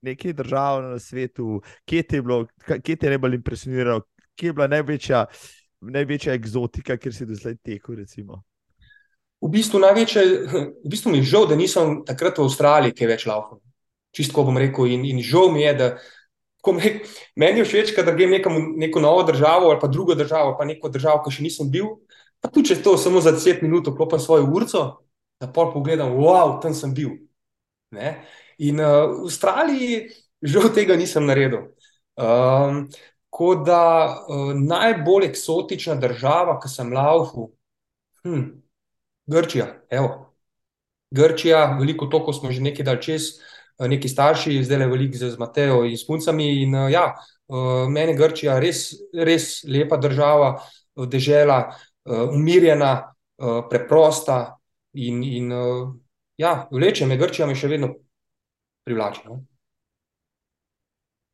[0.02, 4.04] nekaj držav na svetu, kje te je, bilo, kje te je najbolj impresioniralo,
[4.36, 5.26] kje je bila največja,
[5.82, 8.00] največja eksotika, kjer si do zdaj tekel?
[8.00, 8.44] Recimo?
[9.40, 10.24] V bistvu, največje,
[10.84, 13.62] v bistvu mi je žal, da nisem takrat v Avstraliji kaj več laufal.
[14.16, 15.92] Čisto bom rekel, in, in žal mi je, da.
[16.60, 17.06] Mek,
[17.40, 20.92] meni je všeč, da grem nekam, neko novo državo ali pa drugo državo, pa neko
[20.92, 21.94] državo, ki še nisem bil.
[22.44, 24.84] Pa tudi če to samo za 10 minut, klopim svojo urco,
[25.40, 27.16] da pol pogledam, wow, tam sem bil.
[27.96, 28.20] Ne?
[28.60, 30.00] In uh, v Avstraliji
[30.42, 31.72] žal tega nisem naredil.
[32.20, 32.88] Um,
[33.30, 33.84] Tako da
[34.28, 37.52] uh, najbolj eksotična država, ki sem laufal,
[38.26, 38.42] hm,
[39.30, 39.68] Grčija.
[39.90, 40.34] Evo.
[41.12, 43.30] Grčija, veliko toliko smo že nekaj dal čez,
[43.80, 46.50] neki starši, zdaj le veliko z Matejo in s puncami.
[46.64, 47.14] In, uh, ja,
[47.48, 50.58] uh, meni je Grčija res, res lepa država,
[51.08, 54.58] dežela, uh, umirjena, uh, preprosta
[54.94, 55.88] in, in uh,
[56.38, 57.94] ja, vleče me Grčija, me še vedno
[58.90, 59.22] privlači.
[59.30, 59.44] No?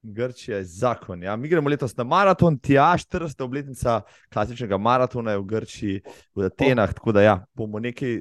[0.06, 1.23] Grčija je zakon.
[1.23, 1.36] Ja.
[1.36, 3.44] Mi gremo letos na maraton, tja 40.
[3.44, 4.02] obletnica
[4.34, 6.02] klasičnega maratona je v Grčiji,
[6.36, 6.94] v Atenah.
[6.94, 8.19] Tako da ja, bomo nekaj,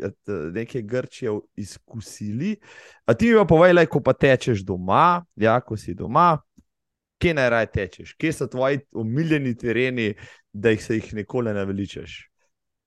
[0.52, 2.56] nekaj Grčije izkusili.
[3.04, 6.38] A ti mi pa povej, ko pa tečeš doma, ja, ko si doma,
[7.20, 10.14] kje naj raje tečeš, kje so tvoji omiljeni tereni,
[10.52, 12.30] da jih se jih nikoli ne veličaš.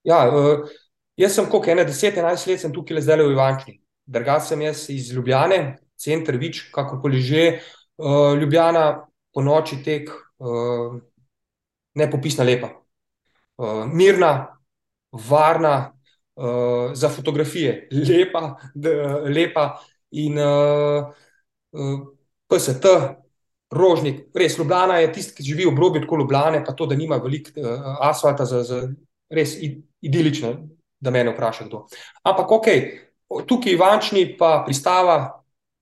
[0.04, 0.70] Ja, uh,
[1.18, 3.82] jaz sem kot 10-11 let tukaj le zdaj v Ivančni.
[4.06, 7.44] Druga sem jaz iz Ljubljane, center, vič, kakorkoli že.
[7.98, 11.00] Uh, Ljubljana po noči tek, uh,
[11.98, 12.70] nepopisna, lepa,
[13.58, 14.60] uh, mirna,
[15.12, 15.98] varna,
[16.38, 18.94] uh, za fotografije, lepa, d,
[19.34, 19.80] lepa
[20.12, 21.10] in uh,
[21.72, 22.00] uh,
[22.48, 22.86] PST,
[23.74, 27.18] rožnik, res Ljubljana je tisti, ki živi v obrobju tako Ljubljane, pa to, da nima
[27.18, 28.84] veliko uh, asfalta, za, za
[29.30, 29.58] res
[30.02, 30.54] idilično,
[31.00, 31.86] da me vpraša kdo.
[32.24, 32.68] Ampak ok,
[33.48, 35.37] tukaj Ivančni pa pristava.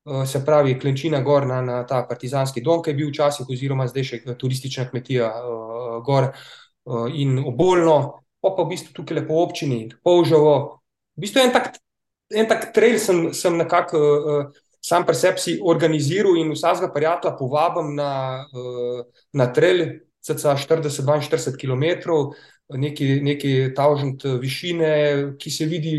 [0.05, 3.87] Eh, se pravi, klenčina gor na, na ta partizanski dom, ki je bil včasih, oziroma
[3.89, 7.95] zdaj še turistična kmetija uh, gor uh, in oboljno,
[8.37, 10.51] pa pa v bistvu tukaj lepo občini, polžavo.
[11.17, 11.71] V bistvu en tak,
[12.29, 17.95] en tak trail sem, sem nekako uh, sam pri sebi organiziral in vsakega prijatelja povabim
[17.97, 18.11] na,
[18.45, 19.01] uh,
[19.33, 19.87] na trail,
[20.21, 22.13] cca 40-42 km,
[22.77, 24.93] neki, neki tavžent višine,
[25.41, 25.97] ki se vidi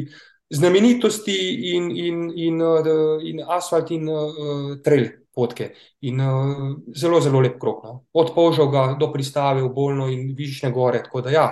[0.51, 1.36] znamenitosti
[1.74, 5.73] in, in, in, uh, in asfalt in uh, trail potke.
[6.01, 7.85] In uh, zelo, zelo lep krok.
[7.85, 8.05] No.
[8.12, 11.02] Od Požoga do pristave v Bolno in Višnje gore.
[11.05, 11.47] Tako da, ja,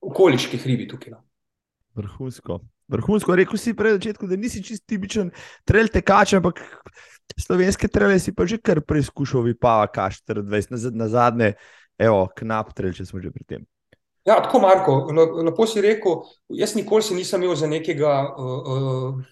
[0.00, 1.14] okoliški hribi tukaj.
[1.14, 1.24] No.
[2.00, 2.60] Vrhunsko.
[2.90, 5.28] Vrhunsko, rekel si pred začetkom, da nisi čist tipičen
[5.68, 6.58] trail tekač, ampak
[7.38, 11.52] slovenske traile si pa že kar preizkušal, vi pa kaš 24 na zadnje,
[11.98, 13.62] evo, knap trail, če smo že pri tem.
[14.24, 14.94] Ja, tako, Marko,
[15.44, 16.22] lepo si rekel.
[16.48, 19.22] Jaz nikoli se nisem imel za nekega, uh,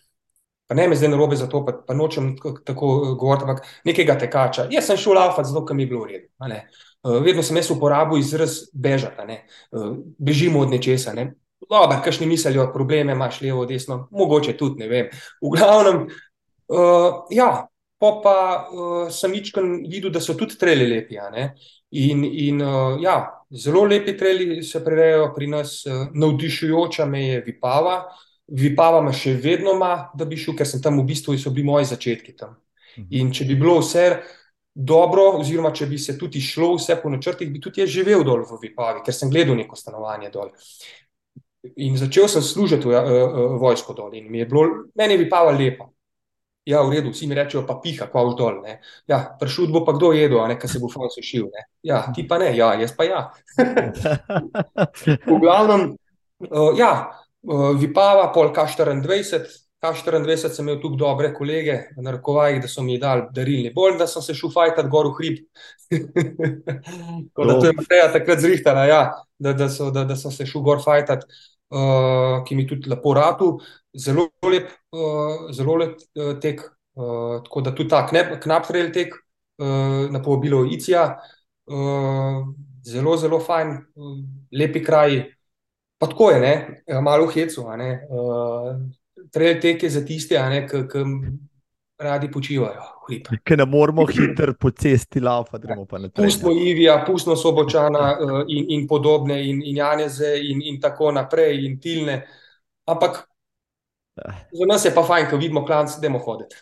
[0.69, 4.69] pa ne me zdaj narobe za to, pa, pa nočem tako govoriti, ampak nekega tekača.
[4.73, 6.29] Jaz sem šel laufat, zato mi je bilo v redu.
[7.05, 9.39] Uh, vedno sem jaz uporabil izraz bežati,
[9.77, 11.13] uh, bežimo od nečesa.
[11.13, 11.35] Ne?
[11.69, 15.11] Dobro, kakšni mislijo, probleme imaš levo, desno, mogoče tudi, ne vem.
[15.43, 16.07] V glavnem,
[16.73, 17.67] uh, ja,
[18.01, 18.37] pa, pa
[18.73, 21.21] uh, sem ničkrat videl, da so tudi treli lepi.
[21.91, 27.41] In, in uh, ja, zelo lepi treli se prerejajo pri nas, uh, navdišujoča me je
[27.47, 28.03] Vipava.
[28.49, 31.53] Vipava me še vedno ima, da bi šel, ker sem tam v bistvu in so
[31.53, 32.57] bili moji začetki tam.
[32.99, 33.09] Mhm.
[33.21, 34.07] In če bi bilo vse
[34.75, 38.45] dobro, oziroma če bi se tudi šlo vse po načrtih, bi tudi jaz živel dol
[38.47, 40.53] v Vipavi, ker sem gledal neko stanovanje dol.
[41.83, 44.67] In začel sem služiti v uh, uh, vojsko dol in mi je bilo,
[44.97, 45.91] meni je Vipava lepa.
[46.69, 48.59] Ja, v redu, vsi mi rečejo, pa piha, pa v dol.
[49.09, 51.47] Ja, Pršut bo pa kdo jedel, kaj se bo fajn sušil.
[51.87, 53.23] Ja, ti pa ne, ja, jaz pa ja.
[55.31, 55.95] v glavnem,
[56.45, 56.93] uh, ja,
[57.49, 59.49] uh, Vipava, pol K24,
[59.81, 64.09] K24 sem imel tukaj dobre kolege, na rokovajih, da so mi dali darilni bolj, da
[64.11, 65.41] sem se šel fajtat gor v hrib.
[67.49, 69.03] da to je Mateja takrat zrihtala, ja,
[69.41, 71.25] da, da, so, da, da sem se šel gor fajtat,
[71.73, 73.55] uh, ki mi tudi lepo ratu
[73.97, 76.63] zelo lep, uh, zelo lep uh, tek.
[76.99, 81.05] Uh, tako da tudi ta knap trail tek uh, na povabilo ICIA,
[81.71, 82.41] uh,
[82.83, 84.17] zelo, zelo fajn, uh,
[84.53, 85.23] lepi kraji.
[85.99, 86.55] Pa tako je, ne?
[87.03, 87.65] malo v hecu.
[87.67, 88.75] Uh,
[89.31, 90.35] trail tek je za tiste,
[90.71, 90.83] ki
[91.99, 92.83] radi počivajo.
[93.45, 96.29] Ker ne moramo hitro po cesti laufati, gremo pa na terenu.
[96.29, 101.81] Pustimo Ivija, pustimo Sobočana in, in podobne, in, in Janeze, in, in tako naprej, in
[101.81, 102.21] Tilne.
[102.87, 103.25] Ampak
[104.53, 106.57] Za nas je pa fajn, ko vidimo klanc, da imamo hoditi.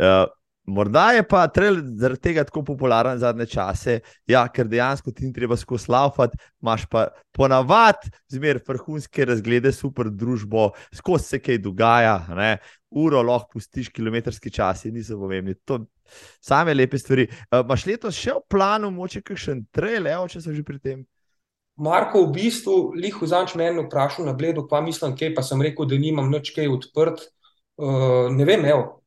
[0.00, 0.24] Uh,
[0.64, 3.98] morda je pa trail zaradi tega tako popularen zadnje čase,
[4.30, 10.10] ja, ker dejansko ti ni treba skozi laufati, imaš pa ponavadi zmer vrhunske razglede, super
[10.10, 12.56] družbo, skozi se kaj dogaja, ne?
[12.90, 15.54] uro lahko pustiš, kilometrski čas, niso pomembni.
[15.64, 15.84] To
[16.42, 17.28] same lepe stvari.
[17.50, 21.04] Uh, Maš letos še v planu, moče kakšen trail, evo, če so že pri tem?
[21.80, 25.88] Marko, v bistvu, lihu zanč meni vprašal na bledu, pa mislim, kaj pa sem rekel,
[25.88, 27.22] da nimam nič kaj odprt.
[27.80, 29.00] Uh, ne vem, evo.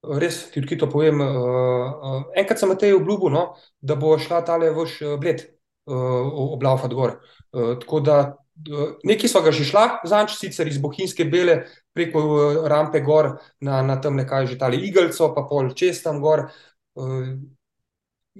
[0.00, 1.20] Res ti odkrito povem.
[1.20, 3.42] Uh, uh, enkrat sem te obljubil, no,
[3.84, 7.18] da bo šla tale vaš bled uh, oblaufat gor.
[7.52, 12.24] Uh, tako da uh, neki so ga že šla, zanč sicer iz Bohinjske bele preko
[12.24, 16.48] uh, rampe gor na, na tem nekaj že tale igelco, pa pol čez tam gor.
[16.96, 17.36] Uh,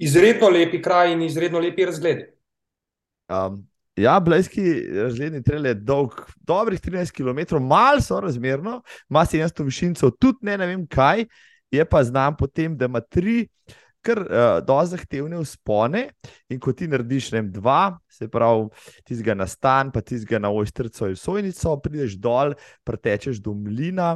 [0.01, 2.31] izredno lepi kraj in izredno lepi razgledi.
[3.31, 3.67] Um,
[3.97, 4.63] ja, Blejski
[4.95, 10.59] razgledni trail je dolg, dobrih 13 km, malo so razmerno, ima 700 višincev, tudi ne,
[10.59, 11.25] ne vem kaj,
[11.71, 13.47] je pa znam potem, da ima tri.
[14.01, 16.07] Ker uh, do zahtevne vzpone,
[16.49, 18.71] in ko ti narediš ne, dva, se pravi,
[19.05, 22.55] ti zga na stan, pa ti zga na ojstrco in sojnico, prideš dol,
[22.89, 24.15] pretečeš do mlina,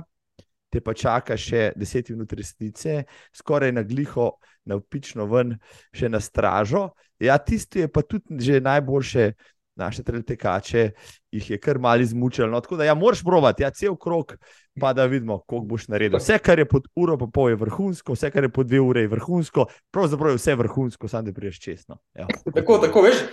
[0.74, 4.32] te pa čaka še 10 minut resnice, skoraj na gliho,
[4.66, 5.54] na upično ven,
[5.94, 6.88] še na stražo.
[7.22, 9.34] Ja, tisto je pa tudi že najboljše.
[9.74, 10.92] Naše tekače
[11.34, 12.46] jih je kar malo izmučilo.
[12.46, 14.36] No, tako da, ja, moraš provati, ja, cel krok,
[14.78, 16.20] pa da vidimo, koliko boš naredil.
[16.22, 19.02] Vse, kar je pod uro, pa pol je vrhunsko, vse, kar je pod dve ure,
[19.02, 21.98] je vrhunsko, pravzaprav je vse vrhunsko, samo da priješ čestno.
[22.14, 22.28] Ja.
[22.54, 23.24] Tako, tako, veš,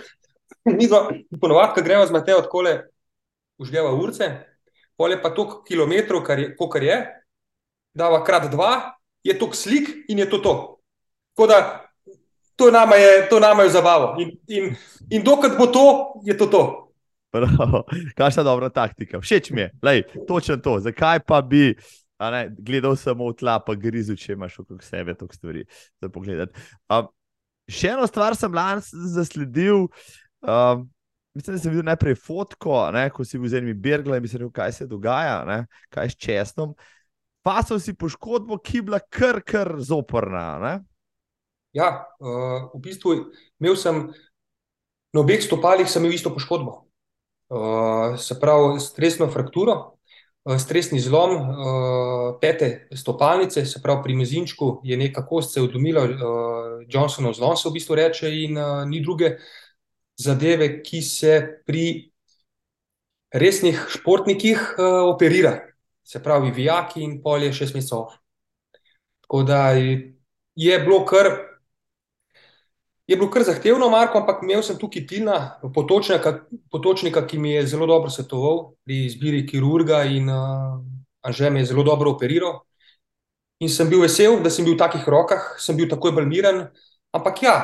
[0.66, 1.04] mi dva,
[1.38, 2.74] ponovadi, ko gremo z Matejo, tako le
[3.62, 4.32] užgeva urce,
[4.98, 6.98] pol je pa toliko kilometrov, kar je, kar je,
[7.94, 10.54] dava krat dva, je to slik in je to to.
[11.34, 11.58] Tako da
[12.56, 14.16] to nama je, to nama je zabavo.
[14.20, 14.74] In, in,
[15.10, 16.62] in dokler bo to, je to to.
[18.18, 19.20] Kakšna dobra taktika.
[19.20, 20.78] Všeč mi je, Lej, točno to.
[20.80, 21.74] Zakaj pa bi
[22.20, 25.64] ne, gledal samo v tla, pa grizu, če imaš okrog sebe toliko stvari
[26.00, 26.52] za pogled.
[26.92, 27.08] Um,
[27.70, 28.84] še eno stvar sem lani
[29.16, 29.88] zasledil.
[30.42, 30.86] Um,
[31.34, 34.50] mislim, da sem videl najprej fotko, ne, ko si bil z enimi berglami in mislim,
[34.52, 36.92] kaj se dogaja, ne, kaj s čestom pa
[37.66, 40.58] so si poškodbo, ki je bila kar, kar zoprna.
[40.58, 40.74] Ne?
[41.72, 43.14] Ja, uh, v bistvu
[43.60, 44.12] imel sem
[45.12, 46.86] na obeh stopalih isto poškodbo.
[47.52, 49.96] Uh, se pravi, stresno frakturo,
[50.44, 56.04] uh, stresni zlom uh, pete stopalnice, se pravi, pri mezinčku je neka kost se odlomila,
[56.04, 59.36] uh, Johnsonov zlom se v bistvu reče, in uh, ni druge
[60.16, 62.12] zadeve, ki se pri
[63.32, 65.71] resnih športnikih uh, operirajo
[66.12, 68.12] se pravi, vijaki in polje šest mesecev.
[69.20, 69.70] Tako da
[70.54, 71.30] je bilo kar.
[73.06, 76.32] Je bilo kar zahtevno, Marko, ampak imel sem tukaj Tilna, potočnika,
[76.70, 80.78] potočnika, ki mi je zelo dobro svetoval pri izbiri kirurga in uh,
[81.28, 82.60] že me je zelo dobro operiral.
[83.58, 86.66] In sem bil vesel, da sem bil v takih rokah, sem bil takoj balmiran.
[87.12, 87.56] Ampak ja,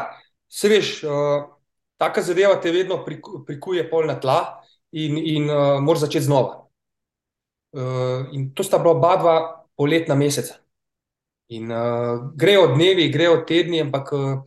[0.49, 1.47] se veš, uh,
[1.97, 3.05] taka zadeva te vedno
[3.47, 4.41] prikuje pol na tla
[4.93, 6.68] in, in uh, moraš začeti znova.
[7.73, 9.37] Uh, in to sta bila oba dva
[9.77, 10.57] poletna meseca.
[11.49, 14.41] In uh, grejo dnevi, grejo tedni, ampak uh,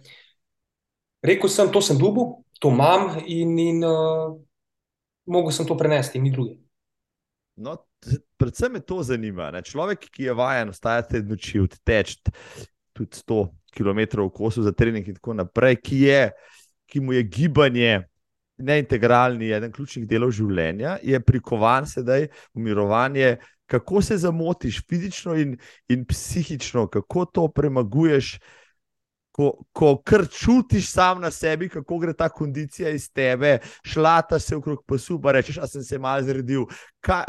[1.26, 4.34] rekel sem, to sem dubu, to imam in, in uh,
[5.26, 6.58] mogel sem to prenesti, in druge.
[7.58, 7.78] No,
[8.38, 9.52] predvsem me to zanima.
[9.52, 9.62] Ne?
[9.62, 12.18] Človek, ki je vajen, ostajate noči, odteč
[12.94, 13.42] tudi 100
[13.72, 16.22] km v kosu za trening in tako naprej, ki, je,
[16.90, 18.02] ki mu je gibanje
[18.58, 23.38] neintegralni, eden ključnih delov življenja, je prikovan sedaj v mirovanje.
[23.72, 25.56] Kako se zamotiš fizično in,
[25.90, 28.36] in psihično, kako to premaguješ,
[29.32, 34.56] ko, ko kar čutiš sam na sebi, kako gre ta kondicija iz tebe, šlata se
[34.56, 36.66] okrog pasu, pa rečeš, da sem se malo zredil.
[37.00, 37.24] Ka,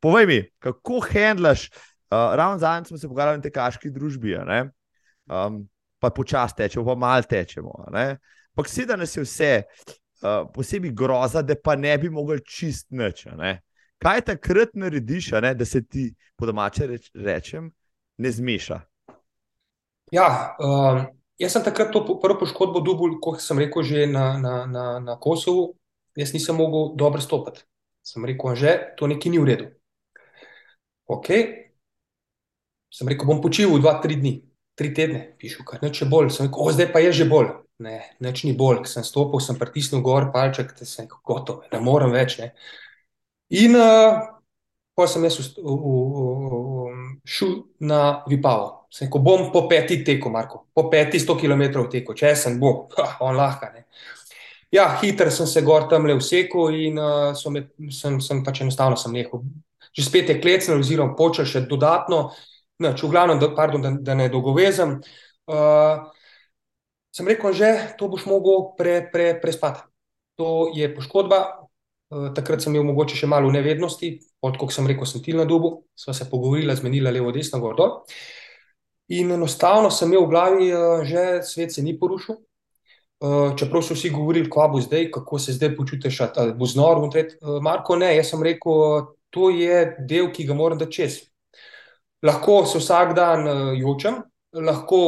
[0.00, 5.64] povej mi, kako handlaš, uh, ravno zadnjič smo se pogovarjali o tej kaški družbi, um,
[5.98, 7.74] pa počasi tečemo, pa malo tečemo.
[7.90, 9.52] Ampak sedaj nas je vse.
[10.22, 13.24] Eh, posebej groza, da pa ne bi mogel čist nič.
[14.00, 15.54] Kaj takrat narediš, ne?
[15.54, 17.70] da se ti, po domače reč, rečem,
[18.18, 18.80] ne zmeša?
[20.12, 21.06] Ja, um,
[21.40, 25.16] jaz sem takrat to prvo poškodbo dobil, kot sem rekel, že na, na, na, na
[25.16, 25.72] Kosovu.
[26.16, 27.64] Jaz nisem mogel dobro stopiti.
[28.04, 29.70] Sem rekel, že to nekaj ni v redu.
[31.08, 31.32] Ok,
[32.92, 34.36] sem rekel, bom počival dva, tri dni,
[34.76, 36.28] tri tedne, pišu, kar neče bolj.
[36.34, 39.58] Sem rekel, o, zdaj pa je že bolj ne, neč ni bolj, sem stopil, sem
[39.58, 42.38] pritisnil gor palček, da sem gotovo, ne morem več.
[42.40, 42.52] Ne.
[43.60, 44.20] In uh,
[44.96, 45.40] pa sem jaz
[47.24, 47.56] šel
[47.88, 48.76] na Vipavo.
[48.90, 52.74] Sem rekel, bom po peti teku, Marko, po peti sto km teku, če sem bo,
[52.98, 53.70] ha, on lahko.
[53.74, 53.86] Ne.
[54.74, 58.98] Ja, hiter sem se gor tam le vsekel in uh, me, sem, sem pač enostavno
[58.98, 59.42] sem nehal.
[59.96, 62.28] Že spet je klecnil, oziroma počel še dodatno,
[62.78, 65.00] ne, če v glavnem, da, pardon, da, da ne dolgovezem.
[65.50, 66.06] Uh,
[67.10, 69.82] sem rekel, že to boš mogel pre, pre, prespati.
[70.38, 71.66] To je poškodba.
[72.10, 75.84] Uh, takrat sem imel mogoče še malo nevednosti, odkud sem rekel, sem ti na dubu,
[75.94, 77.92] sva se pogovorila, zmenila levo, desno, gor dol.
[79.14, 82.40] In enostavno sem imel v glavi, uh, že svet se ni porušil.
[83.20, 87.04] Uh, čeprav so vsi govorili, kako bo zdaj, kako se zdaj počutiš, ali bo znor.
[87.04, 91.20] Uh, Marko, ne, jaz sem rekel, to je del, ki ga moram da čez.
[92.26, 93.46] Lahko se vsak dan
[93.78, 94.18] jočem,
[94.52, 94.98] lahko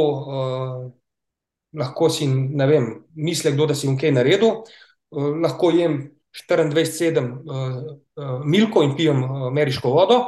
[1.78, 5.98] lahko si, ne vem, misli kdo, da si jim kaj naredil, uh, lahko jem
[6.32, 7.76] 24-7 uh,
[8.16, 10.22] uh, milko in pijem ameriško vodo,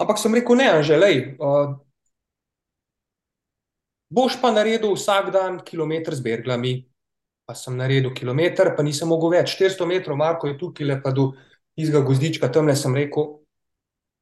[0.00, 1.18] ampak sem rekel, ne, anželej.
[4.10, 6.72] Boš pa naredil vsak dan kilometr z berglami.
[7.46, 9.54] Pa sem naredil kilometr, pa nisem mogel več.
[9.58, 11.32] 400 metrov, Marko je tukaj, le pa do
[11.78, 13.40] izga gozdička, tam le sem rekel,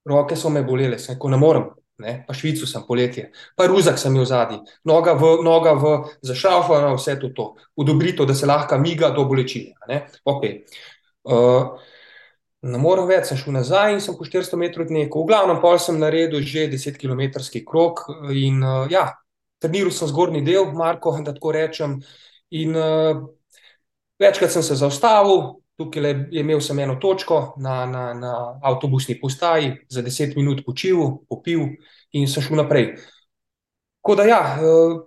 [0.09, 1.69] roke so me bolele, sem rekel, ne morem
[1.99, 2.15] ne?
[2.27, 5.93] pa Švico sem poletje, pa Ruzak sem imel zadnji, noga v, noga v
[6.27, 7.51] zašalfa, vse to, to.
[7.77, 9.75] Udobrito, da se lahko miga do bolečine.
[10.25, 10.63] Okay.
[11.29, 11.79] Uh,
[12.59, 15.23] Ne morem več, sem šel nazaj in sem po 400 metrov odnekal.
[15.23, 18.03] V glavnem pol sem naredil že 10 km krok
[18.35, 19.13] in uh, ja,
[19.63, 22.01] treniral sem zgornji del, Marko, da tako rečem.
[22.51, 23.23] In uh,
[24.19, 28.33] večkrat sem se zaustavil, tukaj je imel sem eno točko na, na, na
[28.63, 31.69] avtobusni postaji, za 10 minut počil, popil
[32.13, 32.97] in sem šel naprej.
[34.03, 34.43] Tako da ja.
[34.59, 34.99] Uh,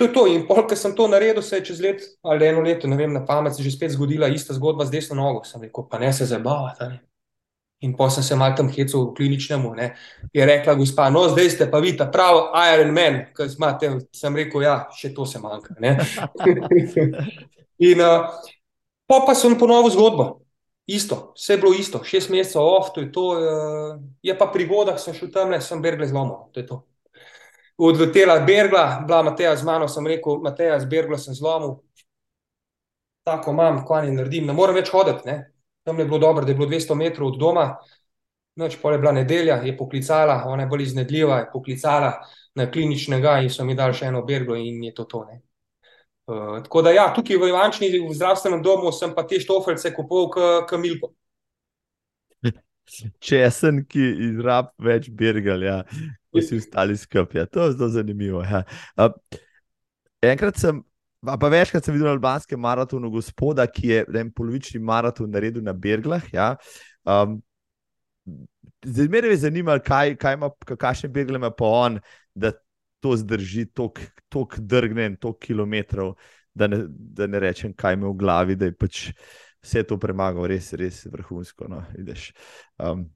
[0.00, 0.22] To je to.
[0.32, 3.12] In pol, ker sem to naredil, se je čez let ali eno leto, ne vem,
[3.12, 5.42] na pamet, že spet zgodila ista zgodba z desno nogo.
[5.44, 6.88] Sem rekel, pa ne se zabavati.
[7.84, 9.74] In pa sem se mal tam hecel v kliničnemu.
[9.76, 9.90] Ne.
[10.32, 13.92] Je rekla, gospa, no, zdaj ste pa vi ta pravi Iron Man, ki imate.
[14.16, 15.76] Sem rekel, ja, še to se manjka.
[17.90, 18.32] in uh,
[19.10, 20.28] pa, pa sem ponovil zgodbo.
[20.90, 23.26] Isto, vse je bilo isto, šest mesecev off, to je to.
[23.34, 26.46] Uh, je pa pri vodah, sem šel tam, ne, sem bergle zlomil.
[26.54, 26.80] To je to
[27.80, 31.80] odletela Bergla, bila Mateja z mano, sem rekel, Mateja z Bergla sem zlomil.
[33.24, 35.24] Tako imam, kaj ne naredim, ne morem več hoditi.
[35.28, 35.52] Ne?
[35.84, 37.66] Tam je bilo dobro, da je bilo 200 metrov od doma,
[38.60, 42.12] noč pa je bila nedelja, je poklicala, ona je bolj iznedljiva, je poklicala
[42.54, 45.24] na kliničnega in so mi dali še eno Berglo in je to to.
[46.30, 50.28] Uh, tako da ja, tukaj v Ivančni, v zdravstvenem domu, sem pa te štofeljce kupil
[50.68, 51.10] k Milko.
[53.24, 55.80] Česen, ki izrab več Bergal, ja
[56.36, 57.40] vsi ostali skupaj.
[57.40, 58.42] Ja, to je zelo zanimivo.
[58.42, 58.62] Ja.
[58.96, 59.10] Uh,
[60.22, 60.82] enkrat sem,
[61.26, 65.72] pa, večkrat sem videl na albanskem maratonu gospoda, ki je en polovični maraton naredil na
[65.72, 66.26] Berglah.
[66.32, 66.54] Ja.
[67.04, 67.40] Um,
[68.84, 71.98] Zdaj me je zanimalo, kaj, kaj ima, kakšne begle ima pa on,
[72.34, 72.52] da
[73.00, 76.14] to zdrži tako drgne toliko kilometrov,
[76.54, 79.06] da ne, da ne rečem, kaj ima v glavi, da je pač
[79.62, 81.68] vse to premagal, res, res vrhunsko.
[81.68, 81.84] No,
[82.78, 83.06] um,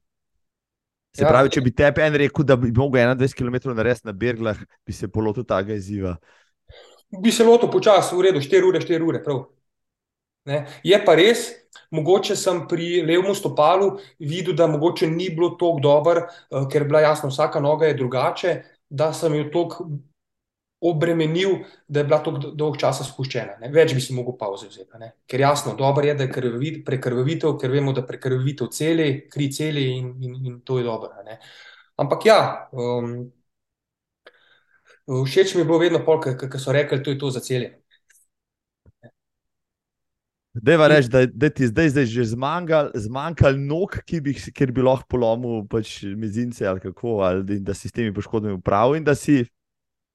[1.15, 1.29] Se ja.
[1.31, 4.93] pravi, če bi tebi en rekel, da bi lahko 21 km naredil na Berglah, bi
[4.93, 6.17] se polotil tega izziva.
[7.23, 9.21] Bi se lotil počasi, v redu, 4 ure, 4 ure.
[10.83, 11.47] Je pa res,
[11.95, 16.89] mogoče sem pri levem stopalu videl, da mogoče ni bilo tako dobro, eh, ker je
[16.91, 18.53] bila jasno, vsaka noga je drugače,
[18.89, 19.89] da sem jo tako
[20.85, 21.49] obremenil,
[21.87, 23.57] da je bila tako dolg časa spuščena.
[23.61, 23.69] Ne?
[23.73, 24.99] Več bi si mogel pauze vzeti.
[25.01, 25.11] Ne?
[25.29, 30.11] Ker jasno, dobro je, da je prekrvavitev, ker vemo, da prekrvavitev celi, kri celi in,
[30.21, 31.23] in, in to je dobro.
[31.25, 31.39] Ne?
[32.01, 32.37] Ampak ja,
[32.75, 33.15] um,
[35.07, 36.03] všeč mi je bilo vedno
[36.51, 37.84] ki so rekli, da je to za celje.
[40.55, 44.35] Deva reči, da, da ti zdaj, zdaj že zmanjkalo zmanjkal nog, ki bi,
[44.71, 49.03] bi lahko polomil pač mezince ali kako, ali da si s temi poškodbami upravil in
[49.03, 49.43] da si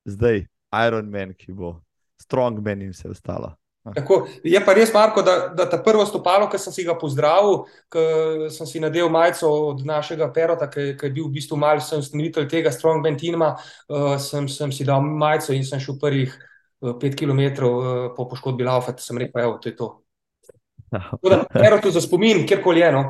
[0.08, 0.46] zdaj
[0.86, 1.80] Iron Man, ki bo
[2.20, 3.52] Strong Man in vse ostalo.
[3.80, 7.62] Tako, je pa res, Marko, da, da ta prvo stopalo, ki sem si ga pozdravil,
[7.92, 11.88] ki sem si nadel majico od našega perota, ki, ki je bil v bistvu malce
[11.88, 13.54] sem ustanovitelj tega Strong Man tima,
[13.88, 18.28] uh, sem, sem si dal majico in sem šel prvih uh, pet km uh, po
[18.28, 19.90] poškodbi laufa, sem rekel, evo, to je to.
[21.52, 22.92] Perotu za spomin, kjerkoli je.
[22.92, 23.04] No?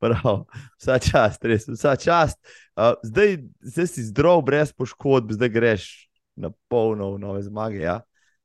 [0.00, 0.42] Prav,
[0.76, 2.36] vsa čast, res, vsa čast.
[2.76, 5.86] Uh, zdaj, zdaj si zdrav, brez poškodb, zdaj greš
[6.36, 7.80] na polno v nove zmage.
[7.80, 8.02] Ja?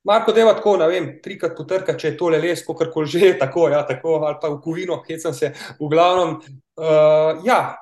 [0.08, 3.20] Marko, da je tako, ne vem, trikrat potrka, če je tole les, kako koli že
[3.20, 6.40] je, tako, ja, tako, ali pa v kovino, kje sem se, v glavnem.
[6.80, 7.76] Uh, ja,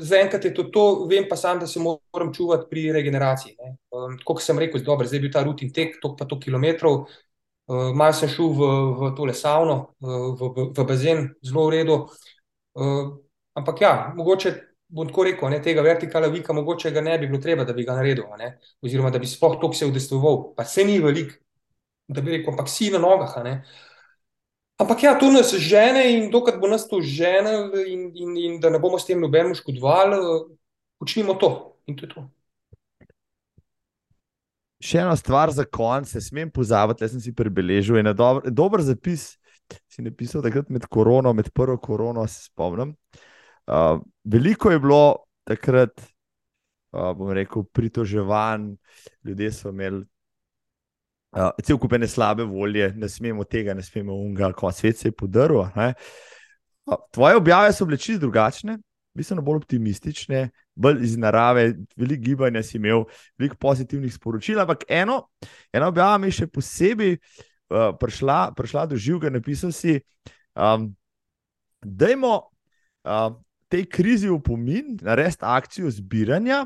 [0.00, 3.56] zaenkrat je to, to, vem pa sam, da se moram čuvati pri regeneraciji.
[3.90, 7.04] Um, kot sem rekel, dobro, zdaj je bil ta rutin tek, tok pa to kilometrov.
[7.66, 11.72] Uh, Mal sem šel v, v tole savno, uh, v, v, v bazen, zelo v
[11.74, 11.96] redu.
[12.78, 13.16] Uh,
[13.58, 14.52] ampak ja, mogoče
[14.86, 17.82] bom tako rekel, ne, tega vertikala vika, mogoče ga ne bi bilo treba, da bi
[17.82, 18.52] ga naredil, ne,
[18.86, 20.52] oziroma da bi sploh to se udestvoval.
[20.54, 21.34] Pa se ni velik,
[22.06, 23.34] da bi rekel, ampak si na nogah.
[23.42, 23.56] Ne.
[24.78, 28.70] Ampak ja, to nas žene in dokler bo nas to žene, in, in, in da
[28.70, 30.20] ne bomo s tem nobeno škodovali,
[31.02, 31.50] počnimo to
[31.86, 32.28] in to je to.
[34.82, 37.96] Še ena stvar za konec, ne smem pozabiti, da sem si prebeležil.
[38.02, 39.36] En dober, dober zapis
[39.90, 42.92] si napisal takrat med korono, med prvo korono, se spomnim.
[43.66, 45.00] Uh, veliko je bilo
[45.48, 45.94] takrat,
[46.92, 48.74] uh, bom rekel, pritoževanj,
[49.26, 50.04] ljudje so imeli
[51.36, 55.08] uh, cel kup ene slabe volje, ne smemo tega, ne smemo unga, ko svet se
[55.08, 55.64] je podaril.
[55.64, 58.78] Uh, tvoje objave so bile čisto drugačne,
[59.16, 63.06] bistveno bolj optimistične, bolj iz narave, veliko gibanja si imel,
[63.38, 64.60] veliko pozitivnih sporočil.
[64.60, 65.22] Ampak eno,
[65.72, 69.98] ena objava mi je še posebej uh, prišla, prišla do živega, napisal si.
[70.54, 70.92] Um,
[71.86, 72.32] Dajmo
[73.06, 73.34] uh,
[73.68, 76.64] tej krizi v pomin, narediti akcijo zbiranja,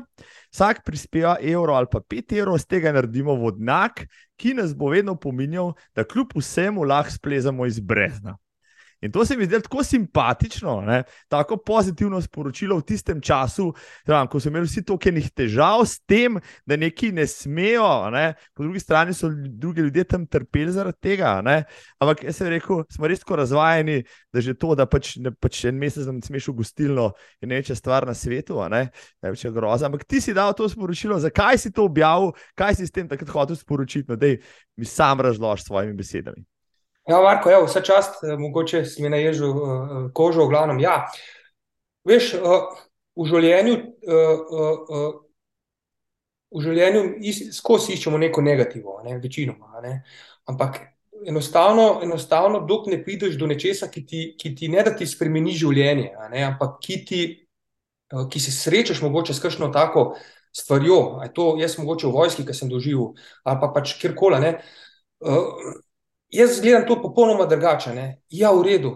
[0.53, 4.05] vsak prispeva evro ali pa pet evrov, z tega naredimo vodnak,
[4.37, 8.37] ki nas bo vedno pominjal, da kljub vsemu lahko splezamo iz brezna.
[9.01, 11.03] In to se mi zdi tako simpatično, ne?
[11.27, 13.71] tako pozitivno sporočilo v tistem času,
[14.05, 16.37] tam, ko so imeli vsi tokenih težav s tem,
[16.69, 18.33] da neki ne smejo, ne?
[18.53, 21.39] po drugi strani so drugi ljudje tam trpeli zaradi tega.
[21.41, 21.63] Ne?
[21.99, 24.03] Ampak jaz sem rekel, smo res tako razvajeni,
[24.33, 27.09] da že to, da pač, ne, pač en mesec ne smeš v gostilno,
[27.41, 29.89] je največja stvar na svetu, največja groza.
[29.89, 33.33] Ampak ti si dal to sporočilo, zakaj si to objavil, kaj si s tem takrat
[33.33, 34.35] hotel sporočiti, no, da
[34.77, 36.50] mi sam razložiš s svojimi besedami.
[37.11, 40.79] Ja, Marko, evo, vse čast, eh, mogoče si mi naježil uh, kožo, v glavnem.
[40.79, 41.09] Ja.
[42.07, 43.73] Veš, v življenju,
[46.51, 47.01] v življenju
[47.53, 49.83] skozi iščemo neko negativno, ne, večinoma.
[49.83, 49.93] Ne.
[50.49, 50.79] Ampak
[51.27, 55.53] enostavno, enostavno dok ne prideš do nečesa, ki ti, ki ti ne da ti spremeni
[55.57, 57.21] življenje, ne, ampak ki, ti,
[58.07, 60.13] ki se srečaš mogoče s kakšno tako
[60.55, 63.13] stvarjo, aj to jaz mogoče v vojski, ki sem doživel,
[63.45, 64.55] ali pa pač kjerkoli.
[65.21, 65.77] Uh,
[66.31, 67.93] jaz gledam to popolnoma drugače.
[68.29, 68.93] Ja, v redu,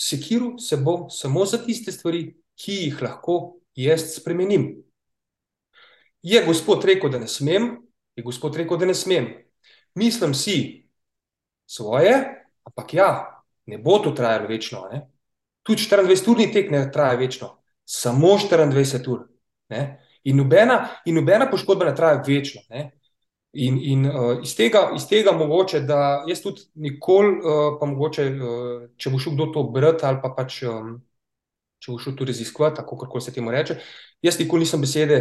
[0.00, 4.70] sekiru se bom samo za tiste stvari, ki jih lahko jaz spremenim.
[6.22, 7.76] Je gospod rekel, da ne smem,
[8.16, 9.28] je gospod rekel, da ne smem.
[9.94, 10.88] Mislim si
[11.66, 12.14] svoje,
[12.64, 13.10] ampak ja,
[13.66, 14.88] ne bo to trajalo večno.
[14.92, 15.06] Ne?
[15.62, 19.26] Tudi 24-urni tek ne traja večno, samo 24 ur.
[19.68, 20.04] Ne?
[20.24, 22.62] In nobena, in nobena poškodba ne traja večno.
[22.70, 22.97] Ne?
[23.58, 28.26] In, in uh, iz, tega, iz tega mogoče, da jaz tudi nikoli, uh, pa mogoče,
[28.30, 30.92] uh, če bo šel kdo to brati ali pa pač, um,
[31.82, 33.80] če bo šel to raziskovati, tako kako se temu reče,
[34.22, 35.18] jaz nikoli nisem besede,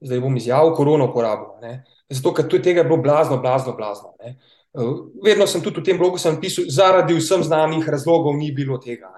[0.00, 1.58] zdaj bom izjavil, korona uporabil.
[1.64, 1.72] Ne?
[2.08, 4.14] Zato, ker tega je bilo blazno, blazno, blazno.
[4.24, 4.38] Ne?
[4.72, 4.94] Uh,
[5.24, 9.10] vedno sem tudi v tem blogu pisal, zaradi vsem znanih razlogov ni bilo tega.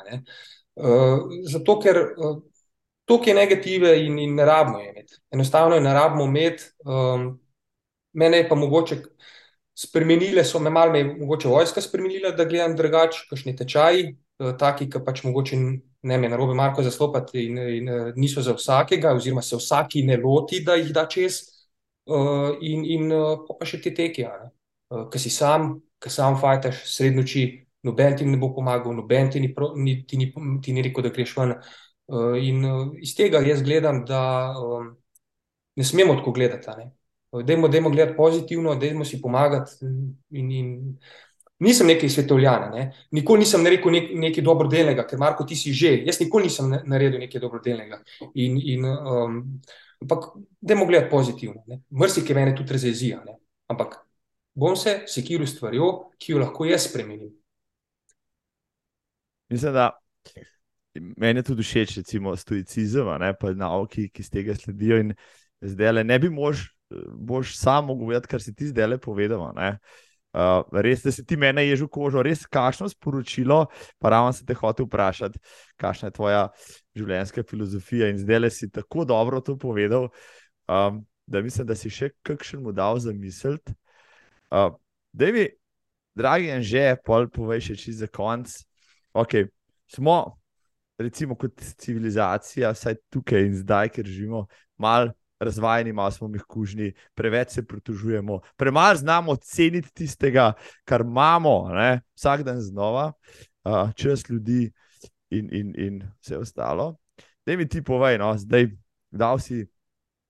[0.74, 2.40] Uh, zato, ker uh,
[3.04, 5.20] to, ki je negative in, in ne rabimo imeti.
[5.30, 6.72] Enostavno je ne rabimo imeti.
[6.86, 7.38] Um,
[8.12, 8.96] Mene je pa mogoče
[9.74, 15.02] spremenile, so me malo, mogoče vojska spremenila, da gledam drugače, kakšni tečaji, eh, taki, ki
[15.06, 15.56] pač mogoče
[16.02, 20.16] ne me narobe marko zastopati in, in eh, niso za vsakega, oziroma se vsaki ne
[20.16, 21.42] loti, da jih da čez.
[22.10, 23.12] Uh, in in
[23.46, 27.44] pa še te teke, uh, ki si sam, ki sam fajtaš sred noči,
[27.86, 30.32] noben ti ne bo pomagal, noben ti ni, ni, ti ni,
[30.64, 31.54] ti ni rekel, da greš ven.
[32.42, 32.64] In
[32.98, 34.22] iz tega jaz gledam, da
[35.76, 36.88] ne smemo tako gledati.
[37.32, 39.86] Dajmo, dajmo gledati pozitivno, dajmo si pomagati.
[40.30, 40.98] In, in
[41.58, 42.86] nisem neki svetovljan, ne?
[43.10, 45.92] nikoli nisem rekel nek, nekaj dobrodelnega, ker Marko, ti si že.
[46.06, 48.00] Jaz nikoli nisem naredil nekaj dobrodelnega.
[48.34, 49.36] In, in, um,
[50.02, 51.62] ampak dajmo gledati pozitivno.
[51.90, 53.22] Mrsi, ki mene tudi razjezija.
[53.70, 54.00] Ampak
[54.54, 57.30] bom se sekiral stvarjo, ki jo lahko jaz spremenim.
[59.50, 59.90] Mislim, da
[60.94, 63.06] meni je tudi všeč, recimo, stoicizem,
[63.40, 64.98] pa nauki, ki z tega sledijo.
[64.98, 65.14] In
[65.62, 66.79] zdaj le ne bi možno
[67.14, 69.40] boš sam vedeti, kar si ti zdaj le povedal.
[70.30, 73.64] Uh, res, da si ti mene ježil kožo, res kašno sporočilo,
[73.98, 75.40] pa ravno se te hotel vprašati,
[75.80, 76.42] kakšna je tvoja
[76.94, 78.10] življenjska filozofija.
[78.12, 80.06] In zdaj le si tako dobro to povedal,
[80.70, 83.58] um, da mislim, da si še kakšen mu dal za misel.
[84.50, 84.70] Uh,
[85.10, 85.48] da mi,
[86.14, 88.54] dragi in že, pol povej še čez konc.
[89.10, 89.48] Okay,
[89.90, 90.38] smo,
[90.98, 94.46] recimo, kot civilizacija, vsaj tukaj in zdaj, ker živimo,
[94.78, 95.10] malo
[95.40, 100.52] razvajeni, malo smo mehkužni, preveč se pritožujemo, premalo znamo ceniti tistega,
[100.84, 102.00] kar imamo, ne?
[102.14, 103.12] vsak dan znova,
[103.64, 104.72] uh, čas ljudi
[105.30, 106.96] in, in, in vse ostalo.
[107.46, 108.68] Da mi ti povej, no, zdaj
[109.10, 109.66] dal si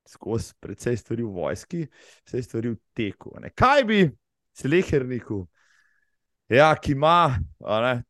[0.09, 1.87] skozi precej stvari v vojski,
[2.27, 3.35] vse stvari v teku.
[3.41, 3.51] Ne?
[3.51, 4.05] Kaj bi
[4.57, 5.47] se leherniku?
[6.51, 7.39] Ja, ki ima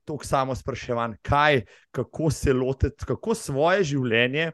[0.04, 1.60] tako samo spraševan, kaj,
[1.90, 4.52] kako se lotiti, kako svoje življenje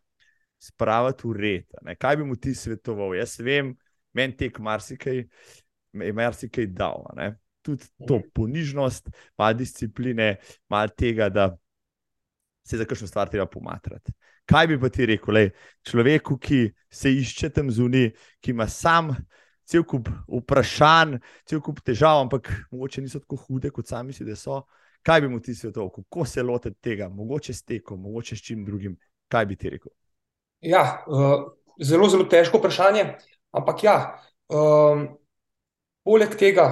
[0.67, 1.67] spraviti v red.
[1.83, 1.97] Ne?
[1.97, 3.15] Kaj bi mu ti svetoval?
[3.19, 3.75] Jaz vem,
[4.17, 5.25] meni tek marsikaj,
[5.93, 7.07] marsikaj dal.
[7.17, 7.35] Ne?
[7.67, 10.37] Tudi to ponižnost, malo discipline,
[10.71, 11.51] malo tega, da
[12.67, 14.13] se za kakšno stvar treba pomatrati.
[14.47, 15.51] Kaj bi pa ti rekel, lej,
[15.87, 16.61] človeku, ki
[16.91, 19.11] se išče tam zunaj, ki ima sam
[19.67, 21.17] cel kup vprašanj,
[21.47, 24.63] cel kup težav, ampak mogoče niso tako hude, kot sami si, da so.
[25.07, 28.65] Kaj bi mu ti svetoval, kako se lotiti tega, mogoče s tekom, mogoče s čim
[28.67, 28.97] drugim?
[29.29, 29.91] Kaj bi ti rekel?
[30.61, 31.53] Ja, uh,
[31.83, 33.05] zelo, zelo težko vprašanje.
[33.57, 33.97] Ampak ja,
[34.53, 35.07] um,
[36.05, 36.67] poleg tega,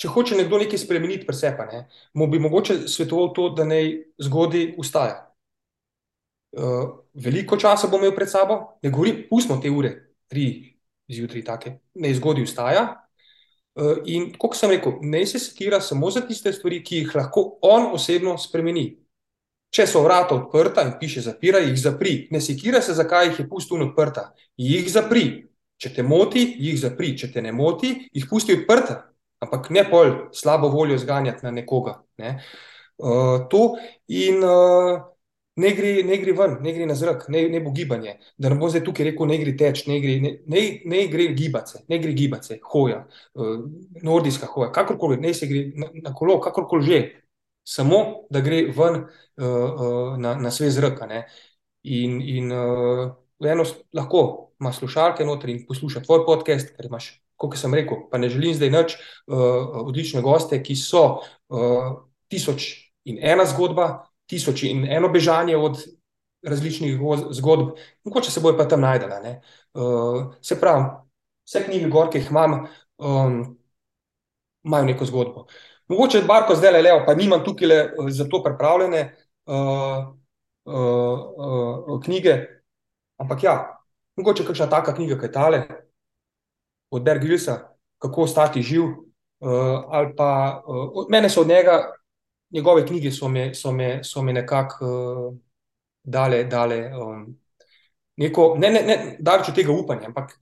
[0.00, 1.84] če hoče nekdo nekaj spremeniti, presepa, ne,
[2.18, 3.90] mu bi mogoče svetoval to, da naj
[4.26, 5.20] zgodaj ustaja.
[6.54, 9.90] Uh, veliko časa bo imel pred sabo, ne govorim, pustimo te ure,
[10.30, 10.46] tri
[11.10, 12.84] zjutraj, tako naj zgodaj ustaja.
[13.74, 17.56] Uh, in kot sem rekel, naj se sekira samo za tiste stvari, ki jih lahko
[17.66, 19.03] on osebno spremeni.
[19.74, 22.12] Če so vrata odprta in piše zapira, jih zapri.
[22.30, 24.28] Ne sekira se, zakaj jih je pustil odprta.
[24.60, 25.24] Jih zapri.
[25.82, 27.16] Če te moti, jih zapri.
[27.18, 29.00] Če te ne moti, jih pusti odprta.
[29.42, 31.98] Ampak ne pol slabo voljo zganjati na nekoga.
[32.22, 32.38] Ne?
[32.98, 33.76] uh, to
[34.06, 35.02] in uh,
[35.56, 38.16] ne, gre, ne gre ven, ne gre na zrak, ne, ne bo gibanje.
[38.38, 41.28] Da ne bo zdaj tukaj rekel, ne gre teč, ne gre, ne, ne, ne gre
[41.36, 43.04] gibace, ne gre gibace, hoja,
[43.38, 43.56] uh,
[44.02, 47.04] nordijska hoja, kakorkoli, ne se gre na, na kolo, kakorkoli že.
[47.64, 51.00] Samo da gre ven uh, uh, na, na svež zrak.
[51.84, 53.12] In, in uh,
[53.44, 58.18] eno lahko ima slušalke noter in posluša tvoj podcast, ker imaš, kot sem rekel, pa
[58.18, 58.96] ne želim zdaj nič,
[59.26, 61.04] uh, odlične goste, ki so
[61.48, 61.90] uh,
[62.32, 62.70] tisoč
[63.04, 65.82] in ena zgodba, tisoč in eno bežanje od
[66.44, 67.00] različnih
[67.30, 69.20] zgodb, mogoče se bojo pa tam najdela.
[69.74, 70.84] Uh, se pravi,
[71.48, 72.66] vse knjige, gor, ki jih imam,
[72.98, 73.38] um,
[74.64, 75.46] imajo neko zgodbo.
[75.88, 77.78] Mogoče je barko zdaj le levo, pa nimam tukaj le
[78.08, 79.16] za to pripravljene
[79.46, 80.14] uh,
[80.64, 81.18] uh,
[81.86, 82.36] uh, knjige,
[83.20, 83.56] ampak ja,
[84.16, 85.62] mogoče kakšna taka knjiga, kaj tale,
[86.90, 87.58] od Bergilsa,
[87.98, 91.92] kako ostati živ, uh, ali pa uh, mene so od njega,
[92.50, 95.34] njegove knjige so me, so me, so me nekako uh,
[96.02, 97.26] dale, dale um,
[98.16, 100.32] neko, ne, ne, ne daleč od tega upanja, ampak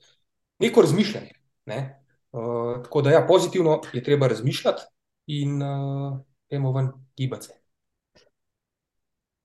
[0.58, 1.32] neko razmišljanje.
[1.66, 2.04] Ne?
[2.32, 4.82] Uh, tako da ja, pozitivno je treba razmišljati
[5.26, 6.18] in uh,
[6.50, 7.58] gremo ven gibati se.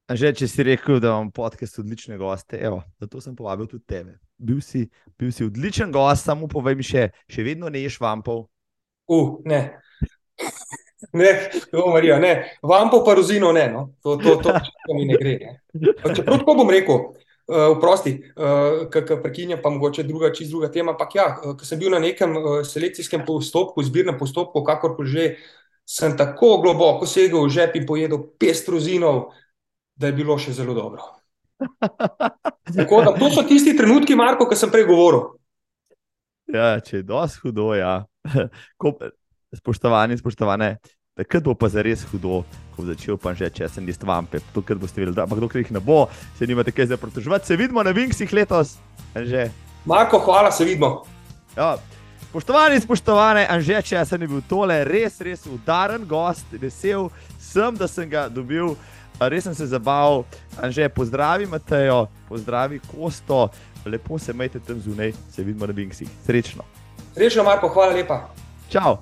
[0.07, 4.15] Že če si rekel, da imam podcast odlične goste, evo, zato sem povabil tudi tebe.
[4.39, 4.85] Bil si,
[5.19, 8.47] bil si odličen gost, samo povej mi še, še vedno ne ješ vampov.
[9.07, 9.79] Uh, ne.
[11.13, 11.29] Ne,
[11.69, 12.57] to Marija, ne.
[12.65, 13.83] Vampov pa rozino ne, no.
[14.01, 15.35] to, to, to, to mi ne gre.
[15.37, 15.91] Ne.
[16.09, 17.03] Čeprav tako bom rekel,
[17.47, 20.95] uh, prosti, uh, ki prekinja, pa mogoče druga, čist druga tema.
[20.95, 25.27] Ampak ja, uh, ko sem bil na nekem uh, selekcijskem postopku, zbirnem postopku, kakorkoli že,
[25.87, 29.29] sem tako globoko segel v žep in pojedel pest rozinov,
[29.95, 31.05] da je bilo še zelo dobro.
[32.77, 35.23] Tako, da, to so tisti trenutki, Marko, ki sem prej govoril.
[36.51, 38.03] Ja, če je dosti hudo, ja.
[38.81, 38.93] Ko,
[39.55, 40.75] spoštovani, spoštovane,
[41.17, 42.43] takrat bo pa zares hudo,
[42.75, 45.73] ko bo začel pa že, če sem jaz vampe, tukaj boste videli, ampak dokler jih
[45.79, 46.05] ne bo,
[46.37, 48.77] se nimate kaj za protožovati, se vidimo na Vinksih letos.
[49.15, 49.47] Anže.
[49.87, 51.07] Marko, hvala, se vidimo.
[51.55, 51.77] Ja.
[52.37, 57.07] Spoštovani, spoštovane, Anže, če sem bil tole res, res udaren gost, vesel
[57.41, 58.75] sem, da sem ga dobil.
[59.17, 60.21] Res sem se zabaval,
[60.69, 63.47] že pozdravi Matejo, pozdravi Kosto,
[63.89, 66.13] lepo se majte tam zunaj, se vidimo na Binksih.
[66.29, 66.61] Srečno.
[67.17, 68.27] Srečno, Marko, hvala lepa.
[68.69, 68.99] Čau.